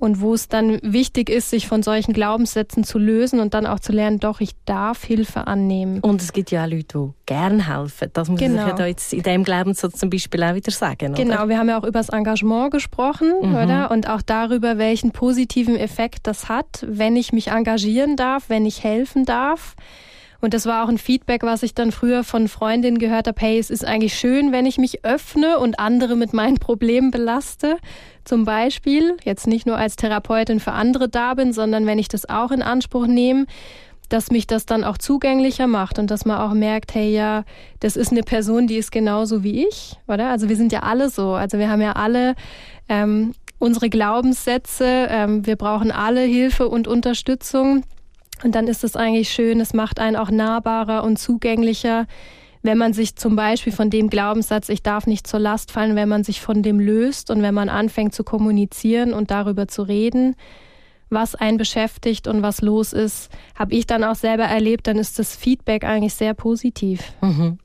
und 0.00 0.20
wo 0.20 0.32
es 0.34 0.48
dann 0.48 0.78
wichtig 0.82 1.28
ist, 1.28 1.50
sich 1.50 1.68
von 1.68 1.82
solchen 1.82 2.14
Glaubenssätzen 2.14 2.84
zu 2.84 2.98
lösen 2.98 3.38
und 3.38 3.52
dann 3.52 3.66
auch 3.66 3.80
zu 3.80 3.92
lernen, 3.92 4.18
doch, 4.18 4.40
ich 4.40 4.52
darf 4.64 5.04
Hilfe 5.04 5.46
annehmen. 5.46 6.00
Und 6.00 6.22
es 6.22 6.32
gibt 6.32 6.50
ja 6.50 6.64
auch 6.64 6.68
Leute, 6.68 6.98
die 6.98 7.12
gerne 7.26 7.68
helfen. 7.68 8.08
Das 8.14 8.28
muss 8.28 8.40
genau. 8.40 8.72
ich 8.72 8.78
ja 8.78 8.86
jetzt 8.86 9.12
in 9.12 9.22
dem 9.22 9.44
Glaubenssatz 9.44 9.98
zum 9.98 10.08
Beispiel 10.08 10.42
auch 10.42 10.54
wieder 10.54 10.72
sagen. 10.72 11.12
Oder? 11.12 11.22
Genau, 11.22 11.48
wir 11.48 11.58
haben 11.58 11.68
ja 11.68 11.78
auch 11.78 11.84
über 11.84 11.98
das 11.98 12.08
Engagement 12.08 12.70
gesprochen, 12.70 13.32
mhm. 13.42 13.54
oder? 13.54 13.90
Und 13.90 14.08
auch 14.08 14.22
darüber, 14.22 14.78
welchen 14.78 15.12
positiven 15.12 15.76
Effekt 15.76 16.26
das 16.26 16.48
hat, 16.48 16.86
wenn 16.88 17.14
ich 17.14 17.32
mich 17.32 17.48
engagieren 17.48 18.16
darf, 18.16 18.48
wenn 18.48 18.64
ich 18.64 18.82
helfen 18.82 19.26
darf. 19.26 19.76
Und 20.40 20.54
das 20.54 20.66
war 20.66 20.84
auch 20.84 20.88
ein 20.88 20.98
Feedback, 20.98 21.42
was 21.42 21.62
ich 21.62 21.74
dann 21.74 21.92
früher 21.92 22.24
von 22.24 22.48
Freundinnen 22.48 22.98
gehört 22.98 23.26
habe, 23.26 23.40
hey, 23.40 23.58
es 23.58 23.70
ist 23.70 23.84
eigentlich 23.84 24.14
schön, 24.14 24.52
wenn 24.52 24.66
ich 24.66 24.78
mich 24.78 25.04
öffne 25.04 25.58
und 25.58 25.78
andere 25.78 26.16
mit 26.16 26.32
meinen 26.32 26.58
Problemen 26.58 27.10
belaste. 27.10 27.76
Zum 28.24 28.44
Beispiel, 28.44 29.16
jetzt 29.24 29.46
nicht 29.46 29.66
nur 29.66 29.76
als 29.76 29.96
Therapeutin 29.96 30.60
für 30.60 30.72
andere 30.72 31.08
da 31.08 31.34
bin, 31.34 31.52
sondern 31.52 31.86
wenn 31.86 31.98
ich 31.98 32.08
das 32.08 32.28
auch 32.28 32.50
in 32.50 32.62
Anspruch 32.62 33.06
nehme, 33.06 33.46
dass 34.08 34.30
mich 34.30 34.46
das 34.46 34.66
dann 34.66 34.82
auch 34.82 34.98
zugänglicher 34.98 35.66
macht 35.66 35.98
und 35.98 36.10
dass 36.10 36.24
man 36.24 36.38
auch 36.38 36.52
merkt, 36.52 36.94
hey 36.94 37.14
ja, 37.14 37.44
das 37.78 37.96
ist 37.96 38.10
eine 38.10 38.22
Person, 38.22 38.66
die 38.66 38.76
ist 38.76 38.90
genauso 38.90 39.44
wie 39.44 39.66
ich, 39.66 39.94
oder? 40.08 40.30
Also 40.30 40.48
wir 40.48 40.56
sind 40.56 40.72
ja 40.72 40.80
alle 40.80 41.10
so. 41.10 41.34
Also 41.34 41.58
wir 41.58 41.70
haben 41.70 41.80
ja 41.80 41.92
alle 41.92 42.34
ähm, 42.88 43.34
unsere 43.58 43.88
Glaubenssätze, 43.88 45.06
ähm, 45.08 45.46
wir 45.46 45.54
brauchen 45.54 45.92
alle 45.92 46.22
Hilfe 46.22 46.68
und 46.68 46.88
Unterstützung. 46.88 47.84
Und 48.42 48.54
dann 48.54 48.66
ist 48.68 48.84
es 48.84 48.96
eigentlich 48.96 49.30
schön, 49.30 49.60
es 49.60 49.74
macht 49.74 49.98
einen 50.00 50.16
auch 50.16 50.30
nahbarer 50.30 51.04
und 51.04 51.18
zugänglicher, 51.18 52.06
wenn 52.62 52.78
man 52.78 52.92
sich 52.92 53.16
zum 53.16 53.36
Beispiel 53.36 53.72
von 53.72 53.90
dem 53.90 54.10
Glaubenssatz, 54.10 54.68
ich 54.68 54.82
darf 54.82 55.06
nicht 55.06 55.26
zur 55.26 55.40
Last 55.40 55.70
fallen, 55.70 55.96
wenn 55.96 56.08
man 56.08 56.24
sich 56.24 56.40
von 56.40 56.62
dem 56.62 56.78
löst 56.78 57.30
und 57.30 57.42
wenn 57.42 57.54
man 57.54 57.68
anfängt 57.68 58.14
zu 58.14 58.22
kommunizieren 58.22 59.14
und 59.14 59.30
darüber 59.30 59.66
zu 59.66 59.82
reden, 59.82 60.36
was 61.08 61.34
einen 61.34 61.58
beschäftigt 61.58 62.28
und 62.28 62.42
was 62.42 62.60
los 62.60 62.92
ist, 62.92 63.30
habe 63.54 63.74
ich 63.74 63.86
dann 63.86 64.04
auch 64.04 64.14
selber 64.14 64.44
erlebt, 64.44 64.86
dann 64.86 64.98
ist 64.98 65.18
das 65.18 65.34
Feedback 65.34 65.84
eigentlich 65.84 66.14
sehr 66.14 66.34
positiv. 66.34 67.12
Mhm. 67.20 67.58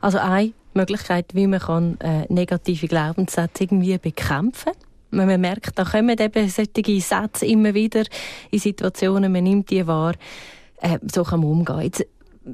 Also 0.00 0.18
eine 0.18 0.52
Möglichkeit, 0.74 1.34
wie 1.34 1.46
man 1.46 1.60
kann, 1.60 2.00
äh, 2.00 2.24
negative 2.32 2.88
Glaubenssätze 2.88 3.64
irgendwie 3.64 3.98
bekämpfen 3.98 4.72
kann 4.72 4.89
wenn 5.10 5.26
man 5.26 5.40
merkt, 5.40 5.78
da 5.78 5.84
kommen 5.84 6.16
eben 6.18 6.48
solche 6.48 7.00
Sätze 7.00 7.46
immer 7.46 7.74
wieder 7.74 8.04
in 8.50 8.58
Situationen, 8.58 9.32
man 9.32 9.44
nimmt 9.44 9.70
die 9.70 9.86
wahr, 9.86 10.14
äh, 10.80 10.98
so 11.12 11.24
kann 11.24 11.40
man 11.40 11.50
umgehen. 11.50 11.80
Jetzt, 11.82 12.06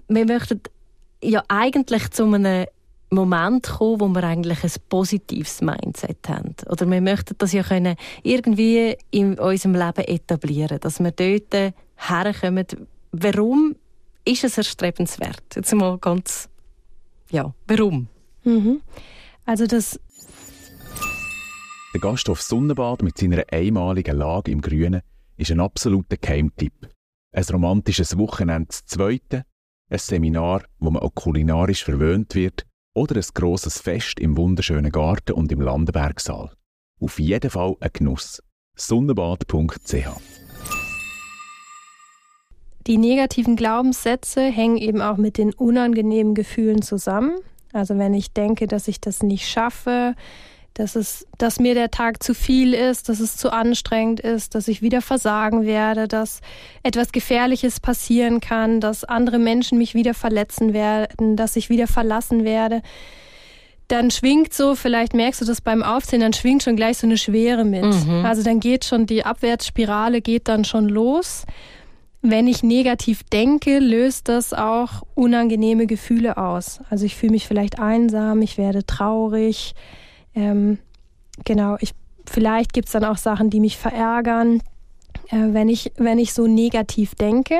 wir 0.08 0.26
möchten 0.26 0.60
ja 1.22 1.42
eigentlich 1.48 2.10
zu 2.10 2.24
einem 2.24 2.66
Moment 3.10 3.66
kommen, 3.66 4.00
wo 4.00 4.08
wir 4.08 4.24
eigentlich 4.24 4.64
ein 4.64 4.72
positives 4.88 5.60
Mindset 5.60 6.28
haben. 6.28 6.54
Oder 6.68 6.90
wir 6.90 7.00
möchten 7.00 7.36
das 7.38 7.52
ja 7.52 7.62
können 7.62 7.96
irgendwie 8.22 8.96
in 9.10 9.38
unserem 9.38 9.74
Leben 9.74 10.04
etablieren, 10.04 10.80
dass 10.80 10.98
wir 10.98 11.12
dort 11.12 11.74
herkommen. 11.96 12.66
Warum 13.12 13.76
ist 14.24 14.44
es 14.44 14.58
erstrebenswert? 14.58 15.44
Jetzt 15.54 15.72
mal 15.74 15.98
ganz, 15.98 16.48
ja, 17.30 17.54
warum? 17.68 18.08
Mhm. 18.44 18.82
Also 19.44 19.66
das 19.66 20.00
der 21.96 22.10
Gasthof 22.10 22.42
Sonnenbad 22.42 23.02
mit 23.02 23.16
seiner 23.16 23.44
einmaligen 23.50 24.18
Lage 24.18 24.50
im 24.50 24.60
Grünen 24.60 25.00
ist 25.38 25.50
ein 25.50 25.60
absoluter 25.60 26.18
Keimtipp. 26.18 26.90
Ein 27.32 27.44
romantisches 27.44 28.18
Wochenende 28.18 28.68
zu 28.68 28.84
zweiten, 28.84 29.44
ein 29.88 29.98
Seminar, 29.98 30.64
wo 30.78 30.90
man 30.90 31.02
auch 31.02 31.14
kulinarisch 31.14 31.84
verwöhnt 31.84 32.34
wird 32.34 32.66
oder 32.94 33.16
ein 33.16 33.24
grosses 33.32 33.78
Fest 33.78 34.20
im 34.20 34.36
wunderschönen 34.36 34.92
Garten 34.92 35.32
und 35.32 35.50
im 35.50 35.62
Landenbergsaal. 35.62 36.50
Auf 37.00 37.18
jeden 37.18 37.50
Fall 37.50 37.76
ein 37.80 37.90
Genuss. 37.94 38.42
Sonnenbad.ch 38.74 39.94
Die 42.86 42.98
negativen 42.98 43.56
Glaubenssätze 43.56 44.42
hängen 44.42 44.76
eben 44.76 45.00
auch 45.00 45.16
mit 45.16 45.38
den 45.38 45.54
unangenehmen 45.54 46.34
Gefühlen 46.34 46.82
zusammen. 46.82 47.38
Also 47.72 47.96
wenn 47.96 48.12
ich 48.12 48.34
denke, 48.34 48.66
dass 48.66 48.86
ich 48.86 49.00
das 49.00 49.22
nicht 49.22 49.48
schaffe, 49.48 50.14
dass, 50.76 50.94
es, 50.94 51.26
dass 51.38 51.58
mir 51.58 51.74
der 51.74 51.90
Tag 51.90 52.22
zu 52.22 52.34
viel 52.34 52.74
ist, 52.74 53.08
dass 53.08 53.18
es 53.18 53.38
zu 53.38 53.50
anstrengend 53.50 54.20
ist, 54.20 54.54
dass 54.54 54.68
ich 54.68 54.82
wieder 54.82 55.00
versagen 55.00 55.64
werde, 55.64 56.06
dass 56.06 56.42
etwas 56.82 57.12
Gefährliches 57.12 57.80
passieren 57.80 58.40
kann, 58.40 58.80
dass 58.80 59.02
andere 59.02 59.38
Menschen 59.38 59.78
mich 59.78 59.94
wieder 59.94 60.12
verletzen 60.12 60.74
werden, 60.74 61.36
dass 61.36 61.56
ich 61.56 61.70
wieder 61.70 61.86
verlassen 61.86 62.44
werde. 62.44 62.82
Dann 63.88 64.10
schwingt 64.10 64.52
so, 64.52 64.74
vielleicht 64.74 65.14
merkst 65.14 65.40
du 65.40 65.46
das 65.46 65.62
beim 65.62 65.82
Aufzählen, 65.82 66.20
dann 66.20 66.32
schwingt 66.34 66.62
schon 66.62 66.76
gleich 66.76 66.98
so 66.98 67.06
eine 67.06 67.16
Schwere 67.16 67.64
mit. 67.64 67.84
Mhm. 67.84 68.26
Also 68.26 68.42
dann 68.42 68.60
geht 68.60 68.84
schon 68.84 69.06
die 69.06 69.24
Abwärtsspirale 69.24 70.20
geht 70.20 70.46
dann 70.46 70.66
schon 70.66 70.90
los. 70.90 71.46
Wenn 72.20 72.48
ich 72.48 72.62
negativ 72.62 73.22
denke, 73.22 73.78
löst 73.78 74.28
das 74.28 74.52
auch 74.52 75.04
unangenehme 75.14 75.86
Gefühle 75.86 76.36
aus. 76.36 76.80
Also 76.90 77.06
ich 77.06 77.14
fühle 77.14 77.32
mich 77.32 77.46
vielleicht 77.46 77.78
einsam, 77.78 78.42
ich 78.42 78.58
werde 78.58 78.84
traurig, 78.84 79.74
ähm, 80.36 80.78
genau, 81.44 81.76
ich, 81.80 81.92
vielleicht 82.26 82.72
gibt 82.72 82.86
es 82.86 82.92
dann 82.92 83.04
auch 83.04 83.16
Sachen, 83.16 83.50
die 83.50 83.58
mich 83.58 83.76
verärgern, 83.78 84.62
äh, 85.30 85.48
wenn, 85.52 85.68
ich, 85.68 85.92
wenn 85.96 86.18
ich 86.18 86.34
so 86.34 86.46
negativ 86.46 87.14
denke. 87.14 87.54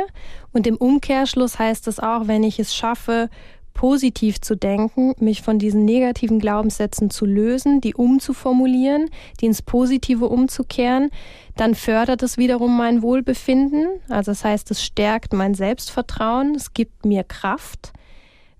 Und 0.52 0.66
im 0.66 0.76
Umkehrschluss 0.76 1.58
heißt 1.58 1.86
das 1.86 1.98
auch, 1.98 2.28
wenn 2.28 2.44
ich 2.44 2.60
es 2.60 2.74
schaffe, 2.74 3.28
positiv 3.72 4.40
zu 4.40 4.56
denken, 4.56 5.14
mich 5.18 5.42
von 5.42 5.58
diesen 5.58 5.84
negativen 5.84 6.38
Glaubenssätzen 6.38 7.10
zu 7.10 7.26
lösen, 7.26 7.82
die 7.82 7.94
umzuformulieren, 7.94 9.10
die 9.40 9.46
ins 9.46 9.60
Positive 9.60 10.26
umzukehren, 10.26 11.10
dann 11.56 11.74
fördert 11.74 12.22
es 12.22 12.38
wiederum 12.38 12.74
mein 12.74 13.02
Wohlbefinden. 13.02 13.86
Also 14.08 14.30
das 14.30 14.44
heißt, 14.44 14.70
es 14.70 14.82
stärkt 14.82 15.34
mein 15.34 15.54
Selbstvertrauen, 15.54 16.54
es 16.54 16.72
gibt 16.72 17.04
mir 17.04 17.22
Kraft 17.22 17.92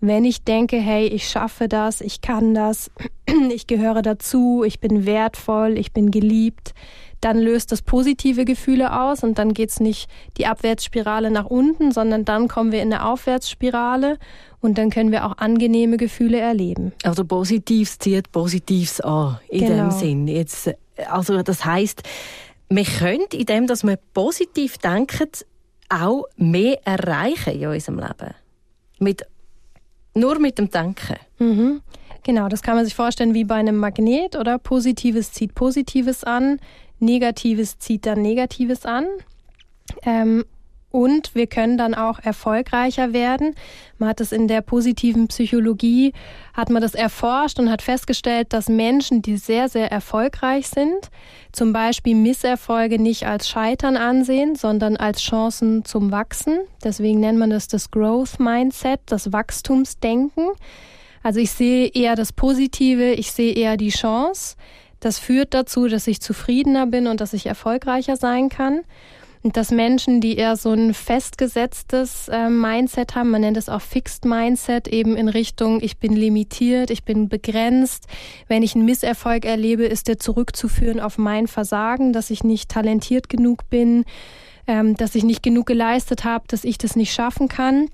wenn 0.01 0.25
ich 0.25 0.45
denke, 0.45 0.77
hey, 0.77 1.07
ich 1.07 1.29
schaffe 1.29 1.69
das, 1.69 2.01
ich 2.01 2.21
kann 2.21 2.55
das, 2.55 2.91
ich 3.51 3.67
gehöre 3.67 4.03
dazu, 4.03 4.65
ich 4.65 4.81
bin 4.81 5.07
wertvoll, 5.07 5.79
ich 5.79 5.93
bin 5.93 6.11
geliebt, 6.11 6.75
dann 7.21 7.39
löst 7.39 7.73
das 7.73 7.83
positive 7.83 8.45
Gefühle 8.45 9.01
aus 9.01 9.25
und 9.25 9.39
dann 9.39 9.55
geht's 9.55 9.81
nicht 9.81 10.09
die 10.37 10.47
Abwärtsspirale 10.47 11.31
nach 11.31 11.47
unten, 11.47 11.91
sondern 11.91 12.25
dann 12.25 12.47
kommen 12.49 12.73
wir 12.73 12.83
in 12.83 12.93
eine 12.93 13.07
Aufwärtsspirale 13.07 14.19
und 14.61 14.79
dann 14.79 14.91
können 14.91 15.11
wir 15.13 15.27
auch 15.27 15.39
angenehme 15.39 15.97
Gefühle 15.97 16.39
erleben. 16.39 16.93
Also 17.05 17.25
Positives 17.25 17.99
zieht 17.99 18.31
Positives 18.33 19.01
an, 19.01 19.39
in 19.49 19.67
genau. 19.67 19.89
dem 19.89 19.91
Sinn. 19.91 20.29
Jetzt, 20.29 20.71
also 21.11 21.43
das 21.43 21.65
heißt, 21.65 22.03
wir 22.69 22.85
können, 22.85 23.27
indem 23.33 23.67
dass 23.67 23.85
wir 23.85 23.99
positiv 24.13 24.79
denken, 24.79 25.31
auch 25.89 26.25
mehr 26.37 26.79
erreichen 26.85 27.61
in 27.61 27.69
unserem 27.69 27.99
Leben. 27.99 28.35
Mit 28.99 29.23
nur 30.15 30.39
mit 30.39 30.59
dem 30.59 30.71
Denken. 30.71 31.17
Mhm. 31.39 31.83
Genau, 32.27 32.49
das 32.49 32.61
kann 32.61 32.75
man 32.75 32.85
sich 32.85 32.97
vorstellen 32.97 33.35
wie 33.35 33.45
bei 33.45 33.55
einem 33.55 33.77
Magnet, 33.77 34.35
oder? 34.35 34.59
Positives 34.59 35.31
zieht 35.31 35.55
Positives 35.55 36.25
an, 36.25 36.59
Negatives 36.99 37.79
zieht 37.79 38.05
dann 38.05 38.21
Negatives 38.21 38.85
an. 38.85 39.07
Ähm, 40.03 40.45
und 40.91 41.37
wir 41.37 41.47
können 41.47 41.79
dann 41.79 41.95
auch 41.95 42.19
erfolgreicher 42.19 43.13
werden. 43.13 43.55
Man 43.99 44.09
hat 44.09 44.21
es 44.21 44.33
in 44.33 44.49
der 44.49 44.61
positiven 44.61 45.29
Psychologie, 45.29 46.15
hat 46.53 46.69
man 46.69 46.83
das 46.83 46.97
erforscht 46.97 47.61
und 47.61 47.71
hat 47.71 47.81
festgestellt, 47.81 48.53
dass 48.53 48.69
Menschen, 48.69 49.23
die 49.23 49.37
sehr, 49.37 49.69
sehr 49.69 49.93
erfolgreich 49.93 50.67
sind, 50.67 51.11
zum 51.53 51.73
Beispiel 51.73 52.17
Misserfolge 52.17 53.01
nicht 53.01 53.25
als 53.25 53.49
Scheitern 53.49 53.97
ansehen, 53.97 54.57
sondern 54.57 54.97
als 54.97 55.23
Chancen 55.23 55.85
zum 55.85 56.11
Wachsen. 56.11 56.59
Deswegen 56.83 57.21
nennt 57.21 57.39
man 57.39 57.51
das 57.51 57.69
das 57.69 57.93
Growth 57.93 58.41
Mindset, 58.41 58.99
das 59.07 59.33
Wachstumsdenken. 59.33 60.49
Also 61.27 61.41
ich 61.41 61.51
sehe 61.51 61.89
eher 61.89 62.15
das 62.15 62.33
Positive, 62.33 63.11
ich 63.15 63.33
sehe 63.33 63.53
eher 63.53 63.77
die 63.77 63.89
Chance. 63.89 64.55
Das 65.01 65.19
führt 65.19 65.55
dazu, 65.55 65.89
dass 65.89 66.07
ich 66.07 66.21
zufriedener 66.21 66.87
bin 66.87 67.09
und 67.09 67.21
dass 67.21 67.33
ich 67.33 67.47
erfolgreicher 67.47 68.17
sein 68.17 68.49
kann 68.49 68.83
dass 69.53 69.71
Menschen, 69.71 70.21
die 70.21 70.37
eher 70.37 70.57
so 70.57 70.73
ein 70.73 70.93
festgesetztes 70.93 72.27
äh, 72.27 72.49
Mindset 72.49 73.15
haben, 73.15 73.31
man 73.31 73.43
nennt 73.43 73.57
es 73.57 73.69
auch 73.69 73.81
Fixed 73.81 74.25
Mindset, 74.25 74.89
eben 74.89 75.17
in 75.17 75.29
Richtung, 75.29 75.81
ich 75.81 75.99
bin 75.99 76.15
limitiert, 76.15 76.91
ich 76.91 77.05
bin 77.05 77.29
begrenzt. 77.29 78.09
Wenn 78.49 78.65
ich 78.65 78.75
einen 78.75 78.87
Misserfolg 78.87 79.45
erlebe, 79.45 79.85
ist 79.85 80.09
der 80.09 80.19
zurückzuführen 80.19 80.99
auf 80.99 81.17
mein 81.17 81.47
Versagen, 81.47 82.13
dass 82.13 82.31
ich 82.31 82.43
nicht 82.43 82.71
talentiert 82.71 83.29
genug 83.29 83.71
bin, 83.71 84.05
ähm, 84.67 84.97
dass 84.97 85.15
ich 85.15 85.23
nicht 85.23 85.45
genug 85.45 85.67
geleistet 85.67 86.25
habe, 86.25 86.47
dass 86.49 86.65
ich 86.65 86.77
das 86.77 86.97
nicht 86.97 87.13
schaffen 87.15 87.47
kann 87.47 87.89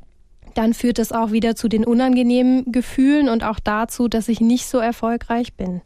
dann 0.55 0.75
führt 0.75 0.99
das 0.99 1.13
auch 1.13 1.33
wieder 1.33 1.57
zu 1.57 1.69
den 1.69 1.85
unangenehmen 1.85 2.71
Gefühlen 2.71 3.29
und 3.29 3.45
auch 3.45 3.59
dazu, 3.61 4.09
dass 4.09 4.29
ich 4.29 4.41
nicht 4.41 4.67
so 4.67 4.79
erfolgreich 4.79 5.55
bin. 5.55 5.83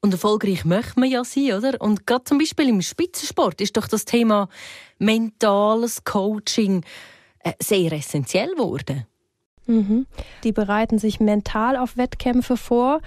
Und 0.00 0.12
erfolgreich 0.12 0.64
möchte 0.64 1.00
man 1.00 1.10
ja 1.10 1.24
sein, 1.24 1.54
oder? 1.54 1.80
Und 1.80 2.06
gerade 2.06 2.24
zum 2.24 2.38
Beispiel 2.38 2.68
im 2.68 2.82
Spitzensport 2.82 3.60
ist 3.60 3.76
doch 3.76 3.88
das 3.88 4.04
Thema 4.04 4.48
mentales 4.98 6.04
Coaching 6.04 6.84
äh, 7.40 7.52
sehr 7.62 7.92
essentiell 7.92 8.50
geworden. 8.50 9.06
Mhm. 9.66 10.06
Die 10.42 10.52
bereiten 10.52 10.98
sich 10.98 11.20
mental 11.20 11.76
auf 11.76 11.96
Wettkämpfe 11.96 12.56
vor 12.56 13.00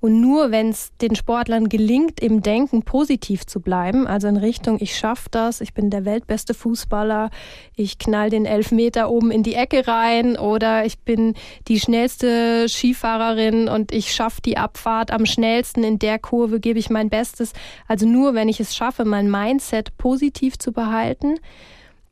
und 0.00 0.20
nur 0.20 0.50
wenn 0.50 0.68
es 0.68 0.92
den 1.00 1.16
Sportlern 1.16 1.68
gelingt, 1.68 2.20
im 2.20 2.42
Denken 2.42 2.82
positiv 2.82 3.46
zu 3.46 3.60
bleiben, 3.60 4.06
also 4.06 4.28
in 4.28 4.36
Richtung, 4.36 4.76
ich 4.80 4.96
schaffe 4.96 5.28
das, 5.30 5.60
ich 5.60 5.74
bin 5.74 5.90
der 5.90 6.04
weltbeste 6.04 6.54
Fußballer, 6.54 7.30
ich 7.74 7.98
knall 7.98 8.30
den 8.30 8.44
Elfmeter 8.44 9.10
oben 9.10 9.30
in 9.30 9.42
die 9.42 9.54
Ecke 9.54 9.88
rein 9.88 10.36
oder 10.36 10.84
ich 10.84 10.98
bin 10.98 11.34
die 11.68 11.80
schnellste 11.80 12.68
Skifahrerin 12.68 13.68
und 13.68 13.92
ich 13.92 14.14
schaffe 14.14 14.42
die 14.42 14.58
Abfahrt 14.58 15.10
am 15.10 15.26
schnellsten 15.26 15.82
in 15.82 15.98
der 15.98 16.18
Kurve, 16.18 16.60
gebe 16.60 16.78
ich 16.78 16.90
mein 16.90 17.08
Bestes. 17.08 17.52
Also 17.88 18.06
nur 18.06 18.34
wenn 18.34 18.48
ich 18.48 18.60
es 18.60 18.76
schaffe, 18.76 19.04
mein 19.04 19.30
Mindset 19.30 19.96
positiv 19.96 20.58
zu 20.58 20.72
behalten, 20.72 21.38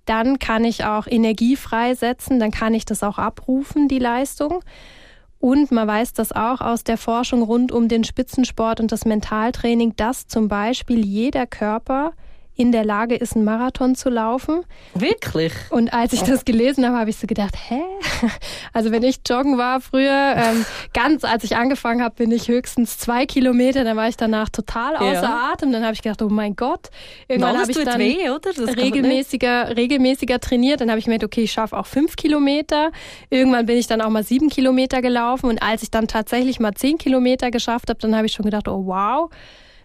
dann 0.04 0.38
kann 0.38 0.64
ich 0.64 0.84
auch 0.84 1.06
Energie 1.06 1.56
freisetzen, 1.56 2.38
dann 2.38 2.50
kann 2.50 2.74
ich 2.74 2.84
das 2.84 3.02
auch 3.02 3.18
abrufen, 3.18 3.88
die 3.88 3.98
Leistung. 3.98 4.62
Und 5.38 5.72
man 5.72 5.88
weiß 5.88 6.12
das 6.12 6.32
auch 6.32 6.60
aus 6.60 6.84
der 6.84 6.96
Forschung 6.96 7.42
rund 7.42 7.72
um 7.72 7.88
den 7.88 8.04
Spitzensport 8.04 8.78
und 8.78 8.92
das 8.92 9.04
Mentaltraining, 9.04 9.96
dass 9.96 10.28
zum 10.28 10.48
Beispiel 10.48 11.04
jeder 11.04 11.46
Körper 11.46 12.12
in 12.54 12.70
der 12.70 12.84
Lage 12.84 13.14
ist, 13.14 13.34
einen 13.34 13.44
Marathon 13.44 13.94
zu 13.94 14.10
laufen. 14.10 14.62
Wirklich? 14.94 15.52
Und 15.70 15.94
als 15.94 16.12
ich 16.12 16.22
das 16.22 16.44
gelesen 16.44 16.86
habe, 16.86 16.98
habe 16.98 17.10
ich 17.10 17.16
so 17.16 17.26
gedacht, 17.26 17.54
hä? 17.68 17.80
Also 18.74 18.90
wenn 18.90 19.02
ich 19.02 19.16
joggen 19.28 19.58
war 19.58 19.80
früher, 19.80 20.34
ähm, 20.36 20.64
ganz 20.94 21.24
als 21.24 21.44
ich 21.44 21.56
angefangen 21.56 22.02
habe, 22.02 22.14
bin 22.14 22.30
ich 22.30 22.48
höchstens 22.48 22.98
zwei 22.98 23.26
Kilometer, 23.26 23.84
dann 23.84 23.96
war 23.96 24.08
ich 24.08 24.16
danach 24.16 24.48
total 24.48 24.96
außer 24.96 25.22
ja. 25.22 25.50
Atem. 25.52 25.72
Dann 25.72 25.82
habe 25.82 25.94
ich 25.94 26.02
gedacht, 26.02 26.22
oh 26.22 26.28
mein 26.28 26.56
Gott. 26.56 26.88
Irgendwann 27.28 27.58
habe 27.58 27.70
ich 27.70 27.78
dann 27.78 27.98
weh, 27.98 28.28
regelmäßiger, 28.28 29.76
regelmäßiger 29.76 30.40
trainiert. 30.40 30.80
Dann 30.80 30.90
habe 30.90 30.98
ich 30.98 31.04
gemerkt, 31.04 31.24
okay, 31.24 31.42
ich 31.42 31.52
schaffe 31.52 31.76
auch 31.76 31.86
fünf 31.86 32.16
Kilometer. 32.16 32.92
Irgendwann 33.30 33.66
bin 33.66 33.76
ich 33.76 33.86
dann 33.86 34.00
auch 34.00 34.10
mal 34.10 34.24
sieben 34.24 34.48
Kilometer 34.48 35.02
gelaufen. 35.02 35.48
Und 35.48 35.62
als 35.62 35.82
ich 35.82 35.90
dann 35.90 36.08
tatsächlich 36.08 36.60
mal 36.60 36.74
zehn 36.74 36.98
Kilometer 36.98 37.50
geschafft 37.50 37.88
habe, 37.88 37.98
dann 37.98 38.16
habe 38.16 38.26
ich 38.26 38.32
schon 38.32 38.44
gedacht, 38.44 38.68
oh 38.68 38.86
wow 38.86 39.30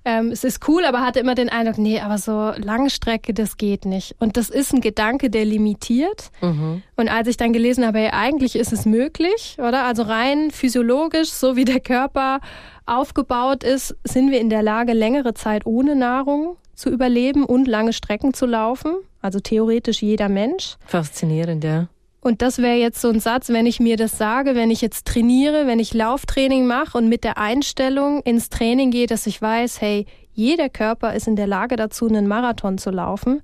ähm, 0.07 0.31
es 0.31 0.45
ist 0.45 0.65
cool, 0.69 0.85
aber 0.85 1.01
hatte 1.01 1.19
immer 1.19 1.35
den 1.35 1.49
Eindruck, 1.49 1.77
nee, 1.77 1.99
aber 1.99 2.17
so 2.17 2.53
Langstrecke, 2.55 3.33
das 3.33 3.57
geht 3.57 3.83
nicht. 3.83 4.15
Und 4.19 4.37
das 4.37 4.49
ist 4.49 4.73
ein 4.73 4.79
Gedanke, 4.79 5.29
der 5.29 5.43
limitiert. 5.43 6.31
Mhm. 6.41 6.81
Und 6.95 7.09
als 7.09 7.27
ich 7.27 7.35
dann 7.35 7.51
gelesen 7.51 7.85
habe, 7.85 7.99
hey, 7.99 8.11
eigentlich 8.13 8.55
ist 8.55 8.71
es 8.71 8.85
möglich, 8.85 9.57
oder? 9.59 9.83
Also 9.83 10.03
rein 10.03 10.49
physiologisch, 10.51 11.29
so 11.29 11.57
wie 11.57 11.65
der 11.65 11.81
Körper 11.81 12.39
aufgebaut 12.85 13.65
ist, 13.65 13.97
sind 14.05 14.31
wir 14.31 14.39
in 14.39 14.49
der 14.49 14.63
Lage, 14.63 14.93
längere 14.93 15.33
Zeit 15.33 15.65
ohne 15.65 15.93
Nahrung 15.93 16.55
zu 16.73 16.89
überleben 16.89 17.43
und 17.43 17.67
lange 17.67 17.91
Strecken 17.91 18.33
zu 18.33 18.45
laufen. 18.45 18.95
Also 19.21 19.41
theoretisch 19.41 20.01
jeder 20.01 20.29
Mensch. 20.29 20.77
Faszinierend, 20.85 21.65
ja. 21.65 21.89
Und 22.27 22.41
das 22.41 22.57
wäre 22.57 22.75
jetzt 22.75 22.99
so 22.99 23.07
ein 23.07 23.21
Satz, 23.21 23.47
wenn 23.47 23.65
ich 23.65 23.79
mir 23.79 23.95
das 23.95 24.17
sage, 24.17 24.53
wenn 24.53 24.69
ich 24.69 24.81
jetzt 24.81 25.07
trainiere, 25.07 25.65
wenn 25.65 25.79
ich 25.79 25.93
Lauftraining 25.93 26.67
mache 26.67 26.97
und 26.97 27.07
mit 27.07 27.23
der 27.23 27.37
Einstellung 27.37 28.21
ins 28.23 28.49
Training 28.49 28.91
gehe, 28.91 29.07
dass 29.07 29.27
ich 29.27 29.41
weiß, 29.41 29.79
hey, 29.79 30.05
jeder 30.33 30.67
Körper 30.67 31.13
ist 31.13 31.29
in 31.29 31.37
der 31.37 31.47
Lage 31.47 31.77
dazu, 31.77 32.05
einen 32.05 32.27
Marathon 32.27 32.77
zu 32.77 32.89
laufen, 32.91 33.41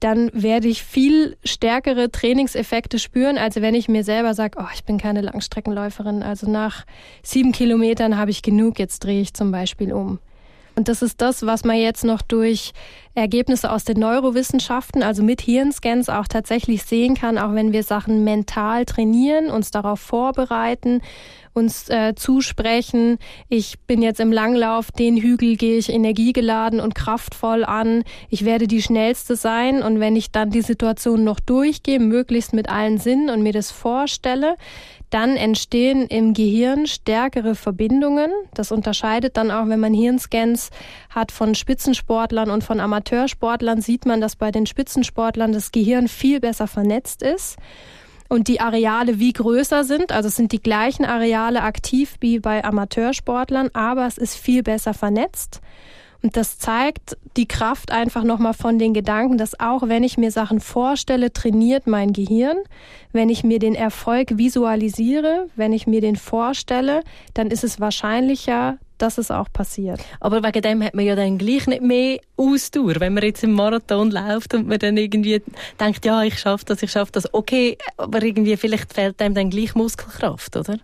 dann 0.00 0.30
werde 0.34 0.68
ich 0.68 0.82
viel 0.82 1.38
stärkere 1.44 2.10
Trainingseffekte 2.10 2.98
spüren, 2.98 3.38
als 3.38 3.56
wenn 3.56 3.74
ich 3.74 3.88
mir 3.88 4.04
selber 4.04 4.34
sage, 4.34 4.58
oh, 4.60 4.68
ich 4.74 4.84
bin 4.84 4.98
keine 4.98 5.22
Langstreckenläuferin, 5.22 6.22
also 6.22 6.46
nach 6.46 6.84
sieben 7.22 7.52
Kilometern 7.52 8.18
habe 8.18 8.30
ich 8.30 8.42
genug, 8.42 8.78
jetzt 8.78 9.02
drehe 9.02 9.22
ich 9.22 9.32
zum 9.32 9.50
Beispiel 9.50 9.94
um. 9.94 10.18
Und 10.78 10.86
das 10.86 11.02
ist 11.02 11.20
das, 11.20 11.44
was 11.44 11.64
man 11.64 11.76
jetzt 11.76 12.04
noch 12.04 12.22
durch 12.22 12.72
Ergebnisse 13.16 13.72
aus 13.72 13.82
den 13.82 13.98
Neurowissenschaften, 13.98 15.02
also 15.02 15.24
mit 15.24 15.40
Hirnscans 15.40 16.08
auch 16.08 16.28
tatsächlich 16.28 16.84
sehen 16.84 17.16
kann, 17.16 17.36
auch 17.36 17.52
wenn 17.52 17.72
wir 17.72 17.82
Sachen 17.82 18.22
mental 18.22 18.84
trainieren, 18.84 19.50
uns 19.50 19.72
darauf 19.72 19.98
vorbereiten, 19.98 21.00
uns 21.52 21.88
äh, 21.88 22.14
zusprechen, 22.14 23.18
ich 23.48 23.80
bin 23.88 24.02
jetzt 24.02 24.20
im 24.20 24.30
Langlauf, 24.30 24.92
den 24.92 25.16
Hügel 25.16 25.56
gehe 25.56 25.78
ich 25.78 25.88
energiegeladen 25.88 26.78
und 26.78 26.94
kraftvoll 26.94 27.64
an, 27.64 28.04
ich 28.28 28.44
werde 28.44 28.68
die 28.68 28.80
schnellste 28.80 29.34
sein. 29.34 29.82
Und 29.82 29.98
wenn 29.98 30.14
ich 30.14 30.30
dann 30.30 30.50
die 30.50 30.62
Situation 30.62 31.24
noch 31.24 31.40
durchgehe, 31.40 31.98
möglichst 31.98 32.52
mit 32.52 32.68
allen 32.68 32.98
Sinnen 32.98 33.30
und 33.30 33.42
mir 33.42 33.52
das 33.52 33.72
vorstelle, 33.72 34.54
dann 35.10 35.36
entstehen 35.36 36.06
im 36.06 36.34
Gehirn 36.34 36.86
stärkere 36.86 37.54
Verbindungen. 37.54 38.30
Das 38.54 38.72
unterscheidet 38.72 39.36
dann 39.36 39.50
auch, 39.50 39.68
wenn 39.68 39.80
man 39.80 39.94
Hirnscans 39.94 40.70
hat 41.10 41.32
von 41.32 41.54
Spitzensportlern 41.54 42.50
und 42.50 42.64
von 42.64 42.80
Amateursportlern, 42.80 43.80
sieht 43.80 44.06
man, 44.06 44.20
dass 44.20 44.36
bei 44.36 44.50
den 44.50 44.66
Spitzensportlern 44.66 45.52
das 45.52 45.72
Gehirn 45.72 46.08
viel 46.08 46.40
besser 46.40 46.66
vernetzt 46.66 47.22
ist 47.22 47.56
und 48.28 48.48
die 48.48 48.60
Areale 48.60 49.18
wie 49.18 49.32
größer 49.32 49.84
sind. 49.84 50.12
Also 50.12 50.28
es 50.28 50.36
sind 50.36 50.52
die 50.52 50.62
gleichen 50.62 51.04
Areale 51.04 51.62
aktiv 51.62 52.16
wie 52.20 52.38
bei 52.38 52.64
Amateursportlern, 52.64 53.70
aber 53.72 54.06
es 54.06 54.18
ist 54.18 54.36
viel 54.36 54.62
besser 54.62 54.94
vernetzt. 54.94 55.60
Und 56.22 56.36
das 56.36 56.58
zeigt 56.58 57.16
die 57.36 57.46
Kraft 57.46 57.92
einfach 57.92 58.24
nochmal 58.24 58.54
von 58.54 58.78
den 58.78 58.92
Gedanken, 58.92 59.38
dass 59.38 59.58
auch 59.60 59.88
wenn 59.88 60.02
ich 60.02 60.18
mir 60.18 60.32
Sachen 60.32 60.58
vorstelle, 60.58 61.32
trainiert 61.32 61.86
mein 61.86 62.12
Gehirn. 62.12 62.56
Wenn 63.12 63.28
ich 63.28 63.44
mir 63.44 63.60
den 63.60 63.76
Erfolg 63.76 64.36
visualisiere, 64.36 65.46
wenn 65.54 65.72
ich 65.72 65.86
mir 65.86 66.00
den 66.00 66.16
vorstelle, 66.16 67.02
dann 67.34 67.50
ist 67.50 67.62
es 67.62 67.78
wahrscheinlicher, 67.78 68.78
dass 68.98 69.16
es 69.16 69.30
auch 69.30 69.46
passiert. 69.52 70.00
Aber 70.18 70.42
wegen 70.42 70.60
dem 70.60 70.82
hat 70.82 70.94
man 70.94 71.04
ja 71.04 71.14
dann 71.14 71.38
gleich 71.38 71.68
nicht 71.68 71.82
mehr 71.82 72.18
Ausdauer, 72.36 72.98
wenn 72.98 73.14
man 73.14 73.22
jetzt 73.22 73.44
im 73.44 73.52
Marathon 73.52 74.10
läuft 74.10 74.54
und 74.54 74.66
man 74.66 74.78
dann 74.78 74.96
irgendwie 74.96 75.40
denkt, 75.78 76.04
ja, 76.04 76.24
ich 76.24 76.38
schaffe 76.38 76.64
das, 76.66 76.82
ich 76.82 76.90
schaffe 76.90 77.12
das. 77.12 77.32
Okay, 77.32 77.78
aber 77.96 78.22
irgendwie 78.22 78.56
vielleicht 78.56 78.92
fehlt 78.92 79.22
einem 79.22 79.36
dann 79.36 79.50
gleich 79.50 79.76
Muskelkraft, 79.76 80.56
oder? 80.56 80.78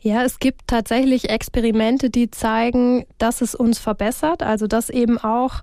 Ja, 0.00 0.22
es 0.22 0.38
gibt 0.38 0.68
tatsächlich 0.68 1.28
Experimente, 1.28 2.08
die 2.08 2.30
zeigen, 2.30 3.04
dass 3.18 3.40
es 3.40 3.54
uns 3.54 3.78
verbessert. 3.78 4.42
Also 4.42 4.66
dass 4.66 4.90
eben 4.90 5.18
auch, 5.18 5.62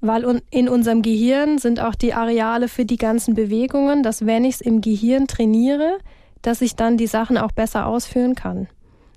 weil 0.00 0.42
in 0.50 0.68
unserem 0.68 1.02
Gehirn 1.02 1.58
sind 1.58 1.80
auch 1.80 1.94
die 1.94 2.12
Areale 2.12 2.68
für 2.68 2.84
die 2.84 2.96
ganzen 2.96 3.34
Bewegungen, 3.34 4.02
dass 4.02 4.26
wenn 4.26 4.44
ich 4.44 4.56
es 4.56 4.60
im 4.60 4.80
Gehirn 4.80 5.26
trainiere, 5.26 5.98
dass 6.42 6.62
ich 6.62 6.74
dann 6.74 6.96
die 6.96 7.06
Sachen 7.06 7.38
auch 7.38 7.52
besser 7.52 7.86
ausführen 7.86 8.34
kann. 8.34 8.68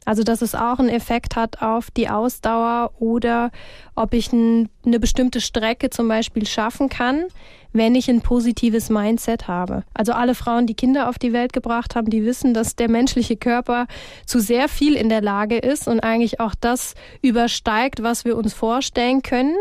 Also 0.10 0.24
dass 0.24 0.42
es 0.42 0.56
auch 0.56 0.80
einen 0.80 0.90
Effekt 0.90 1.36
hat 1.36 1.62
auf 1.62 1.92
die 1.92 2.10
Ausdauer 2.10 2.94
oder 2.98 3.52
ob 3.94 4.16
ich 4.16 4.34
ein, 4.34 4.68
eine 4.84 5.00
bestimmte 5.00 5.40
Strecke 5.40 5.92
zum 5.92 6.08
Beispiel 6.08 6.48
schaffen 6.48 6.90
kann, 6.90 7.26
wenn 7.74 7.94
ich 7.94 8.10
ein 8.10 8.22
positives 8.22 8.90
Mindset 8.90 9.48
habe. 9.48 9.84
Also 9.94 10.14
alle 10.14 10.34
Frauen, 10.34 10.66
die 10.66 10.74
Kinder 10.74 11.10
auf 11.10 11.20
die 11.20 11.32
Welt 11.32 11.54
gebracht 11.54 11.96
haben, 11.96 12.10
die 12.10 12.26
wissen, 12.26 12.56
dass 12.56 12.76
der 12.76 12.90
menschliche 12.90 13.38
Körper 13.38 13.86
zu 14.26 14.40
sehr 14.40 14.68
viel 14.68 14.96
in 14.96 15.10
der 15.10 15.22
Lage 15.22 15.60
ist 15.60 15.88
und 15.88 16.00
eigentlich 16.00 16.40
auch 16.40 16.56
das 16.60 16.96
übersteigt, 17.22 18.02
was 18.02 18.26
wir 18.26 18.36
uns 18.36 18.56
vorstellen 18.56 19.22
können. 19.22 19.56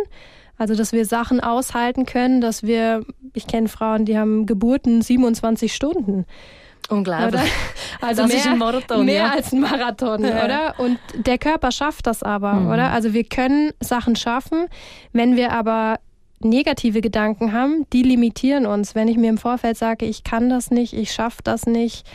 Also, 0.57 0.75
dass 0.75 0.93
wir 0.93 1.05
Sachen 1.05 1.41
aushalten 1.41 2.07
können, 2.07 2.41
dass 2.41 2.63
wir, 2.63 3.05
ich 3.35 3.47
kenne 3.47 3.69
Frauen, 3.69 4.07
die 4.07 4.17
haben 4.17 4.47
Geburten 4.47 5.03
27 5.03 5.75
Stunden. 5.75 6.25
Unglaublich. 6.89 7.41
Oder? 7.41 7.43
Also 8.01 8.23
das 8.23 8.31
mehr, 8.31 8.39
ist 8.39 8.47
ein 8.47 8.59
Marathon. 8.59 9.05
Mehr 9.05 9.15
ja. 9.25 9.31
als 9.31 9.53
ein 9.53 9.61
Marathon, 9.61 10.23
ja. 10.23 10.45
oder? 10.45 10.75
Und 10.79 11.01
der 11.15 11.37
Körper 11.37 11.73
schafft 11.73 12.07
das 12.07 12.23
aber, 12.23 12.53
mhm. 12.53 12.71
oder? 12.71 12.93
Also 12.93 13.13
wir 13.13 13.25
können 13.25 13.73
Sachen 13.81 14.15
schaffen, 14.15 14.69
wenn 15.13 15.35
wir 15.35 15.51
aber 15.51 15.99
negative 16.41 17.01
Gedanken 17.01 17.53
haben, 17.53 17.87
die 17.93 18.05
limitieren 18.05 18.67
uns. 18.67 18.95
Wenn 18.95 19.09
ich 19.09 19.17
mir 19.17 19.31
im 19.31 19.39
Vorfeld 19.39 19.77
sage, 19.77 20.07
ich 20.07 20.23
kann 20.23 20.49
das 20.49 20.71
nicht, 20.71 20.93
ich 20.93 21.11
schaffe 21.11 21.43
das 21.43 21.67
nicht, 21.67 22.07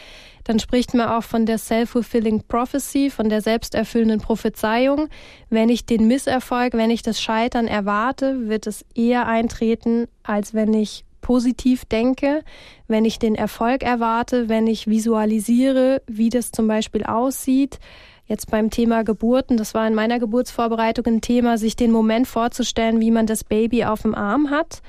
dann 0.46 0.60
spricht 0.60 0.94
man 0.94 1.10
auch 1.10 1.24
von 1.24 1.46
der 1.46 1.58
self-fulfilling 1.58 2.44
prophecy, 2.48 3.10
von 3.10 3.30
der 3.30 3.42
selbsterfüllenden 3.42 4.20
Prophezeiung. 4.20 5.08
Wenn 5.50 5.70
ich 5.70 5.86
den 5.86 6.08
Misserfolg, 6.08 6.74
wenn 6.74 6.92
ich 6.92 7.02
das 7.02 7.22
Scheitern 7.22 7.68
erwarte, 7.68 8.48
wird 8.50 8.68
es 8.68 8.86
eher 8.94 9.28
eintreten, 9.28 10.08
als 10.24 10.54
wenn 10.54 10.74
ich 10.74 11.06
positiv 11.24 11.86
denke, 11.86 12.44
wenn 12.88 13.06
ich 13.06 13.18
den 13.18 13.34
Erfolg 13.34 13.82
erwarte, 13.82 14.48
wenn 14.50 14.68
ich 14.68 14.86
visualisiere, 14.86 16.04
wie 16.06 16.30
das 16.30 16.52
zum 16.52 16.68
Beispiel 16.68 17.04
aussieht. 17.04 17.80
Jetzt 18.28 18.52
beim 18.52 18.70
Thema 18.70 19.04
Geburten, 19.04 19.58
das 19.58 19.74
war 19.74 19.88
in 19.88 19.96
meiner 19.96 20.20
Geburtsvorbereitung 20.20 21.06
ein 21.08 21.22
Thema, 21.22 21.58
sich 21.58 21.76
den 21.76 21.92
Moment 21.92 22.28
vorzustellen, 22.28 23.00
wie 23.02 23.10
man 23.10 23.26
das 23.26 23.44
Baby 23.44 23.86
auf 23.86 24.04
dem 24.04 24.14
Arm 24.14 24.52
hat 24.52 24.84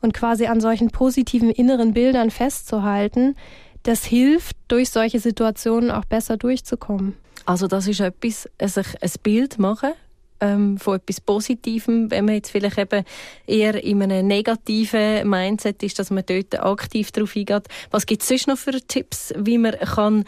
und 0.00 0.14
quasi 0.14 0.46
an 0.46 0.60
solchen 0.60 0.90
positiven 0.90 1.50
inneren 1.50 1.92
Bildern 1.92 2.30
festzuhalten. 2.30 3.34
Das 3.82 4.04
hilft, 4.04 4.56
durch 4.68 4.90
solche 4.90 5.18
Situationen 5.18 5.90
auch 5.90 6.04
besser 6.04 6.36
durchzukommen. 6.36 7.16
Also 7.46 7.66
das 7.66 7.88
ist 7.88 8.00
etwas, 8.00 8.48
sich 8.60 8.86
ein 9.02 9.10
Bild 9.22 9.58
machen 9.58 9.92
ähm, 10.40 10.78
von 10.78 10.96
etwas 10.96 11.20
Positivem, 11.20 12.10
wenn 12.10 12.24
man 12.24 12.34
jetzt 12.34 12.50
vielleicht 12.50 12.78
eben 12.78 13.04
eher 13.46 13.82
in 13.82 14.02
einem 14.02 14.26
negativen 14.26 15.28
Mindset 15.28 15.82
ist, 15.82 15.98
dass 15.98 16.10
man 16.10 16.24
dort 16.26 16.58
aktiv 16.60 17.10
darauf 17.12 17.36
eingeht. 17.36 17.68
Was 17.90 18.06
gibt 18.06 18.22
es 18.22 18.28
sonst 18.28 18.48
noch 18.48 18.58
für 18.58 18.72
Tipps, 18.86 19.32
wie 19.36 19.58
man 19.58 19.72
kann 19.72 20.24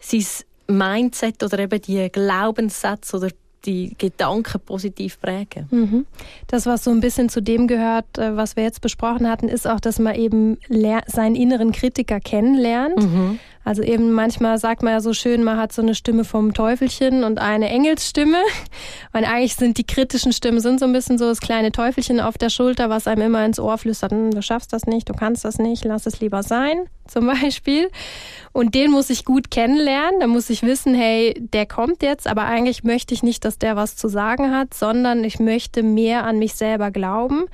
sein 0.00 0.26
Mindset 0.66 1.42
oder 1.42 1.58
eben 1.58 1.80
die 1.80 2.08
Glaubenssätze 2.10 3.16
oder 3.16 3.28
die 3.64 3.94
Gedanken 3.96 4.60
positiv 4.60 5.20
prägen. 5.20 5.66
Mhm. 5.70 6.06
Das, 6.46 6.66
was 6.66 6.84
so 6.84 6.90
ein 6.90 7.00
bisschen 7.00 7.28
zu 7.28 7.40
dem 7.40 7.66
gehört, 7.66 8.18
äh, 8.18 8.36
was 8.36 8.56
wir 8.56 8.62
jetzt 8.62 8.80
besprochen 8.80 9.28
hatten, 9.28 9.48
ist 9.48 9.66
auch, 9.66 9.80
dass 9.80 9.98
man 9.98 10.14
eben 10.14 10.58
seinen 11.06 11.34
inneren 11.34 11.72
Kritiker 11.72 12.20
kennenlernt. 12.20 13.02
Mhm. 13.02 13.38
Also 13.64 13.82
eben 13.82 14.12
manchmal 14.12 14.58
sagt 14.58 14.82
man 14.82 14.92
ja 14.92 15.00
so 15.00 15.14
schön, 15.14 15.42
man 15.42 15.56
hat 15.56 15.72
so 15.72 15.80
eine 15.80 15.94
Stimme 15.94 16.24
vom 16.24 16.52
Teufelchen 16.52 17.24
und 17.24 17.38
eine 17.38 17.70
Engelsstimme. 17.70 18.38
Und 19.12 19.24
eigentlich 19.24 19.54
sind 19.54 19.78
die 19.78 19.86
kritischen 19.86 20.32
Stimmen 20.32 20.60
sind 20.60 20.80
so 20.80 20.86
ein 20.86 20.92
bisschen 20.92 21.18
so 21.18 21.26
das 21.26 21.40
kleine 21.40 21.70
Teufelchen 21.70 22.20
auf 22.20 22.36
der 22.36 22.50
Schulter, 22.50 22.90
was 22.90 23.06
einem 23.06 23.22
immer 23.22 23.44
ins 23.44 23.60
Ohr 23.60 23.78
flüstert, 23.78 24.10
hm, 24.10 24.32
du 24.32 24.42
schaffst 24.42 24.72
das 24.72 24.86
nicht, 24.86 25.08
du 25.08 25.14
kannst 25.14 25.44
das 25.44 25.58
nicht, 25.58 25.84
lass 25.84 26.06
es 26.06 26.20
lieber 26.20 26.42
sein, 26.42 26.84
zum 27.06 27.26
Beispiel. 27.26 27.90
Und 28.52 28.74
den 28.74 28.90
muss 28.90 29.10
ich 29.10 29.24
gut 29.24 29.50
kennenlernen. 29.50 30.20
Da 30.20 30.26
muss 30.26 30.50
ich 30.50 30.62
wissen, 30.62 30.94
hey, 30.94 31.34
der 31.52 31.66
kommt 31.66 32.02
jetzt, 32.02 32.26
aber 32.26 32.42
eigentlich 32.44 32.82
möchte 32.82 33.14
ich 33.14 33.22
nicht, 33.22 33.44
dass 33.44 33.58
der 33.58 33.76
was 33.76 33.96
zu 33.96 34.08
sagen 34.08 34.50
hat, 34.50 34.74
sondern 34.74 35.24
ich 35.24 35.38
möchte 35.38 35.82
mehr 35.82 36.24
an 36.24 36.38
mich 36.38 36.54
selber 36.54 36.90
glauben 36.90 37.44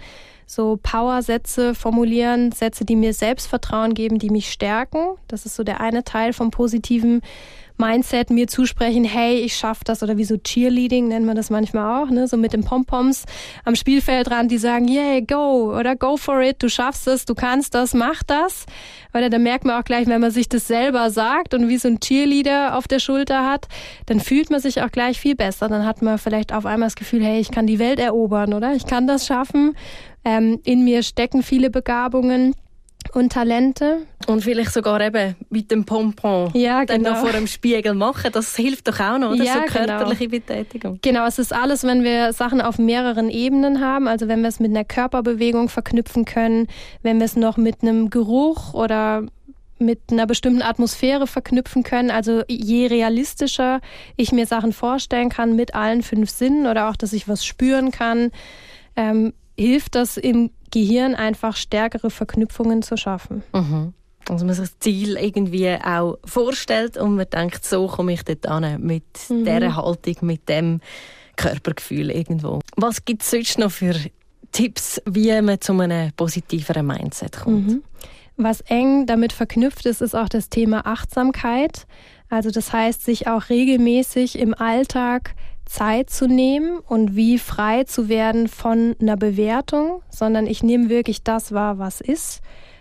so 0.50 0.80
Power-Sätze 0.82 1.76
formulieren, 1.76 2.50
Sätze, 2.50 2.84
die 2.84 2.96
mir 2.96 3.14
Selbstvertrauen 3.14 3.94
geben, 3.94 4.18
die 4.18 4.30
mich 4.30 4.50
stärken. 4.50 5.16
Das 5.28 5.46
ist 5.46 5.54
so 5.54 5.62
der 5.62 5.80
eine 5.80 6.02
Teil 6.02 6.32
vom 6.32 6.50
positiven 6.50 7.22
Mindset, 7.80 8.30
mir 8.30 8.46
zusprechen, 8.46 9.04
hey, 9.04 9.40
ich 9.40 9.56
schaff 9.56 9.82
das 9.82 10.02
oder 10.02 10.16
wie 10.16 10.24
so 10.24 10.36
Cheerleading 10.36 11.08
nennt 11.08 11.26
man 11.26 11.34
das 11.34 11.50
manchmal 11.50 12.02
auch, 12.04 12.10
ne? 12.10 12.28
so 12.28 12.36
mit 12.36 12.52
den 12.52 12.62
Pompoms 12.62 13.24
am 13.64 13.74
Spielfeldrand, 13.74 14.50
die 14.50 14.58
sagen, 14.58 14.86
yeah, 14.86 15.20
go 15.20 15.76
oder 15.76 15.96
go 15.96 16.16
for 16.16 16.40
it, 16.42 16.62
du 16.62 16.68
schaffst 16.68 17.08
es, 17.08 17.24
du 17.24 17.34
kannst 17.34 17.74
das, 17.74 17.94
mach 17.94 18.22
das. 18.22 18.66
Oder 19.12 19.30
da 19.30 19.38
merkt 19.38 19.64
man 19.64 19.80
auch 19.80 19.84
gleich, 19.84 20.06
wenn 20.06 20.20
man 20.20 20.30
sich 20.30 20.48
das 20.48 20.68
selber 20.68 21.10
sagt 21.10 21.54
und 21.54 21.68
wie 21.68 21.78
so 21.78 21.88
ein 21.88 21.98
Cheerleader 21.98 22.76
auf 22.76 22.86
der 22.86 23.00
Schulter 23.00 23.44
hat, 23.44 23.66
dann 24.06 24.20
fühlt 24.20 24.50
man 24.50 24.60
sich 24.60 24.82
auch 24.82 24.90
gleich 24.90 25.18
viel 25.18 25.34
besser. 25.34 25.68
Dann 25.68 25.84
hat 25.84 26.02
man 26.02 26.18
vielleicht 26.18 26.52
auf 26.52 26.66
einmal 26.66 26.86
das 26.86 26.96
Gefühl, 26.96 27.24
hey, 27.24 27.40
ich 27.40 27.50
kann 27.50 27.66
die 27.66 27.78
Welt 27.78 27.98
erobern, 27.98 28.54
oder? 28.54 28.74
Ich 28.74 28.86
kann 28.86 29.06
das 29.06 29.26
schaffen. 29.26 29.76
Ähm, 30.24 30.60
in 30.64 30.84
mir 30.84 31.02
stecken 31.02 31.42
viele 31.42 31.70
Begabungen 31.70 32.54
und 33.14 33.32
Talente. 33.32 34.06
Und 34.26 34.42
vielleicht 34.42 34.72
sogar 34.72 35.00
eben 35.00 35.34
mit 35.48 35.70
dem 35.70 35.84
Pompon 35.84 36.50
ja, 36.54 36.84
genau. 36.84 37.04
dann 37.04 37.14
noch 37.14 37.20
vor 37.20 37.32
dem 37.32 37.46
Spiegel 37.46 37.94
machen. 37.94 38.30
Das 38.32 38.54
hilft 38.54 38.86
doch 38.88 39.00
auch 39.00 39.18
noch, 39.18 39.30
oder? 39.32 39.42
Ja, 39.42 39.54
so 39.54 39.60
genau. 39.60 39.72
körperliche 39.72 40.28
genau. 40.28 40.44
Betätigung. 40.46 40.98
Genau, 41.02 41.26
es 41.26 41.38
ist 41.38 41.54
alles, 41.54 41.84
wenn 41.84 42.04
wir 42.04 42.32
Sachen 42.32 42.60
auf 42.60 42.78
mehreren 42.78 43.30
Ebenen 43.30 43.80
haben. 43.80 44.06
Also 44.06 44.28
wenn 44.28 44.42
wir 44.42 44.48
es 44.48 44.60
mit 44.60 44.70
einer 44.70 44.84
Körperbewegung 44.84 45.68
verknüpfen 45.68 46.26
können, 46.26 46.68
wenn 47.02 47.18
wir 47.18 47.24
es 47.24 47.34
noch 47.34 47.56
mit 47.56 47.82
einem 47.82 48.10
Geruch 48.10 48.74
oder 48.74 49.24
mit 49.80 50.00
einer 50.10 50.26
bestimmten 50.26 50.62
Atmosphäre 50.62 51.26
verknüpfen 51.26 51.82
können. 51.82 52.10
Also 52.10 52.42
je 52.48 52.86
realistischer 52.86 53.80
ich 54.16 54.30
mir 54.30 54.46
Sachen 54.46 54.72
vorstellen 54.72 55.30
kann 55.30 55.56
mit 55.56 55.74
allen 55.74 56.02
fünf 56.02 56.28
Sinnen 56.28 56.66
oder 56.66 56.90
auch, 56.90 56.96
dass 56.96 57.14
ich 57.14 57.26
was 57.28 57.44
spüren 57.44 57.90
kann, 57.90 58.30
ähm, 58.96 59.32
hilft 59.56 59.94
das 59.94 60.18
im 60.18 60.50
Gehirn 60.70 61.14
einfach 61.14 61.56
stärkere 61.56 62.10
Verknüpfungen 62.10 62.82
zu 62.82 62.96
schaffen. 62.96 63.42
Mhm. 63.54 63.94
Also 64.30 64.46
man 64.46 64.54
sich 64.54 64.68
das 64.68 64.78
Ziel 64.78 65.16
irgendwie 65.16 65.74
auch 65.74 66.18
vorstellt 66.24 66.96
und 66.96 67.16
man 67.16 67.28
denkt, 67.28 67.64
so 67.64 67.86
komme 67.88 68.12
ich 68.12 68.22
dort 68.22 68.46
an, 68.46 68.80
mit 68.80 69.04
mhm. 69.28 69.44
dieser 69.44 69.76
Haltung, 69.76 70.16
mit 70.22 70.48
dem 70.48 70.80
Körpergefühl 71.36 72.10
irgendwo. 72.10 72.60
Was 72.76 73.04
gibt 73.04 73.22
es 73.22 73.30
sonst 73.30 73.58
noch 73.58 73.70
für 73.70 73.94
Tipps, 74.52 75.00
wie 75.06 75.40
man 75.42 75.60
zu 75.60 75.78
einem 75.78 76.12
positiveren 76.12 76.86
Mindset 76.86 77.40
kommt? 77.40 77.68
Mhm. 77.68 77.82
Was 78.36 78.60
eng 78.62 79.06
damit 79.06 79.32
verknüpft 79.32 79.84
ist, 79.84 80.00
ist 80.00 80.14
auch 80.14 80.28
das 80.28 80.48
Thema 80.48 80.86
Achtsamkeit. 80.86 81.86
Also 82.28 82.50
das 82.50 82.72
heißt, 82.72 83.04
sich 83.04 83.26
auch 83.26 83.48
regelmäßig 83.48 84.38
im 84.38 84.54
Alltag 84.54 85.34
Zeit 85.66 86.10
zu 86.10 86.26
nehmen 86.26 86.78
und 86.78 87.16
wie 87.16 87.38
frei 87.38 87.84
zu 87.84 88.08
werden 88.08 88.48
von 88.48 88.96
einer 89.00 89.16
Bewertung, 89.16 90.02
sondern 90.08 90.46
ich 90.46 90.62
nehme 90.62 90.88
wirklich 90.88 91.22
das 91.22 91.52
wahr, 91.52 91.78
was 91.78 92.00
ist. 92.00 92.40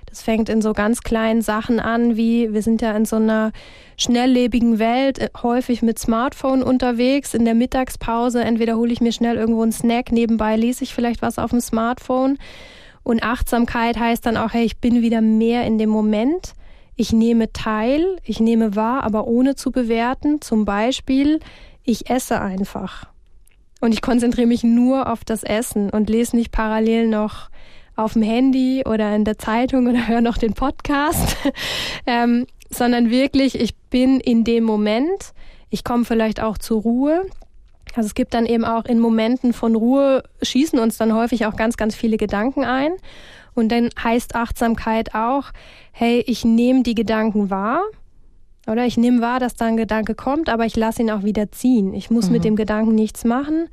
Das 0.10 0.22
fängt 0.22 0.50
in 0.50 0.62
so 0.62 0.74
ganz 0.74 1.02
kleinen 1.02 1.42
Sachen 1.42 1.80
an, 1.80 2.18
wie 2.18 2.52
wir 2.52 2.62
sind 2.62 2.82
ja 2.82 2.92
in 2.96 3.06
so 3.06 3.18
einer 3.18 3.52
schnelllebigen 3.98 4.80
Welt, 4.80 5.20
äh, 5.20 5.30
häufig 5.44 5.82
mit 5.82 6.00
Smartphone 6.00 6.64
unterwegs, 6.64 7.34
in 7.34 7.46
der 7.46 7.54
Mittagspause. 7.54 8.42
Entweder 8.42 8.78
hole 8.78 8.92
ich 8.92 9.02
mir 9.02 9.12
schnell 9.12 9.38
irgendwo 9.38 9.62
einen 9.62 9.72
Snack, 9.72 10.12
nebenbei 10.12 10.56
lese 10.56 10.84
ich 10.84 10.94
vielleicht 10.94 11.22
was 11.22 11.38
auf 11.38 11.52
dem 11.52 11.62
Smartphone. 11.62 12.38
Und 13.04 13.24
Achtsamkeit 13.24 13.98
heißt 13.98 14.26
dann 14.26 14.38
auch, 14.38 14.54
hey, 14.54 14.66
ich 14.66 14.78
bin 14.78 15.02
wieder 15.02 15.22
mehr 15.22 15.66
in 15.66 15.78
dem 15.78 15.90
Moment. 15.90 16.54
Ich 16.96 17.14
nehme 17.14 17.54
teil, 17.54 18.18
ich 18.24 18.40
nehme 18.40 18.76
wahr, 18.76 19.04
aber 19.04 19.26
ohne 19.26 19.56
zu 19.56 19.72
bewerten. 19.72 20.42
Zum 20.42 20.66
Beispiel, 20.66 21.40
ich 21.84 22.10
esse 22.10 22.42
einfach. 22.42 23.06
Und 23.80 23.94
ich 23.94 24.02
konzentriere 24.02 24.48
mich 24.48 24.64
nur 24.64 25.12
auf 25.12 25.24
das 25.24 25.44
Essen 25.44 25.90
und 25.90 26.10
lese 26.10 26.36
nicht 26.36 26.52
parallel 26.52 27.08
noch 27.08 27.49
auf 28.00 28.14
dem 28.14 28.22
Handy 28.22 28.84
oder 28.86 29.16
in 29.16 29.26
der 29.26 29.38
Zeitung 29.38 29.88
oder 29.88 30.08
höre 30.08 30.22
noch 30.22 30.38
den 30.38 30.54
Podcast, 30.54 31.36
ähm, 32.06 32.46
sondern 32.70 33.10
wirklich, 33.10 33.60
ich 33.60 33.76
bin 33.76 34.20
in 34.20 34.44
dem 34.44 34.64
Moment, 34.64 35.34
ich 35.70 35.84
komme 35.84 36.06
vielleicht 36.06 36.42
auch 36.42 36.58
zur 36.58 36.82
Ruhe. 36.82 37.26
Also 37.96 38.08
es 38.08 38.14
gibt 38.14 38.34
dann 38.34 38.46
eben 38.46 38.66
auch 38.66 38.86
in 38.86 39.00
Momenten 39.00 39.54
von 39.54 39.76
Ruhe, 39.76 40.24
schießen 40.42 40.78
uns 40.80 40.98
dann 40.98 41.14
häufig 41.14 41.46
auch 41.46 41.56
ganz, 41.56 41.76
ganz 41.76 41.96
viele 41.96 42.18
Gedanken 42.18 42.64
ein. 42.64 42.92
Und 43.56 43.72
dann 43.72 43.90
heißt 44.02 44.36
Achtsamkeit 44.36 45.16
auch, 45.16 45.46
hey, 45.92 46.24
ich 46.28 46.46
nehme 46.46 46.84
die 46.84 46.96
Gedanken 46.96 47.50
wahr. 47.50 47.82
Oder 48.68 48.86
ich 48.86 48.98
nehme 48.98 49.22
wahr, 49.22 49.40
dass 49.40 49.56
da 49.56 49.66
ein 49.66 49.78
Gedanke 49.78 50.14
kommt, 50.14 50.48
aber 50.48 50.66
ich 50.66 50.76
lasse 50.76 51.02
ihn 51.02 51.10
auch 51.10 51.24
wieder 51.24 51.52
ziehen. 51.52 51.94
Ich 51.96 52.12
muss 52.12 52.28
mhm. 52.28 52.34
mit 52.34 52.44
dem 52.44 52.56
Gedanken 52.56 52.94
nichts 52.94 53.26
machen. 53.26 53.68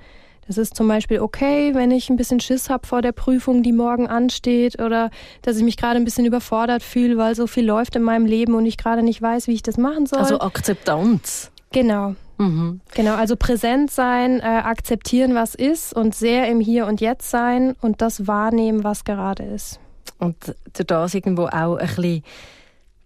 Das 0.47 0.59
ist 0.59 0.76
zum 0.76 0.86
Beispiel 0.88 1.20
okay, 1.20 1.74
wenn 1.74 1.90
ich 1.90 2.09
ein 2.09 2.16
bisschen 2.16 2.40
Schiss 2.40 2.70
habe 2.70 2.86
vor 2.86 3.03
der 3.03 3.12
Prüfung, 3.12 3.62
die 3.62 3.72
morgen 3.72 4.07
ansteht, 4.07 4.80
oder 4.80 5.11
dass 5.42 5.57
ich 5.57 5.64
mich 5.64 5.76
gerade 5.76 5.97
ein 5.97 6.05
bisschen 6.05 6.24
überfordert 6.24 6.82
fühle, 6.82 7.16
weil 7.16 7.34
so 7.34 7.47
viel 7.47 7.64
läuft 7.64 7.97
in 7.97 8.03
meinem 8.03 8.26
Leben 8.26 8.55
und 8.55 8.66
ich 8.66 8.76
gerade 8.76 9.03
nicht 9.03 9.20
weiß, 9.20 9.49
wie 9.49 9.53
ich 9.53 9.62
das 9.62 9.76
machen 9.76 10.07
soll. 10.07 10.20
Also 10.20 10.40
Akzeptanz. 10.40 11.51
Genau. 11.72 12.14
Mhm. 12.38 12.80
Genau, 12.94 13.14
also 13.14 13.34
präsent 13.36 13.90
sein, 13.90 14.40
äh, 14.40 14.42
akzeptieren, 14.42 15.34
was 15.34 15.55
ist 15.55 15.94
und 15.94 16.14
sehr 16.14 16.49
im 16.49 16.61
Hier 16.61 16.86
und 16.86 17.01
Jetzt 17.01 17.30
sein 17.30 17.74
und 17.80 18.03
das 18.03 18.26
wahrnehmen, 18.26 18.84
was 18.84 19.05
gerade 19.05 19.42
ist. 19.42 19.80
Und 20.18 20.36
das 20.72 21.14
irgendwo 21.14 21.47
auch 21.47 21.76
ein 21.76 21.86
bisschen 21.86 22.22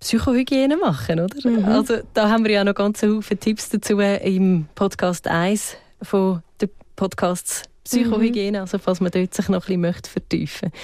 Psychohygiene 0.01 0.77
machen, 0.77 1.21
oder? 1.21 1.49
Mhm. 1.49 1.65
Also 1.67 1.99
da 2.15 2.31
haben 2.31 2.45
wir 2.45 2.53
ja 2.53 2.65
noch 2.65 2.75
ganz 2.75 3.01
viele 3.01 3.21
Tipps 3.21 3.69
dazu 3.69 3.99
im 4.01 4.67
Podcast 4.75 5.29
1 5.29 5.77
von 6.03 6.43
Podcasts 7.01 7.63
Psychohygiene, 7.85 8.59
mhm. 8.59 8.61
also 8.61 8.77
falls 8.77 9.01
man 9.01 9.11
dort 9.11 9.33
sich 9.33 9.49
noch 9.49 9.67
ein 9.67 9.81
bisschen 9.81 10.05
vertiefen 10.05 10.71
möchte. 10.71 10.79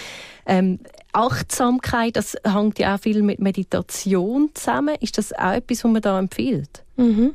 Ähm, 0.47 0.79
Achtsamkeit, 1.13 2.17
das 2.17 2.39
hängt 2.43 2.79
ja 2.79 2.95
auch 2.95 3.01
viel 3.01 3.23
mit 3.23 3.39
Meditation 3.39 4.49
zusammen. 4.55 4.97
Ist 5.01 5.19
das 5.19 5.35
auch 5.35 5.53
etwas, 5.53 5.85
was 5.85 5.93
man 5.93 6.01
da 6.01 6.19
empfiehlt? 6.19 6.85
Mhm. 6.97 7.35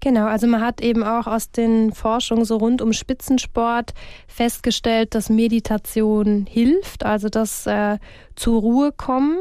Genau, 0.00 0.24
also 0.24 0.46
man 0.46 0.62
hat 0.62 0.80
eben 0.80 1.02
auch 1.02 1.26
aus 1.26 1.50
den 1.50 1.92
Forschungen 1.92 2.46
so 2.46 2.56
rund 2.56 2.80
um 2.80 2.94
Spitzensport 2.94 3.92
festgestellt, 4.26 5.14
dass 5.14 5.28
Meditation 5.28 6.46
hilft, 6.48 7.04
also 7.04 7.28
das 7.28 7.66
äh, 7.66 7.98
zur 8.36 8.60
Ruhe 8.62 8.90
kommen 8.90 9.36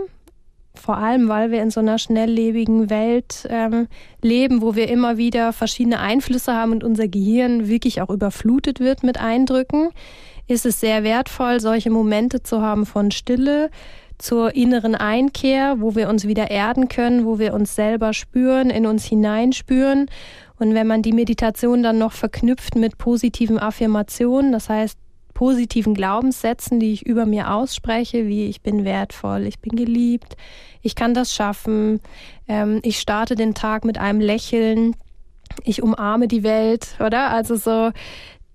vor 0.76 0.98
allem, 0.98 1.30
weil 1.30 1.52
wir 1.52 1.62
in 1.62 1.72
so 1.72 1.80
einer 1.80 1.98
schnelllebigen 1.98 2.90
Welt 2.90 3.48
ähm, 3.50 3.88
leben, 4.22 4.62
wo 4.62 4.76
wir 4.76 4.90
immer 4.90 5.18
wieder 5.18 5.54
verschiedene 5.54 6.00
Einflüsse 6.00 6.54
haben 6.54 6.72
und 6.72 6.84
unser 6.84 7.08
Gehirn 7.08 7.68
wirklich 7.68 8.02
auch 8.02 8.10
überflutet 8.10 8.80
wird 8.80 9.04
mit 9.04 9.20
Eindrücken, 9.20 9.90
ist 10.48 10.66
es 10.66 10.80
sehr 10.80 11.04
wertvoll, 11.04 11.60
solche 11.60 11.90
Momente 11.90 12.44
zu 12.44 12.62
haben 12.62 12.86
von 12.86 13.12
Stille, 13.12 13.70
zur 14.18 14.56
inneren 14.56 14.96
Einkehr, 14.96 15.76
wo 15.80 15.96
wir 15.96 16.10
uns 16.10 16.28
wieder 16.28 16.50
erden 16.50 16.88
können, 16.88 17.26
wo 17.26 17.40
wir 17.40 17.54
uns 17.54 17.76
selber 17.76 18.14
spüren, 18.14 18.70
in 18.70 18.86
uns 18.86 19.06
hineinspüren. 19.06 20.08
Und 20.60 20.74
wenn 20.74 20.88
man 20.88 21.02
die 21.02 21.14
Meditation 21.14 21.84
dann 21.84 21.98
noch 21.98 22.14
verknüpft 22.14 22.76
mit 22.76 22.98
positiven 22.98 23.60
Affirmationen, 23.60 24.52
das 24.52 24.70
heißt 24.70 24.98
positiven 25.34 25.94
Glaubenssätzen, 25.94 26.80
die 26.80 26.94
ich 26.94 27.06
über 27.06 27.26
mir 27.26 27.52
ausspreche, 27.52 28.28
wie 28.28 28.48
ich 28.48 28.62
bin 28.62 28.86
wertvoll, 28.86 29.46
ich 29.48 29.60
bin 29.60 29.76
geliebt, 29.76 30.36
ich 30.82 30.96
kann 30.96 31.14
das 31.14 31.34
schaffen, 31.34 32.00
ähm, 32.48 32.80
ich 32.84 33.00
starte 33.00 33.36
den 33.36 33.54
Tag 33.54 33.86
mit 33.86 33.98
einem 33.98 34.20
Lächeln, 34.20 34.96
ich 35.64 35.82
umarme 35.84 36.28
die 36.28 36.44
Welt, 36.44 36.96
oder? 37.00 37.30
Also 37.30 37.56
so, 37.56 37.92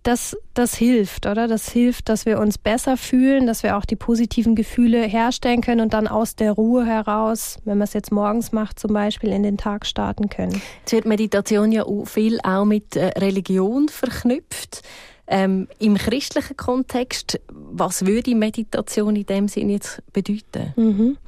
das, 0.03 0.37
das 0.55 0.75
hilft, 0.75 1.27
oder? 1.27 1.49
Das 1.49 1.69
hilft, 1.69 2.09
dass 2.09 2.25
wir 2.25 2.39
uns 2.39 2.57
besser 2.57 2.97
fühlen, 2.97 3.47
dass 3.47 3.63
wir 3.63 3.77
auch 3.77 3.85
die 3.85 3.97
positiven 3.97 4.55
Gefühle 4.55 5.03
herstellen 5.03 5.61
können 5.61 5.81
und 5.81 5.93
dann 5.93 6.07
aus 6.09 6.35
der 6.35 6.53
Ruhe 6.53 6.87
heraus, 6.87 7.59
wenn 7.65 7.79
man 7.79 7.85
es 7.85 7.93
jetzt 7.93 8.13
morgens 8.13 8.53
macht, 8.53 8.79
zum 8.79 8.93
Beispiel 8.93 9.31
in 9.31 9.43
den 9.43 9.59
Tag 9.59 9.85
starten 9.85 10.29
können. 10.29 10.63
Jetzt 10.81 10.93
wird 10.93 11.05
Meditation 11.05 11.73
ja 11.73 11.85
viel 12.05 12.39
auch 12.43 12.65
mit 12.65 12.97
äh, 12.97 13.07
Religion 13.19 13.89
verknüpft. 13.89 14.83
Ähm, 15.31 15.69
Im 15.79 15.97
christlichen 15.97 16.57
Kontext, 16.57 17.39
was 17.53 18.07
würde 18.07 18.35
Meditation 18.35 19.15
in 19.15 19.27
dem 19.27 19.49
Sinne 19.49 19.73
jetzt 19.73 20.03
bedeuten? 20.13 20.73
Mhm. 20.77 21.19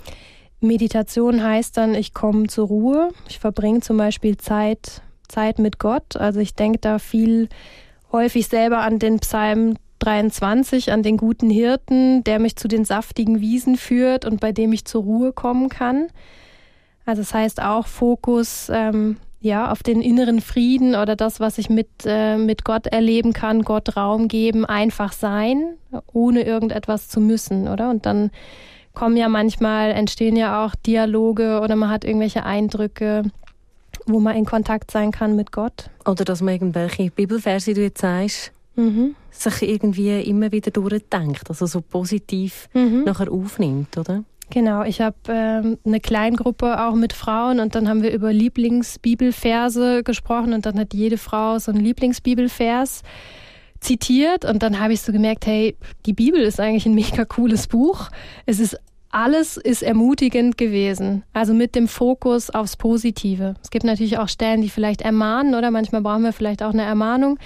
Meditation 0.60 1.42
heißt 1.42 1.76
dann, 1.76 1.94
ich 1.94 2.14
komme 2.14 2.46
zur 2.46 2.68
Ruhe. 2.68 3.10
Ich 3.28 3.38
verbringe 3.38 3.80
zum 3.80 3.96
Beispiel 3.98 4.36
Zeit, 4.36 5.02
Zeit 5.28 5.58
mit 5.58 5.78
Gott. 5.78 6.16
Also 6.16 6.40
ich 6.40 6.54
denke 6.54 6.78
da 6.78 6.98
viel 6.98 7.48
häufig 8.12 8.48
selber 8.48 8.78
an 8.78 8.98
den 8.98 9.20
Psalm 9.20 9.76
23, 10.00 10.92
an 10.92 11.02
den 11.02 11.16
guten 11.16 11.50
Hirten, 11.50 12.24
der 12.24 12.38
mich 12.38 12.56
zu 12.56 12.68
den 12.68 12.84
saftigen 12.84 13.40
Wiesen 13.40 13.76
führt 13.76 14.24
und 14.24 14.40
bei 14.40 14.52
dem 14.52 14.72
ich 14.72 14.86
zur 14.86 15.02
Ruhe 15.02 15.32
kommen 15.32 15.68
kann. 15.68 16.08
Also 17.04 17.22
es 17.22 17.28
das 17.28 17.34
heißt 17.34 17.62
auch 17.62 17.86
Fokus 17.86 18.70
ähm, 18.72 19.16
ja, 19.40 19.70
auf 19.72 19.82
den 19.82 20.02
inneren 20.02 20.40
Frieden 20.40 20.94
oder 20.94 21.16
das, 21.16 21.40
was 21.40 21.58
ich 21.58 21.70
mit, 21.70 21.88
äh, 22.04 22.36
mit 22.36 22.64
Gott 22.64 22.86
erleben 22.86 23.32
kann, 23.32 23.62
Gott 23.62 23.96
Raum 23.96 24.28
geben, 24.28 24.66
einfach 24.66 25.12
sein, 25.12 25.76
ohne 26.12 26.42
irgendetwas 26.42 27.08
zu 27.08 27.20
müssen, 27.20 27.66
oder? 27.66 27.88
Und 27.90 28.04
dann 28.04 28.30
kommen 28.92 29.16
ja 29.16 29.28
manchmal, 29.28 29.92
entstehen 29.92 30.36
ja 30.36 30.64
auch 30.64 30.74
Dialoge 30.74 31.60
oder 31.60 31.74
man 31.76 31.88
hat 31.88 32.04
irgendwelche 32.04 32.44
Eindrücke, 32.44 33.22
wo 34.06 34.20
man 34.20 34.36
in 34.36 34.44
Kontakt 34.44 34.90
sein 34.90 35.10
kann 35.10 35.36
mit 35.36 35.52
Gott. 35.52 35.90
Oder 36.04 36.24
dass 36.24 36.42
man 36.42 36.54
irgendwelche 36.54 37.10
Bibelverse, 37.10 37.70
die 37.70 37.74
du 37.74 37.82
jetzt 37.82 38.00
sagst, 38.00 38.52
mhm. 38.76 39.14
sich 39.30 39.62
irgendwie 39.62 40.20
immer 40.20 40.52
wieder 40.52 40.70
durchdenkt, 40.70 41.48
also 41.48 41.64
so 41.64 41.80
positiv 41.80 42.68
mhm. 42.74 43.04
nachher 43.04 43.32
aufnimmt, 43.32 43.96
oder? 43.96 44.24
Genau, 44.50 44.82
ich 44.82 45.00
habe 45.00 45.16
ähm, 45.28 45.78
eine 45.86 46.00
Kleingruppe 46.00 46.84
auch 46.84 46.94
mit 46.94 47.12
Frauen 47.12 47.60
und 47.60 47.76
dann 47.76 47.88
haben 47.88 48.02
wir 48.02 48.12
über 48.12 48.32
Lieblingsbibelverse 48.32 50.02
gesprochen 50.02 50.52
und 50.52 50.66
dann 50.66 50.78
hat 50.78 50.92
jede 50.92 51.18
Frau 51.18 51.58
so 51.60 51.70
einen 51.70 51.80
Lieblingsbibelvers 51.80 53.02
zitiert 53.78 54.44
und 54.44 54.62
dann 54.64 54.80
habe 54.80 54.92
ich 54.92 55.02
so 55.02 55.12
gemerkt, 55.12 55.46
hey, 55.46 55.76
die 56.04 56.12
Bibel 56.12 56.40
ist 56.40 56.58
eigentlich 56.58 56.84
ein 56.84 56.94
mega 56.94 57.24
cooles 57.24 57.68
Buch. 57.68 58.08
Es 58.44 58.58
ist 58.58 58.76
alles 59.12 59.56
ist 59.56 59.82
ermutigend 59.82 60.58
gewesen, 60.58 61.24
also 61.32 61.54
mit 61.54 61.74
dem 61.74 61.88
Fokus 61.88 62.50
aufs 62.50 62.76
Positive. 62.76 63.54
Es 63.62 63.70
gibt 63.70 63.84
natürlich 63.84 64.18
auch 64.18 64.28
Stellen, 64.28 64.62
die 64.62 64.68
vielleicht 64.68 65.02
ermahnen 65.02 65.54
oder 65.54 65.70
manchmal 65.70 66.02
brauchen 66.02 66.22
wir 66.22 66.32
vielleicht 66.32 66.62
auch 66.62 66.72
eine 66.72 66.82
Ermahnung, 66.82 67.38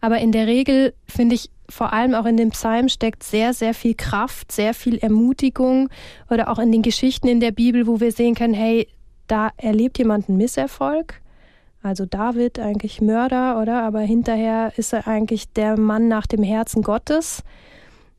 aber 0.00 0.18
in 0.18 0.32
der 0.32 0.46
Regel 0.46 0.94
finde 1.06 1.34
ich 1.34 1.50
vor 1.72 1.92
allem 1.92 2.14
auch 2.14 2.26
in 2.26 2.36
dem 2.36 2.50
Psalm 2.50 2.88
steckt 2.88 3.22
sehr, 3.22 3.54
sehr 3.54 3.72
viel 3.72 3.94
Kraft, 3.94 4.52
sehr 4.52 4.74
viel 4.74 4.98
Ermutigung 4.98 5.88
oder 6.30 6.50
auch 6.50 6.58
in 6.58 6.70
den 6.70 6.82
Geschichten 6.82 7.28
in 7.28 7.40
der 7.40 7.50
Bibel, 7.50 7.86
wo 7.86 7.98
wir 7.98 8.12
sehen 8.12 8.34
können, 8.34 8.52
hey, 8.52 8.88
da 9.26 9.50
erlebt 9.56 9.98
jemand 9.98 10.28
einen 10.28 10.36
Misserfolg. 10.36 11.22
Also 11.82 12.04
David 12.04 12.58
eigentlich 12.58 13.00
Mörder, 13.00 13.60
oder? 13.60 13.82
Aber 13.82 14.00
hinterher 14.00 14.72
ist 14.76 14.92
er 14.92 15.08
eigentlich 15.08 15.50
der 15.52 15.78
Mann 15.78 16.08
nach 16.08 16.26
dem 16.26 16.42
Herzen 16.42 16.82
Gottes. 16.82 17.42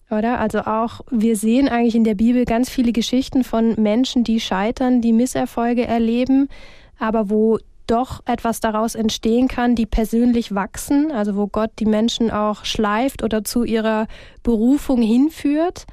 Oder? 0.09 0.39
Also 0.39 0.61
auch, 0.61 1.01
wir 1.11 1.37
sehen 1.37 1.69
eigentlich 1.69 1.95
in 1.95 2.03
der 2.03 2.15
Bibel 2.15 2.45
ganz 2.45 2.69
viele 2.69 2.91
Geschichten 2.91 3.43
von 3.43 3.75
Menschen, 3.79 4.23
die 4.23 4.39
scheitern, 4.39 5.01
die 5.01 5.13
Misserfolge 5.13 5.85
erleben, 5.85 6.49
aber 6.97 7.29
wo 7.29 7.59
doch 7.87 8.21
etwas 8.25 8.59
daraus 8.59 8.95
entstehen 8.95 9.47
kann, 9.47 9.75
die 9.75 9.85
persönlich 9.85 10.53
wachsen, 10.55 11.11
also 11.11 11.35
wo 11.35 11.47
Gott 11.47 11.71
die 11.79 11.85
Menschen 11.85 12.31
auch 12.31 12.65
schleift 12.65 13.23
oder 13.23 13.43
zu 13.43 13.63
ihrer 13.63 14.07
Berufung 14.43 15.01
hinführt, 15.01 15.85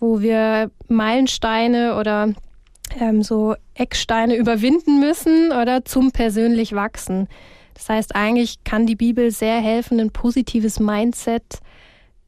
wo 0.00 0.20
wir 0.20 0.70
Meilensteine 0.88 1.96
oder 1.96 2.32
ähm, 3.00 3.22
so 3.22 3.54
Ecksteine 3.74 4.36
überwinden 4.36 5.00
müssen 5.00 5.52
oder 5.52 5.84
zum 5.84 6.12
persönlich 6.12 6.74
wachsen. 6.74 7.28
Das 7.74 7.88
heißt, 7.88 8.16
eigentlich 8.16 8.64
kann 8.64 8.86
die 8.86 8.96
Bibel 8.96 9.30
sehr 9.30 9.60
helfen, 9.60 10.00
ein 10.00 10.10
positives 10.10 10.80
Mindset 10.80 11.60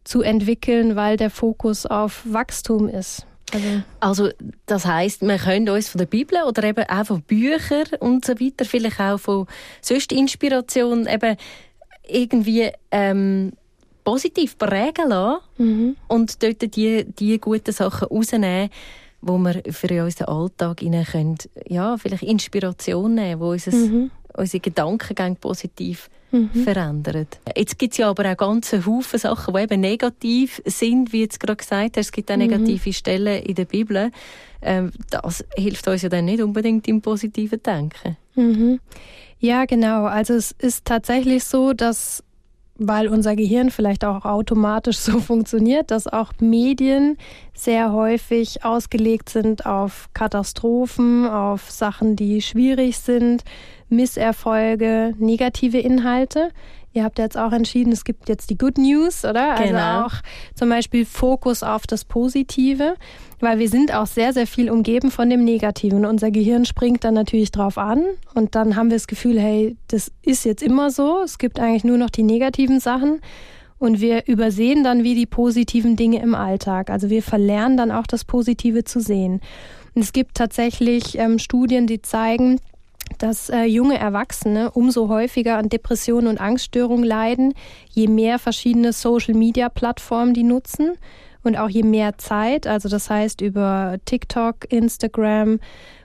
zu 0.05 0.22
entwickeln, 0.22 0.97
weil 0.97 1.16
der 1.16 1.30
Fokus 1.30 1.86
auf 1.86 2.22
Wachstum 2.24 2.88
ist. 2.88 3.26
Also, 3.53 3.83
also 4.01 4.29
das 4.67 4.87
heißt, 4.87 5.23
wir 5.23 5.39
können 5.39 5.69
uns 5.69 5.89
von 5.89 5.99
der 5.99 6.07
Bibel 6.07 6.39
oder 6.47 6.65
eben 6.65 6.85
auch 6.89 7.07
von 7.07 7.23
Büchern 7.23 7.87
und 8.01 8.25
so 8.25 8.35
weiter, 8.35 8.65
vielleicht 8.65 9.01
auch 9.01 9.19
von 9.19 9.47
sonst 9.81 10.13
Inspiration 10.13 11.07
eben 11.07 11.37
irgendwie 12.07 12.71
ähm, 12.91 13.53
positiv 14.05 14.59
prägen 14.59 15.09
lassen 15.09 15.41
mhm. 15.59 15.97
und 16.09 16.43
dort 16.43 16.75
die, 16.75 17.05
die 17.05 17.39
guten 17.39 17.73
Sachen 17.73 18.09
rausnehmen, 18.09 18.71
wo 19.21 19.39
wir 19.39 19.63
für 19.71 20.05
unseren 20.05 20.29
Alltag 20.29 20.79
können, 20.79 21.37
ja, 21.67 21.97
vielleicht 21.97 22.23
Inspiration 22.23 23.15
nehmen, 23.15 23.41
wo 23.41 23.51
unser, 23.51 23.73
mhm. 23.73 24.11
unsere 24.37 24.61
Gedankengänge 24.61 25.37
positiv 25.37 26.11
mhm. 26.31 26.51
verändert. 26.64 27.41
Jetzt 27.57 27.78
gibt 27.78 27.93
es 27.93 27.99
ja 27.99 28.11
aber 28.11 28.31
auch 28.31 28.37
ganz 28.37 28.72
Haufen 28.72 29.18
Sachen, 29.18 29.55
die 29.55 29.61
eben 29.62 29.81
negativ 29.81 30.62
sind, 30.64 31.12
wie 31.12 31.22
jetzt 31.22 31.41
gerade 31.41 31.57
gesagt 31.57 31.97
hast. 31.97 32.07
Es 32.07 32.12
gibt 32.12 32.31
auch 32.31 32.37
mhm. 32.37 32.43
negative 32.43 32.93
Stellen 32.93 33.43
in 33.43 33.55
der 33.55 33.64
Bibel. 33.64 34.11
Ähm, 34.62 34.93
das 35.11 35.45
hilft 35.57 35.89
uns 35.89 36.03
ja 36.03 36.09
dann 36.09 36.26
nicht 36.26 36.43
unbedingt 36.43 36.87
im 36.89 37.01
positiven 37.01 37.62
Denken. 37.62 38.16
Mhm. 38.35 38.81
Ja, 39.39 39.64
genau. 39.64 40.05
Also 40.05 40.35
es 40.35 40.53
ist 40.53 40.85
tatsächlich 40.85 41.45
so, 41.45 41.72
dass 41.72 42.22
weil 42.83 43.09
unser 43.09 43.37
Gehirn 43.37 43.70
vielleicht 43.70 44.05
auch 44.05 44.24
automatisch 44.24 44.97
so 44.99 45.20
funktioniert, 45.20 45.91
dass 45.91 46.07
auch 46.07 46.33
Medien 46.41 47.18
sehr 47.55 47.93
häufig 47.93 48.64
ausgelegt 48.64 49.28
sind 49.28 49.66
auf 49.66 50.09
Katastrophen, 50.14 51.26
auf 51.26 51.70
Sachen, 51.70 52.16
die 52.16 52.41
schwierig 52.41 52.99
sind, 52.99 53.45
Misserfolge, 53.91 55.14
negative 55.18 55.78
Inhalte. 55.78 56.51
Ihr 56.93 57.05
habt 57.05 57.18
jetzt 57.18 57.36
auch 57.36 57.53
entschieden, 57.53 57.93
es 57.93 58.05
gibt 58.05 58.28
jetzt 58.28 58.51
die 58.51 58.59
Good 58.59 58.76
News, 58.76 59.24
oder? 59.24 59.53
Also 59.53 59.72
genau. 59.72 60.07
auch 60.07 60.14
zum 60.57 60.70
Beispiel 60.70 61.05
Fokus 61.05 61.62
auf 61.62 61.86
das 61.86 62.05
Positive, 62.05 62.95
weil 63.38 63.61
wir 63.61 63.68
sind 63.68 63.95
auch 63.95 64.07
sehr, 64.07 64.32
sehr 64.32 64.49
viel 64.49 64.70
umgeben 64.70 65.12
von 65.12 65.30
dem 65.30 65.45
Negativen. 65.45 66.05
Unser 66.05 66.32
Gehirn 66.32 66.64
springt 66.64 67.05
dann 67.05 67.14
natürlich 67.14 67.53
drauf 67.53 67.78
an 67.78 68.05
und 68.34 68.57
dann 68.57 68.74
haben 68.74 68.91
wir 68.91 68.97
das 68.97 69.07
Gefühl, 69.07 69.38
hey, 69.38 69.76
das 69.86 70.11
ist 70.22 70.45
jetzt 70.45 70.64
immer 70.64 70.91
so. 70.91 71.22
Es 71.22 71.38
gibt 71.38 71.61
eigentlich 71.61 71.84
nur 71.84 71.97
noch 71.97 72.11
die 72.11 72.24
negativen 72.24 72.80
Sachen. 72.80 73.20
Und 73.78 74.01
wir 74.01 74.26
übersehen 74.26 74.84
dann 74.84 75.05
wie 75.05 75.14
die 75.14 75.24
positiven 75.24 75.97
Dinge 75.97 76.20
im 76.20 76.34
Alltag. 76.34 76.91
Also 76.91 77.09
wir 77.09 77.22
verlernen 77.22 77.78
dann 77.78 77.91
auch 77.91 78.07
das 78.07 78.26
Positive 78.26 78.84
zu 78.84 79.01
sehen. 79.01 79.41
Und 79.95 80.03
es 80.03 80.12
gibt 80.12 80.36
tatsächlich 80.36 81.16
ähm, 81.18 81.38
Studien, 81.38 81.86
die 81.86 82.03
zeigen, 82.03 82.61
dass 83.19 83.51
äh, 83.51 83.65
junge 83.65 83.99
Erwachsene 83.99 84.71
umso 84.71 85.09
häufiger 85.09 85.59
an 85.59 85.69
Depressionen 85.69 86.29
und 86.29 86.41
Angststörungen 86.41 87.05
leiden, 87.05 87.55
je 87.91 88.09
mehr 88.09 88.39
verschiedene 88.39 88.93
Social-Media-Plattformen 88.93 90.35
die 90.35 90.43
nutzen 90.45 90.93
und 91.43 91.57
auch 91.57 91.69
je 91.69 91.83
mehr 91.83 92.19
Zeit, 92.19 92.67
also 92.67 92.89
das 92.89 93.11
heißt 93.11 93.41
über 93.41 93.97
TikTok, 94.05 94.71
Instagram, 94.71 95.59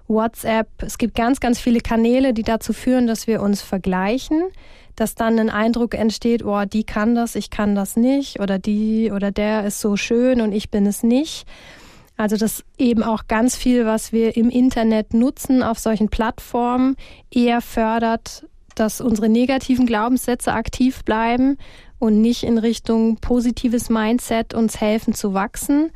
WhatsApp. 0.08 0.68
Es 0.80 0.98
gibt 0.98 1.16
ganz, 1.16 1.40
ganz 1.40 1.60
viele 1.60 1.80
Kanäle, 1.80 2.34
die 2.34 2.44
dazu 2.44 2.74
führen, 2.74 3.08
dass 3.08 3.28
wir 3.28 3.42
uns 3.42 3.62
vergleichen, 3.62 4.44
dass 4.96 5.16
dann 5.16 5.40
ein 5.40 5.50
Eindruck 5.50 5.94
entsteht, 5.94 6.46
oh, 6.46 6.64
die 6.66 6.84
kann 6.84 7.16
das, 7.16 7.36
ich 7.36 7.50
kann 7.50 7.76
das 7.76 7.98
nicht 7.98 8.40
oder 8.40 8.60
die 8.60 9.12
oder 9.12 9.32
der 9.32 9.66
ist 9.66 9.82
so 9.82 9.98
schön 9.98 10.42
und 10.42 10.52
ich 10.52 10.70
bin 10.70 10.86
es 10.86 11.04
nicht. 11.04 11.46
Also 12.18 12.38
das 12.38 12.64
eben 12.78 13.04
auch 13.04 13.28
ganz 13.28 13.56
viel, 13.56 13.86
was 13.86 14.14
wir 14.14 14.38
im 14.38 14.50
Internet 14.50 15.14
nutzen 15.14 15.62
auf 15.64 15.80
solchen 15.80 16.10
Plattformen, 16.10 16.96
eher 17.30 17.62
fördert, 17.62 18.48
dass 18.76 19.02
unsere 19.02 19.30
negativen 19.30 19.86
Glaubenssätze 19.86 20.54
aktiv 20.54 21.04
bleiben 21.04 21.58
und 22.00 22.22
nicht 22.22 22.44
in 22.44 22.58
Richtung 22.58 23.18
positives 23.18 23.90
Mindset 23.90 24.54
uns 24.54 24.80
helfen 24.80 25.14
zu 25.14 25.34
wachsen. 25.34 25.92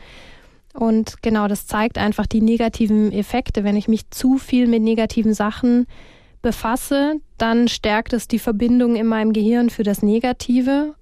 Und 0.73 1.21
genau 1.21 1.47
das 1.47 1.67
zeigt 1.67 1.97
einfach 1.97 2.25
die 2.25 2.41
negativen 2.41 3.11
Effekte. 3.11 3.63
Wenn 3.63 3.75
ich 3.75 3.87
mich 3.87 4.09
zu 4.11 4.37
viel 4.37 4.67
mit 4.67 4.81
negativen 4.81 5.33
Sachen 5.33 5.87
befasse, 6.41 7.15
dann 7.37 7.67
stärkt 7.67 8.13
es 8.13 8.27
die 8.27 8.39
Verbindung 8.39 8.95
in 8.95 9.07
meinem 9.07 9.33
Gehirn 9.33 9.69
für 9.69 9.83
das 9.83 10.01
Negative 10.01 10.95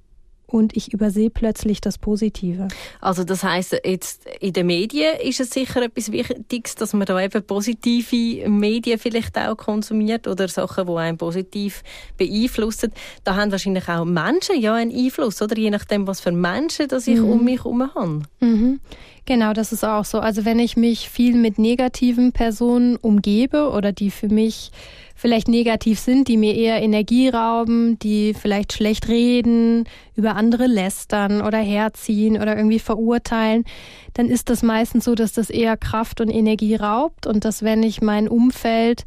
und 0.47 0.75
ich 0.75 0.93
übersehe 0.93 1.29
plötzlich 1.29 1.81
das 1.81 1.97
Positive. 1.97 2.69
Also 3.01 3.23
das 3.23 3.43
heißt 3.43 3.81
jetzt 3.85 4.25
in 4.39 4.53
den 4.53 4.67
Medien 4.67 5.15
ist 5.21 5.39
es 5.39 5.51
sicher 5.51 5.81
etwas 5.81 6.11
Wichtiges, 6.11 6.75
dass 6.75 6.93
man 6.93 7.05
da 7.05 7.21
eben 7.21 7.43
positive 7.43 8.49
Medien 8.49 8.97
vielleicht 8.97 9.37
auch 9.37 9.57
konsumiert 9.57 10.25
oder 10.27 10.47
Sachen, 10.47 10.87
die 10.87 10.93
einen 10.93 11.17
positiv 11.17 11.83
beeinflussen. 12.17 12.93
Da 13.23 13.35
haben 13.35 13.51
wahrscheinlich 13.51 13.87
auch 13.89 14.05
Menschen 14.05 14.59
ja 14.59 14.75
einen 14.75 14.95
Einfluss, 14.95 15.41
oder 15.41 15.57
je 15.57 15.69
nachdem, 15.69 16.07
was 16.07 16.21
für 16.21 16.31
Menschen 16.31 16.87
das 16.87 17.07
ich 17.07 17.19
mhm. 17.19 17.29
um 17.29 17.43
mich 17.43 17.63
herum 17.63 17.93
habe. 17.93 18.21
Mhm. 18.39 18.79
Genau, 19.25 19.51
das 19.51 19.73
ist 19.73 19.83
auch 19.83 20.05
so. 20.05 20.19
Also 20.19 20.45
wenn 20.45 20.57
ich 20.57 20.77
mich 20.77 21.09
viel 21.09 21.35
mit 21.35 21.59
negativen 21.59 22.31
Personen 22.31 22.95
umgebe 22.95 23.69
oder 23.71 23.91
die 23.91 24.09
für 24.09 24.29
mich 24.29 24.71
vielleicht 25.17 25.47
negativ 25.47 25.99
sind, 25.99 26.27
die 26.27 26.37
mir 26.37 26.55
eher 26.55 26.79
Energie 26.81 27.27
rauben, 27.27 27.97
die 27.99 28.35
vielleicht 28.35 28.71
schlecht 28.71 29.07
reden, 29.07 29.85
über 30.15 30.35
andere 30.35 30.67
lästern 30.67 31.41
oder 31.41 31.57
herziehen 31.57 32.39
oder 32.39 32.55
irgendwie 32.55 32.79
verurteilen, 32.79 33.65
dann 34.13 34.29
ist 34.29 34.49
das 34.49 34.61
meistens 34.61 35.05
so, 35.05 35.15
dass 35.15 35.33
das 35.33 35.49
eher 35.49 35.75
Kraft 35.75 36.21
und 36.21 36.29
Energie 36.29 36.75
raubt 36.75 37.25
und 37.25 37.45
dass 37.45 37.63
wenn 37.63 37.81
ich 37.81 37.99
mein 38.01 38.27
Umfeld 38.27 39.03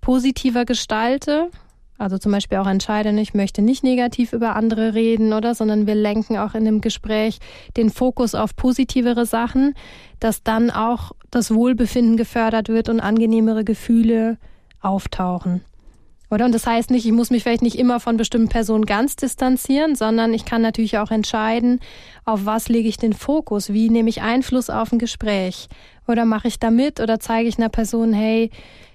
positiver 0.00 0.64
gestalte, 0.64 1.50
also 1.98 2.16
zum 2.16 2.32
Beispiel 2.32 2.58
auch 2.58 2.66
entscheide, 2.66 3.10
ich 3.20 3.34
möchte 3.34 3.60
nicht 3.60 3.84
negativ 3.84 4.32
über 4.32 4.56
andere 4.56 4.94
reden, 4.94 5.34
oder, 5.34 5.54
sondern 5.54 5.86
wir 5.86 5.94
lenken 5.94 6.38
auch 6.38 6.54
in 6.54 6.64
dem 6.64 6.80
Gespräch 6.80 7.38
den 7.76 7.90
Fokus 7.90 8.34
auf 8.34 8.56
positivere 8.56 9.26
Sachen, 9.26 9.74
dass 10.18 10.42
dann 10.42 10.70
auch 10.70 11.12
das 11.30 11.54
Wohlbefinden 11.54 12.16
gefördert 12.16 12.70
wird 12.70 12.88
und 12.88 13.00
angenehmere 13.00 13.64
Gefühle 13.64 14.38
auftauchen. 14.82 15.62
Oder? 16.30 16.46
Und 16.46 16.54
das 16.54 16.66
heißt 16.66 16.90
nicht, 16.90 17.04
ich 17.04 17.12
muss 17.12 17.30
mich 17.30 17.42
vielleicht 17.42 17.62
nicht 17.62 17.78
immer 17.78 18.00
von 18.00 18.16
bestimmten 18.16 18.48
Personen 18.48 18.86
ganz 18.86 19.16
distanzieren, 19.16 19.94
sondern 19.94 20.32
ich 20.32 20.46
kann 20.46 20.62
natürlich 20.62 20.96
auch 20.96 21.10
entscheiden, 21.10 21.78
auf 22.24 22.46
was 22.46 22.68
lege 22.68 22.88
ich 22.88 22.96
den 22.96 23.12
Fokus, 23.12 23.72
wie 23.72 23.90
nehme 23.90 24.08
ich 24.08 24.22
Einfluss 24.22 24.70
auf 24.70 24.92
ein 24.92 24.98
Gespräch. 24.98 25.68
Oder 26.08 26.24
mache 26.24 26.48
ich 26.48 26.58
da 26.58 26.70
mit 26.70 27.00
oder 27.00 27.20
zeige 27.20 27.48
ich 27.48 27.58
einer 27.58 27.68
Person, 27.68 28.14
hey, 28.14 28.50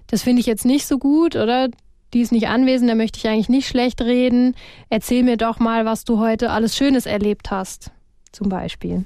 das 0.08 0.24
finde 0.24 0.40
ich 0.40 0.48
jetzt 0.48 0.66
nicht 0.66 0.88
so 0.88 0.98
gut 0.98 1.36
oder 1.36 1.70
die 2.14 2.22
ist 2.22 2.32
nicht 2.32 2.48
anwesend, 2.48 2.90
da 2.90 2.96
möchte 2.96 3.20
ich 3.20 3.28
eigentlich 3.28 3.50
nicht 3.50 3.68
schlecht 3.68 4.02
reden. 4.02 4.56
Erzähl 4.90 5.22
mir 5.22 5.38
doch 5.38 5.60
mal, 5.60 5.86
was 5.86 6.06
du 6.06 6.18
heute 6.18 6.50
alles 6.50 6.76
Schönes 6.76 7.06
erlebt 7.06 7.52
hast, 7.52 7.92
zum 8.32 8.50
Beispiel 8.50 9.06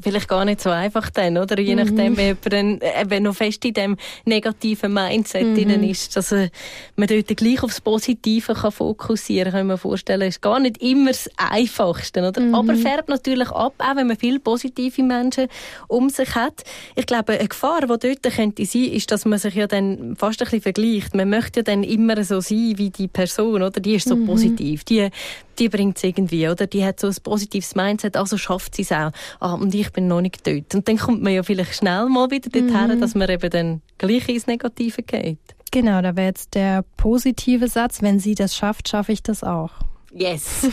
vielleicht 0.00 0.28
gar 0.28 0.44
nicht 0.44 0.60
so 0.60 0.70
einfach 0.70 1.10
dann, 1.10 1.38
oder? 1.38 1.58
Je 1.58 1.74
nachdem, 1.74 2.12
mhm. 2.12 2.16
wie 2.18 2.22
jemand 2.22 2.52
dann 2.52 2.80
eben 3.00 3.22
noch 3.24 3.34
fest 3.34 3.64
in 3.64 3.74
dem 3.74 3.96
negativen 4.24 4.92
Mindset 4.92 5.46
mhm. 5.46 5.54
drin 5.54 5.82
ist, 5.82 6.16
dass 6.16 6.32
äh, 6.32 6.50
man 6.96 7.08
dort 7.08 7.28
gleich 7.36 7.62
aufs 7.62 7.80
Positive 7.80 8.54
kann 8.54 8.72
fokussieren 8.72 9.52
kann, 9.52 9.60
kann 9.60 9.66
man 9.68 9.78
vorstellen, 9.78 10.28
ist 10.28 10.42
gar 10.42 10.60
nicht 10.60 10.82
immer 10.82 11.10
das 11.10 11.30
Einfachste, 11.36 12.26
oder? 12.26 12.40
Mhm. 12.40 12.54
Aber 12.54 12.74
färbt 12.74 13.08
natürlich 13.08 13.48
ab, 13.50 13.74
auch 13.78 13.96
wenn 13.96 14.06
man 14.06 14.16
viele 14.16 14.40
positive 14.40 15.02
Menschen 15.02 15.48
um 15.88 16.10
sich 16.10 16.34
hat. 16.34 16.64
Ich 16.94 17.06
glaube, 17.06 17.38
eine 17.38 17.48
Gefahr, 17.48 17.80
die 17.80 17.86
dort 17.86 18.34
könnte 18.34 18.64
sein, 18.66 18.84
ist, 18.84 19.10
dass 19.10 19.24
man 19.24 19.38
sich 19.38 19.54
ja 19.54 19.66
dann 19.66 20.16
fast 20.16 20.40
ein 20.40 20.44
bisschen 20.44 20.62
vergleicht. 20.62 21.14
Man 21.14 21.30
möchte 21.30 21.60
ja 21.60 21.64
dann 21.64 21.82
immer 21.82 22.22
so 22.24 22.40
sein 22.40 22.74
wie 22.76 22.90
die 22.90 23.08
Person, 23.08 23.62
oder? 23.62 23.80
Die 23.80 23.94
ist 23.94 24.08
so 24.08 24.16
mhm. 24.16 24.26
positiv. 24.26 24.84
Die 24.84 25.10
die 25.58 25.68
bringt 25.68 25.96
es 25.96 26.04
irgendwie, 26.04 26.48
oder? 26.48 26.66
Die 26.66 26.84
hat 26.84 27.00
so 27.00 27.08
ein 27.08 27.16
positives 27.22 27.74
Mindset, 27.74 28.16
also 28.16 28.36
schafft 28.36 28.74
sie 28.74 28.82
es 28.82 28.92
auch. 28.92 29.10
Ah, 29.40 29.54
und 29.54 29.74
ich 29.80 29.92
bin 29.92 30.08
noch 30.08 30.20
nicht 30.20 30.46
dort. 30.46 30.74
Und 30.74 30.88
dann 30.88 30.96
kommt 30.96 31.22
man 31.22 31.32
ja 31.32 31.42
vielleicht 31.42 31.74
schnell 31.74 32.06
mal 32.06 32.30
wieder 32.30 32.50
dorthin, 32.50 32.96
mhm. 32.96 33.00
dass 33.00 33.14
man 33.14 33.28
eben 33.28 33.50
dann 33.50 33.82
gleich 33.98 34.28
ins 34.28 34.46
Negative 34.46 35.02
geht. 35.02 35.38
Genau, 35.70 36.00
da 36.00 36.16
wäre 36.16 36.28
jetzt 36.28 36.54
der 36.54 36.84
positive 36.96 37.68
Satz, 37.68 38.02
wenn 38.02 38.20
sie 38.20 38.34
das 38.34 38.56
schafft, 38.56 38.88
schaffe 38.88 39.12
ich 39.12 39.22
das 39.22 39.44
auch. 39.44 39.70
Yes. 40.12 40.66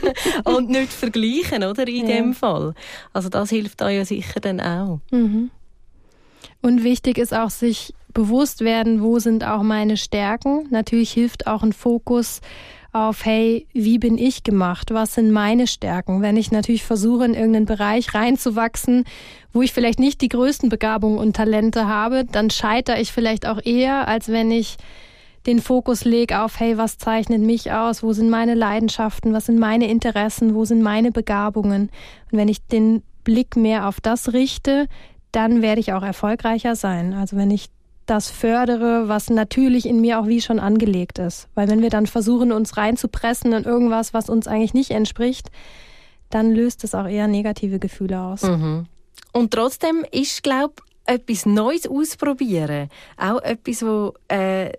und 0.44 0.68
nicht 0.68 0.92
vergleichen, 0.92 1.64
oder? 1.64 1.88
In 1.88 2.08
ja. 2.08 2.16
dem 2.16 2.34
Fall. 2.34 2.74
Also 3.12 3.28
das 3.28 3.50
hilft 3.50 3.80
da 3.80 3.88
ja 3.88 4.04
sicher 4.04 4.40
dann 4.40 4.60
auch. 4.60 5.00
Mhm. 5.10 5.50
Und 6.60 6.84
wichtig 6.84 7.18
ist 7.18 7.34
auch, 7.34 7.50
sich 7.50 7.94
bewusst 8.12 8.60
werden, 8.60 9.02
wo 9.02 9.18
sind 9.18 9.44
auch 9.44 9.62
meine 9.62 9.96
Stärken. 9.96 10.68
Natürlich 10.70 11.12
hilft 11.12 11.46
auch 11.46 11.62
ein 11.62 11.72
Fokus 11.72 12.40
auf, 12.92 13.24
hey, 13.24 13.66
wie 13.72 13.98
bin 13.98 14.18
ich 14.18 14.44
gemacht? 14.44 14.92
Was 14.92 15.14
sind 15.14 15.32
meine 15.32 15.66
Stärken? 15.66 16.20
Wenn 16.20 16.36
ich 16.36 16.52
natürlich 16.52 16.84
versuche, 16.84 17.24
in 17.24 17.34
irgendeinen 17.34 17.66
Bereich 17.66 18.14
reinzuwachsen, 18.14 19.04
wo 19.52 19.62
ich 19.62 19.72
vielleicht 19.72 19.98
nicht 19.98 20.20
die 20.20 20.28
größten 20.28 20.68
Begabungen 20.68 21.18
und 21.18 21.34
Talente 21.34 21.86
habe, 21.86 22.24
dann 22.24 22.50
scheitere 22.50 23.00
ich 23.00 23.10
vielleicht 23.12 23.46
auch 23.46 23.60
eher, 23.64 24.08
als 24.08 24.28
wenn 24.28 24.50
ich 24.50 24.76
den 25.46 25.60
Fokus 25.60 26.04
lege 26.04 26.40
auf, 26.40 26.60
hey, 26.60 26.78
was 26.78 26.98
zeichnet 26.98 27.40
mich 27.40 27.72
aus? 27.72 28.02
Wo 28.02 28.12
sind 28.12 28.30
meine 28.30 28.54
Leidenschaften? 28.54 29.32
Was 29.32 29.46
sind 29.46 29.58
meine 29.58 29.88
Interessen? 29.88 30.54
Wo 30.54 30.64
sind 30.64 30.82
meine 30.82 31.10
Begabungen? 31.10 31.90
Und 32.30 32.38
wenn 32.38 32.48
ich 32.48 32.64
den 32.66 33.02
Blick 33.24 33.56
mehr 33.56 33.88
auf 33.88 34.00
das 34.00 34.32
richte, 34.32 34.86
dann 35.32 35.62
werde 35.62 35.80
ich 35.80 35.94
auch 35.94 36.02
erfolgreicher 36.02 36.76
sein. 36.76 37.14
Also 37.14 37.36
wenn 37.36 37.50
ich 37.50 37.70
das 38.06 38.30
fördere, 38.30 39.08
was 39.08 39.30
natürlich 39.30 39.86
in 39.86 40.00
mir 40.00 40.20
auch 40.20 40.26
wie 40.26 40.40
schon 40.40 40.58
angelegt 40.58 41.18
ist. 41.18 41.48
Weil 41.54 41.68
wenn 41.68 41.82
wir 41.82 41.90
dann 41.90 42.06
versuchen, 42.06 42.52
uns 42.52 42.76
reinzupressen 42.76 43.52
in 43.52 43.64
irgendwas, 43.64 44.12
was 44.12 44.28
uns 44.28 44.46
eigentlich 44.46 44.74
nicht 44.74 44.90
entspricht, 44.90 45.50
dann 46.30 46.50
löst 46.50 46.84
es 46.84 46.94
auch 46.94 47.06
eher 47.06 47.28
negative 47.28 47.78
Gefühle 47.78 48.20
aus. 48.20 48.42
Mhm. 48.42 48.86
Und 49.32 49.52
trotzdem 49.52 50.04
ist, 50.10 50.42
glaube 50.42 50.74
ich, 50.78 51.14
etwas 51.14 51.46
Neues 51.46 51.88
ausprobieren 51.88 52.88
auch 53.16 53.42
etwas, 53.42 53.82
wo 53.82 54.14
äh, 54.28 54.72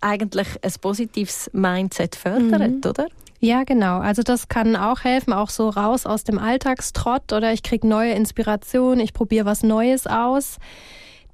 eigentlich 0.00 0.48
ein 0.62 0.72
positives 0.80 1.50
Mindset 1.52 2.16
fördert, 2.16 2.84
mhm. 2.84 2.90
oder? 2.90 3.06
Ja, 3.40 3.64
genau. 3.64 3.98
Also 3.98 4.22
das 4.22 4.48
kann 4.48 4.74
auch 4.74 5.04
helfen, 5.04 5.32
auch 5.32 5.50
so 5.50 5.68
raus 5.68 6.06
aus 6.06 6.24
dem 6.24 6.38
Alltagstrott 6.38 7.32
oder 7.32 7.52
ich 7.52 7.62
kriege 7.62 7.86
neue 7.86 8.12
Inspiration, 8.12 9.00
ich 9.00 9.12
probiere 9.12 9.44
was 9.44 9.62
Neues 9.62 10.06
aus. 10.06 10.56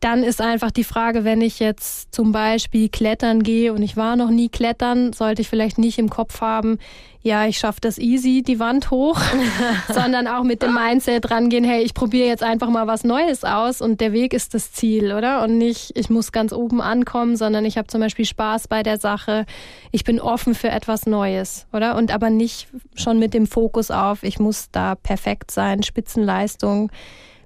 Dann 0.00 0.22
ist 0.22 0.40
einfach 0.40 0.70
die 0.70 0.84
Frage, 0.84 1.24
wenn 1.24 1.42
ich 1.42 1.58
jetzt 1.58 2.14
zum 2.14 2.32
Beispiel 2.32 2.88
klettern 2.88 3.42
gehe 3.42 3.72
und 3.72 3.82
ich 3.82 3.96
war 3.96 4.16
noch 4.16 4.30
nie 4.30 4.48
klettern, 4.48 5.12
sollte 5.12 5.42
ich 5.42 5.48
vielleicht 5.48 5.76
nicht 5.76 5.98
im 5.98 6.08
Kopf 6.08 6.40
haben, 6.40 6.78
ja, 7.22 7.46
ich 7.46 7.58
schaffe 7.58 7.82
das 7.82 7.98
easy, 7.98 8.42
die 8.42 8.58
Wand 8.58 8.90
hoch, 8.90 9.20
sondern 9.92 10.26
auch 10.26 10.42
mit 10.42 10.62
dem 10.62 10.72
Mindset 10.72 11.30
rangehen, 11.30 11.64
hey, 11.64 11.82
ich 11.82 11.92
probiere 11.92 12.26
jetzt 12.26 12.42
einfach 12.42 12.70
mal 12.70 12.86
was 12.86 13.04
Neues 13.04 13.44
aus 13.44 13.82
und 13.82 14.00
der 14.00 14.12
Weg 14.12 14.32
ist 14.32 14.54
das 14.54 14.72
Ziel, 14.72 15.12
oder? 15.12 15.42
Und 15.42 15.58
nicht, 15.58 15.92
ich 15.96 16.08
muss 16.08 16.32
ganz 16.32 16.52
oben 16.54 16.80
ankommen, 16.80 17.36
sondern 17.36 17.66
ich 17.66 17.76
habe 17.76 17.88
zum 17.88 18.00
Beispiel 18.00 18.24
Spaß 18.24 18.68
bei 18.68 18.82
der 18.82 18.98
Sache, 18.98 19.44
ich 19.92 20.04
bin 20.04 20.18
offen 20.18 20.54
für 20.54 20.70
etwas 20.70 21.04
Neues, 21.04 21.66
oder? 21.74 21.96
Und 21.96 22.10
aber 22.10 22.30
nicht 22.30 22.68
schon 22.94 23.18
mit 23.18 23.34
dem 23.34 23.46
Fokus 23.46 23.90
auf, 23.90 24.22
ich 24.22 24.38
muss 24.38 24.70
da 24.72 24.94
perfekt 24.94 25.50
sein, 25.50 25.82
Spitzenleistung 25.82 26.90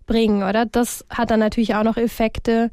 bringen, 0.06 0.42
oder? 0.42 0.66
Das 0.66 1.04
hat 1.10 1.30
dann 1.30 1.40
natürlich 1.40 1.74
auch 1.74 1.84
noch 1.84 1.96
Effekte. 1.96 2.70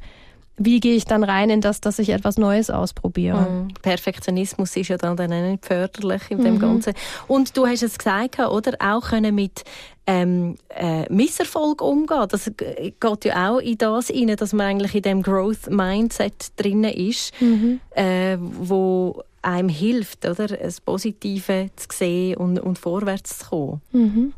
Wie 0.58 0.80
gehe 0.80 0.94
ich 0.94 1.06
dann 1.06 1.24
rein 1.24 1.48
in 1.48 1.60
das, 1.60 1.80
dass 1.80 1.98
ich 1.98 2.10
etwas 2.10 2.36
Neues 2.36 2.70
ausprobiere? 2.70 3.40
Mhm. 3.40 3.68
Perfektionismus 3.80 4.76
ist 4.76 4.88
ja 4.88 4.98
dann, 4.98 5.16
dann 5.16 5.30
nicht 5.30 5.64
förderlich 5.64 6.22
in 6.30 6.44
dem 6.44 6.54
mhm. 6.54 6.60
Ganzen. 6.60 6.92
Und 7.26 7.56
du 7.56 7.66
hast 7.66 7.82
es 7.82 7.96
gesagt, 7.96 8.38
oder? 8.38 8.76
Auch 8.78 9.08
können 9.08 9.34
mit 9.34 9.64
ähm, 10.06 10.56
äh, 10.68 11.10
Misserfolg 11.12 11.80
umgehen. 11.80 12.26
Das 12.28 12.50
geht 12.56 13.24
ja 13.24 13.50
auch 13.50 13.58
in 13.58 13.78
das 13.78 14.10
rein, 14.10 14.36
dass 14.36 14.52
man 14.52 14.66
eigentlich 14.66 14.94
in 14.94 15.02
dem 15.02 15.22
Growth 15.22 15.70
Mindset 15.70 16.52
drinnen 16.56 16.92
ist, 16.92 17.32
mhm. 17.40 17.80
äh, 17.94 18.36
wo 18.38 19.22
einem 19.40 19.68
hilft, 19.68 20.26
oder? 20.26 20.48
Das 20.48 20.80
Positive 20.80 21.70
zu 21.76 21.88
sehen 21.90 22.36
und, 22.36 22.60
und 22.60 22.78
vorwärts 22.78 23.38
zu 23.38 23.46
kommen. 23.48 23.80
Mhm. 23.92 24.32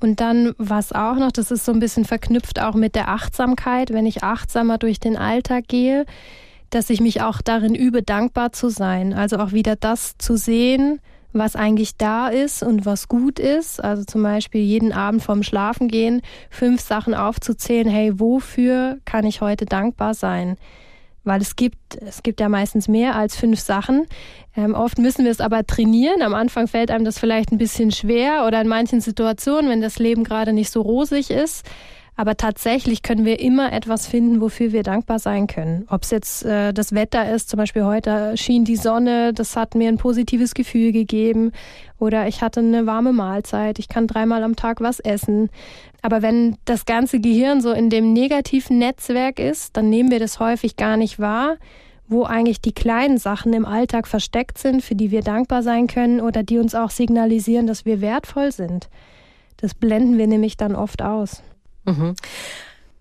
Und 0.00 0.20
dann 0.20 0.54
was 0.58 0.92
auch 0.92 1.16
noch, 1.16 1.32
das 1.32 1.50
ist 1.50 1.64
so 1.64 1.72
ein 1.72 1.80
bisschen 1.80 2.04
verknüpft 2.04 2.60
auch 2.60 2.74
mit 2.74 2.94
der 2.94 3.08
Achtsamkeit, 3.08 3.92
wenn 3.92 4.06
ich 4.06 4.22
achtsamer 4.22 4.78
durch 4.78 5.00
den 5.00 5.16
Alltag 5.16 5.68
gehe, 5.68 6.04
dass 6.70 6.90
ich 6.90 7.00
mich 7.00 7.22
auch 7.22 7.40
darin 7.40 7.74
übe, 7.74 8.02
dankbar 8.02 8.52
zu 8.52 8.68
sein. 8.68 9.14
Also 9.14 9.38
auch 9.38 9.52
wieder 9.52 9.76
das 9.76 10.18
zu 10.18 10.36
sehen, 10.36 11.00
was 11.32 11.56
eigentlich 11.56 11.96
da 11.96 12.28
ist 12.28 12.62
und 12.62 12.86
was 12.86 13.08
gut 13.08 13.38
ist. 13.38 13.82
Also 13.82 14.04
zum 14.04 14.22
Beispiel 14.22 14.60
jeden 14.60 14.92
Abend 14.92 15.22
vorm 15.22 15.42
Schlafen 15.42 15.88
gehen, 15.88 16.22
fünf 16.50 16.80
Sachen 16.80 17.14
aufzuzählen. 17.14 17.88
Hey, 17.88 18.18
wofür 18.18 18.98
kann 19.04 19.24
ich 19.24 19.40
heute 19.40 19.66
dankbar 19.66 20.14
sein? 20.14 20.56
Weil 21.26 21.42
es 21.42 21.56
gibt, 21.56 21.76
es 22.00 22.22
gibt 22.22 22.40
ja 22.40 22.48
meistens 22.48 22.88
mehr 22.88 23.16
als 23.16 23.36
fünf 23.36 23.60
Sachen. 23.60 24.06
Ähm, 24.56 24.74
oft 24.74 24.98
müssen 24.98 25.24
wir 25.24 25.30
es 25.30 25.40
aber 25.40 25.66
trainieren. 25.66 26.22
Am 26.22 26.32
Anfang 26.32 26.68
fällt 26.68 26.90
einem 26.90 27.04
das 27.04 27.18
vielleicht 27.18 27.52
ein 27.52 27.58
bisschen 27.58 27.90
schwer 27.90 28.46
oder 28.46 28.60
in 28.60 28.68
manchen 28.68 29.00
Situationen, 29.00 29.70
wenn 29.70 29.82
das 29.82 29.98
Leben 29.98 30.24
gerade 30.24 30.52
nicht 30.52 30.70
so 30.70 30.80
rosig 30.80 31.30
ist. 31.30 31.66
Aber 32.18 32.38
tatsächlich 32.38 33.02
können 33.02 33.26
wir 33.26 33.40
immer 33.40 33.74
etwas 33.74 34.06
finden, 34.06 34.40
wofür 34.40 34.72
wir 34.72 34.82
dankbar 34.82 35.18
sein 35.18 35.46
können. 35.46 35.86
Ob 35.90 36.02
es 36.02 36.10
jetzt 36.10 36.46
äh, 36.46 36.72
das 36.72 36.94
Wetter 36.94 37.30
ist, 37.30 37.50
zum 37.50 37.58
Beispiel 37.58 37.84
heute 37.84 38.34
schien 38.38 38.64
die 38.64 38.76
Sonne, 38.76 39.34
das 39.34 39.54
hat 39.54 39.74
mir 39.74 39.88
ein 39.88 39.98
positives 39.98 40.54
Gefühl 40.54 40.92
gegeben. 40.92 41.52
Oder 41.98 42.26
ich 42.26 42.40
hatte 42.40 42.60
eine 42.60 42.86
warme 42.86 43.12
Mahlzeit, 43.12 43.78
ich 43.78 43.88
kann 43.88 44.06
dreimal 44.06 44.42
am 44.44 44.56
Tag 44.56 44.80
was 44.80 44.98
essen. 44.98 45.50
Aber 46.00 46.22
wenn 46.22 46.56
das 46.64 46.86
ganze 46.86 47.20
Gehirn 47.20 47.60
so 47.60 47.72
in 47.72 47.90
dem 47.90 48.14
negativen 48.14 48.78
Netzwerk 48.78 49.38
ist, 49.38 49.76
dann 49.76 49.90
nehmen 49.90 50.10
wir 50.10 50.18
das 50.18 50.40
häufig 50.40 50.76
gar 50.76 50.96
nicht 50.96 51.18
wahr, 51.18 51.56
wo 52.08 52.24
eigentlich 52.24 52.62
die 52.62 52.72
kleinen 52.72 53.18
Sachen 53.18 53.52
im 53.52 53.66
Alltag 53.66 54.08
versteckt 54.08 54.56
sind, 54.56 54.82
für 54.82 54.94
die 54.94 55.10
wir 55.10 55.20
dankbar 55.20 55.62
sein 55.62 55.86
können 55.86 56.22
oder 56.22 56.42
die 56.42 56.58
uns 56.58 56.74
auch 56.74 56.90
signalisieren, 56.90 57.66
dass 57.66 57.84
wir 57.84 58.00
wertvoll 58.00 58.52
sind. 58.52 58.88
Das 59.58 59.74
blenden 59.74 60.16
wir 60.16 60.26
nämlich 60.26 60.56
dann 60.56 60.74
oft 60.74 61.02
aus. 61.02 61.42
Mhm. 61.86 62.14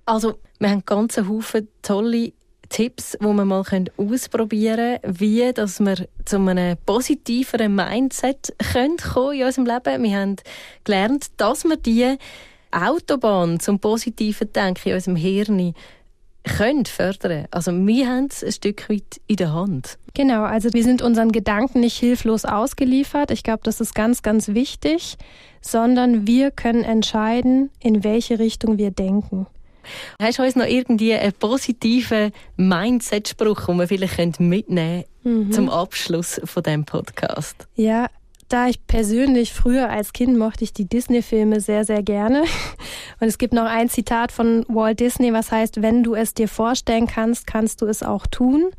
Also, 0.06 0.40
wir 0.60 0.70
haben 0.70 0.84
ganz 0.86 1.18
Haufen 1.18 1.68
tolle 1.82 2.32
Tipps, 2.70 3.18
wo 3.20 3.34
wir 3.34 3.46
mal 3.46 3.64
ausprobieren 3.98 5.00
können, 5.02 5.20
wie 5.20 5.54
dass 5.54 5.80
wir 5.80 6.08
zu 6.26 6.38
einem 6.38 6.78
positiveren 6.86 7.76
Mindset 7.76 8.56
kommen 8.72 8.98
können 8.98 9.40
in 9.40 9.46
unserem 9.46 9.66
Leben. 9.66 10.04
Wir 10.04 10.18
haben 10.18 10.36
gelernt, 10.84 11.28
dass 11.38 11.64
wir 11.64 11.78
die 11.78 12.18
Autobahn 12.72 13.60
zum 13.60 13.80
positiven 13.80 14.52
Denken 14.52 14.90
in 14.90 14.96
unserem 14.96 15.16
Hirn 15.16 15.74
können 16.46 16.86
fördern. 16.86 17.46
Also 17.52 17.72
wir 17.72 18.08
haben 18.08 18.28
es 18.30 18.44
ein 18.44 18.52
Stück 18.52 18.90
weit 18.90 19.20
in 19.28 19.36
der 19.38 19.54
Hand. 19.54 19.98
Genau, 20.14 20.44
also 20.44 20.72
wir 20.74 20.84
sind 20.84 21.02
unseren 21.02 21.32
Gedanken 21.32 21.82
nicht 21.82 21.98
hilflos 21.98 22.46
ausgeliefert. 22.46 23.32
Ich 23.32 23.44
glaube, 23.44 23.62
das 23.64 23.82
ist 23.82 23.94
ganz, 23.94 24.22
ganz 24.22 24.50
wichtig, 24.50 25.18
sondern 25.62 26.26
wir 26.26 26.52
können 26.52 26.84
entscheiden, 26.84 27.70
in 27.82 28.04
welche 28.04 28.40
Richtung 28.40 28.78
wir 28.78 28.92
denken. 28.92 29.48
Hast 30.20 30.40
du 30.40 30.44
uns 30.44 30.56
noch 30.56 30.66
irgendwie 30.66 31.14
einen 31.14 31.34
positiven 31.34 32.32
Mindset-Spruch, 32.58 33.66
den 33.68 33.78
wir 33.78 33.88
vielleicht 33.88 34.40
mitnehmen 34.40 35.04
können 35.22 35.48
mhm. 35.48 35.52
zum 35.52 35.70
Abschluss 35.70 36.42
von 36.44 36.64
dem 36.64 36.86
Podcast? 36.86 37.68
Ja, 37.76 38.08
da 38.50 38.68
ich 38.68 38.86
persönlich 38.86 39.54
früher 39.54 39.90
als 39.90 40.14
Kind 40.14 40.38
mochte 40.38 40.64
ich 40.64 40.74
die 40.74 40.86
Disney-Filme 40.86 41.60
sehr, 41.60 41.86
sehr 41.86 42.04
gerne. 42.04 42.44
Und 43.20 43.28
es 43.28 43.38
gibt 43.38 43.54
noch 43.54 43.66
ein 43.66 43.90
Zitat 43.90 44.32
von 44.32 44.66
Walt 44.68 45.00
Disney, 45.00 45.34
was 45.34 45.52
heißt, 45.52 45.82
wenn 45.82 46.04
du 46.04 46.16
es 46.16 46.34
dir 46.34 46.48
vorstellen 46.48 47.08
kannst, 47.08 47.48
kannst 47.48 47.82
du 47.82 47.88
es 47.88 48.04
auch 48.04 48.28
tun. 48.28 48.72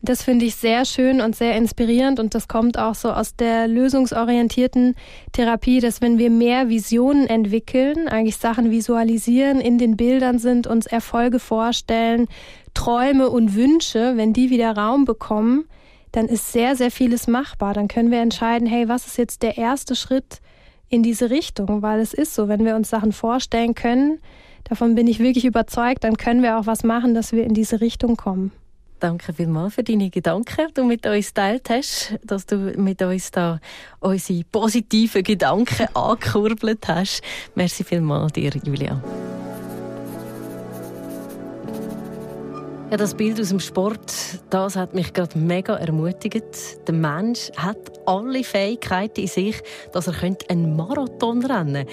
Das 0.00 0.22
finde 0.22 0.44
ich 0.44 0.54
sehr 0.54 0.84
schön 0.84 1.20
und 1.20 1.34
sehr 1.34 1.56
inspirierend 1.56 2.20
und 2.20 2.36
das 2.36 2.46
kommt 2.46 2.78
auch 2.78 2.94
so 2.94 3.10
aus 3.10 3.34
der 3.34 3.66
lösungsorientierten 3.66 4.94
Therapie, 5.32 5.80
dass 5.80 6.00
wenn 6.00 6.18
wir 6.18 6.30
mehr 6.30 6.68
Visionen 6.68 7.26
entwickeln, 7.26 8.06
eigentlich 8.06 8.36
Sachen 8.36 8.70
visualisieren, 8.70 9.60
in 9.60 9.76
den 9.76 9.96
Bildern 9.96 10.38
sind, 10.38 10.68
uns 10.68 10.86
Erfolge 10.86 11.40
vorstellen, 11.40 12.28
Träume 12.74 13.28
und 13.28 13.56
Wünsche, 13.56 14.16
wenn 14.16 14.32
die 14.32 14.50
wieder 14.50 14.76
Raum 14.76 15.04
bekommen, 15.04 15.64
dann 16.12 16.26
ist 16.26 16.52
sehr, 16.52 16.76
sehr 16.76 16.90
vieles 16.90 17.26
machbar. 17.26 17.74
Dann 17.74 17.88
können 17.88 18.10
wir 18.10 18.20
entscheiden, 18.20 18.66
hey, 18.66 18.88
was 18.88 19.06
ist 19.06 19.18
jetzt 19.18 19.42
der 19.42 19.58
erste 19.58 19.94
Schritt 19.94 20.40
in 20.88 21.02
diese 21.02 21.30
Richtung? 21.30 21.82
Weil 21.82 22.00
es 22.00 22.14
ist 22.14 22.34
so, 22.34 22.48
wenn 22.48 22.64
wir 22.64 22.76
uns 22.76 22.90
Sachen 22.90 23.12
vorstellen 23.12 23.74
können, 23.74 24.20
davon 24.64 24.94
bin 24.94 25.06
ich 25.06 25.18
wirklich 25.18 25.44
überzeugt, 25.44 26.04
dann 26.04 26.16
können 26.16 26.42
wir 26.42 26.58
auch 26.58 26.66
was 26.66 26.84
machen, 26.84 27.14
dass 27.14 27.32
wir 27.32 27.44
in 27.44 27.54
diese 27.54 27.80
Richtung 27.80 28.16
kommen. 28.16 28.52
Danke 29.00 29.32
vielmals 29.32 29.74
für 29.74 29.84
deine 29.84 30.10
Gedanken, 30.10 30.66
die 30.68 30.74
du 30.74 30.84
mit 30.84 31.06
uns 31.06 31.32
teilt 31.32 31.70
hast, 31.70 32.18
dass 32.24 32.46
du 32.46 32.56
mit 32.56 33.00
uns 33.00 33.30
da 33.30 33.60
unsere 34.00 34.42
positiven 34.50 35.22
Gedanken 35.22 35.86
angekurbelt 35.94 36.88
hast. 36.88 37.22
Merci 37.54 37.84
vielmals 37.84 38.32
dir, 38.32 38.50
Julia. 38.64 39.00
Ja, 42.90 42.96
das 42.96 43.14
Bild 43.14 43.38
aus 43.38 43.50
dem 43.50 43.60
Sport, 43.60 44.14
das 44.48 44.74
hat 44.74 44.94
mich 44.94 45.12
gerade 45.12 45.36
mega 45.36 45.76
ermutigt. 45.76 46.86
Der 46.86 46.94
Mensch 46.94 47.50
hat 47.54 47.76
alle 48.06 48.42
Fähigkeiten 48.42 49.20
in 49.20 49.26
sich, 49.26 49.60
dass 49.92 50.06
er 50.06 50.14
einen 50.48 50.74
Marathon 50.74 51.44
rennen 51.44 51.84
könnte. 51.86 51.92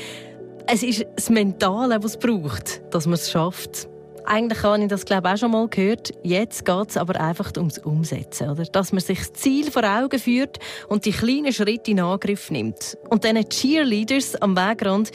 Es 0.68 0.84
ist 0.84 1.06
das 1.18 1.30
Mentale, 1.30 2.02
was 2.02 2.12
es 2.12 2.18
braucht, 2.18 2.82
dass 2.94 3.08
man 3.08 3.16
es 3.16 3.30
schafft. 3.30 3.90
Eigentlich 4.24 4.64
habe 4.64 4.84
ich 4.84 4.88
das 4.88 5.04
glaube 5.04 5.34
auch 5.34 5.38
schon 5.38 5.52
mal 5.52 5.68
gehört. 5.68 6.14
Jetzt 6.24 6.64
geht 6.64 6.90
es 6.90 6.96
aber 6.96 7.20
einfach 7.20 7.52
ums 7.58 7.78
Umsetzen, 7.78 8.50
oder? 8.50 8.64
Dass 8.64 8.94
man 8.94 9.02
sich 9.02 9.20
das 9.20 9.34
Ziel 9.34 9.70
vor 9.72 9.84
Augen 9.84 10.18
führt 10.18 10.60
und 10.88 11.04
die 11.04 11.12
kleinen 11.12 11.52
Schritte 11.52 11.92
in 11.92 12.00
Angriff 12.00 12.50
nimmt. 12.50 12.98
Und 13.10 13.26
diesen 13.26 13.50
Cheerleaders 13.50 14.42
am 14.42 14.56
Wegrand 14.56 15.12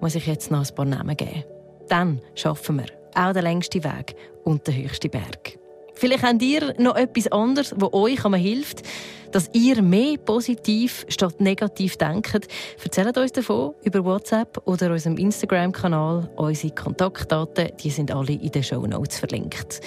muss 0.00 0.16
ich 0.16 0.26
jetzt 0.26 0.50
noch 0.50 0.68
ein 0.68 0.74
paar 0.74 0.86
Namen 0.86 1.16
geben. 1.16 1.44
Dann 1.88 2.20
schaffen 2.34 2.78
wir 2.78 3.01
auch 3.14 3.32
den 3.32 3.42
längsten 3.42 3.84
Weg 3.84 4.14
und 4.44 4.66
den 4.66 4.82
höchsten 4.82 5.10
Berg. 5.10 5.58
Vielleicht 5.94 6.24
habt 6.24 6.42
ihr 6.42 6.74
noch 6.78 6.96
etwas 6.96 7.30
anderes, 7.30 7.74
das 7.76 7.92
euch 7.92 8.22
hilft, 8.22 8.82
dass 9.30 9.48
ihr 9.52 9.82
mehr 9.82 10.18
positiv 10.18 11.06
statt 11.08 11.40
negativ 11.40 11.96
denkt. 11.96 12.48
Erzählt 12.82 13.16
uns 13.16 13.32
davon 13.32 13.74
über 13.82 14.04
WhatsApp 14.04 14.60
oder 14.66 14.90
unserem 14.90 15.16
Instagram-Kanal. 15.16 16.28
Unsere 16.36 16.74
Kontaktdaten 16.74 17.70
die 17.78 17.90
sind 17.90 18.10
alle 18.10 18.32
in 18.32 18.50
den 18.50 18.62
Show 18.62 18.86
Notes 18.86 19.18
verlinkt. 19.18 19.80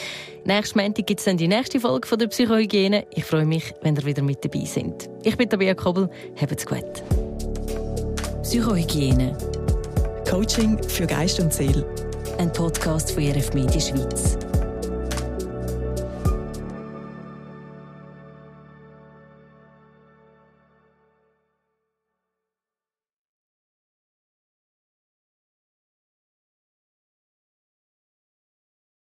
Nächsten 0.45 0.80
Montag 0.80 1.05
gibt 1.05 1.19
es 1.19 1.26
dann 1.26 1.38
die 1.38 1.47
nächste 1.47 1.80
Folge 1.80 2.07
von 2.07 2.19
der 2.19 2.28
Psychohygiene. 2.28 3.05
Ich 3.11 3.26
freue 3.26 3.45
mich, 3.45 3.73
wenn 3.82 3.95
ihr 3.95 4.05
wieder 4.05 4.23
mit 4.23 4.43
dabei 4.43 4.65
seid. 4.65 5.09
Ich 5.23 5.38
bin 5.38 5.49
Tabea 5.49 5.73
Kobel. 5.73 6.09
Habt's 6.39 6.65
gut. 6.65 7.03
Psychohygiene. 8.41 9.38
Coaching 10.30 10.82
für 10.88 11.05
Geist 11.05 11.39
und 11.39 11.53
Seele. 11.53 12.05
Ein 12.38 12.52
Podcast 12.52 13.12
von 13.12 13.24
RF 13.24 13.54
Media 13.54 13.80
Schweiz. 13.80 14.45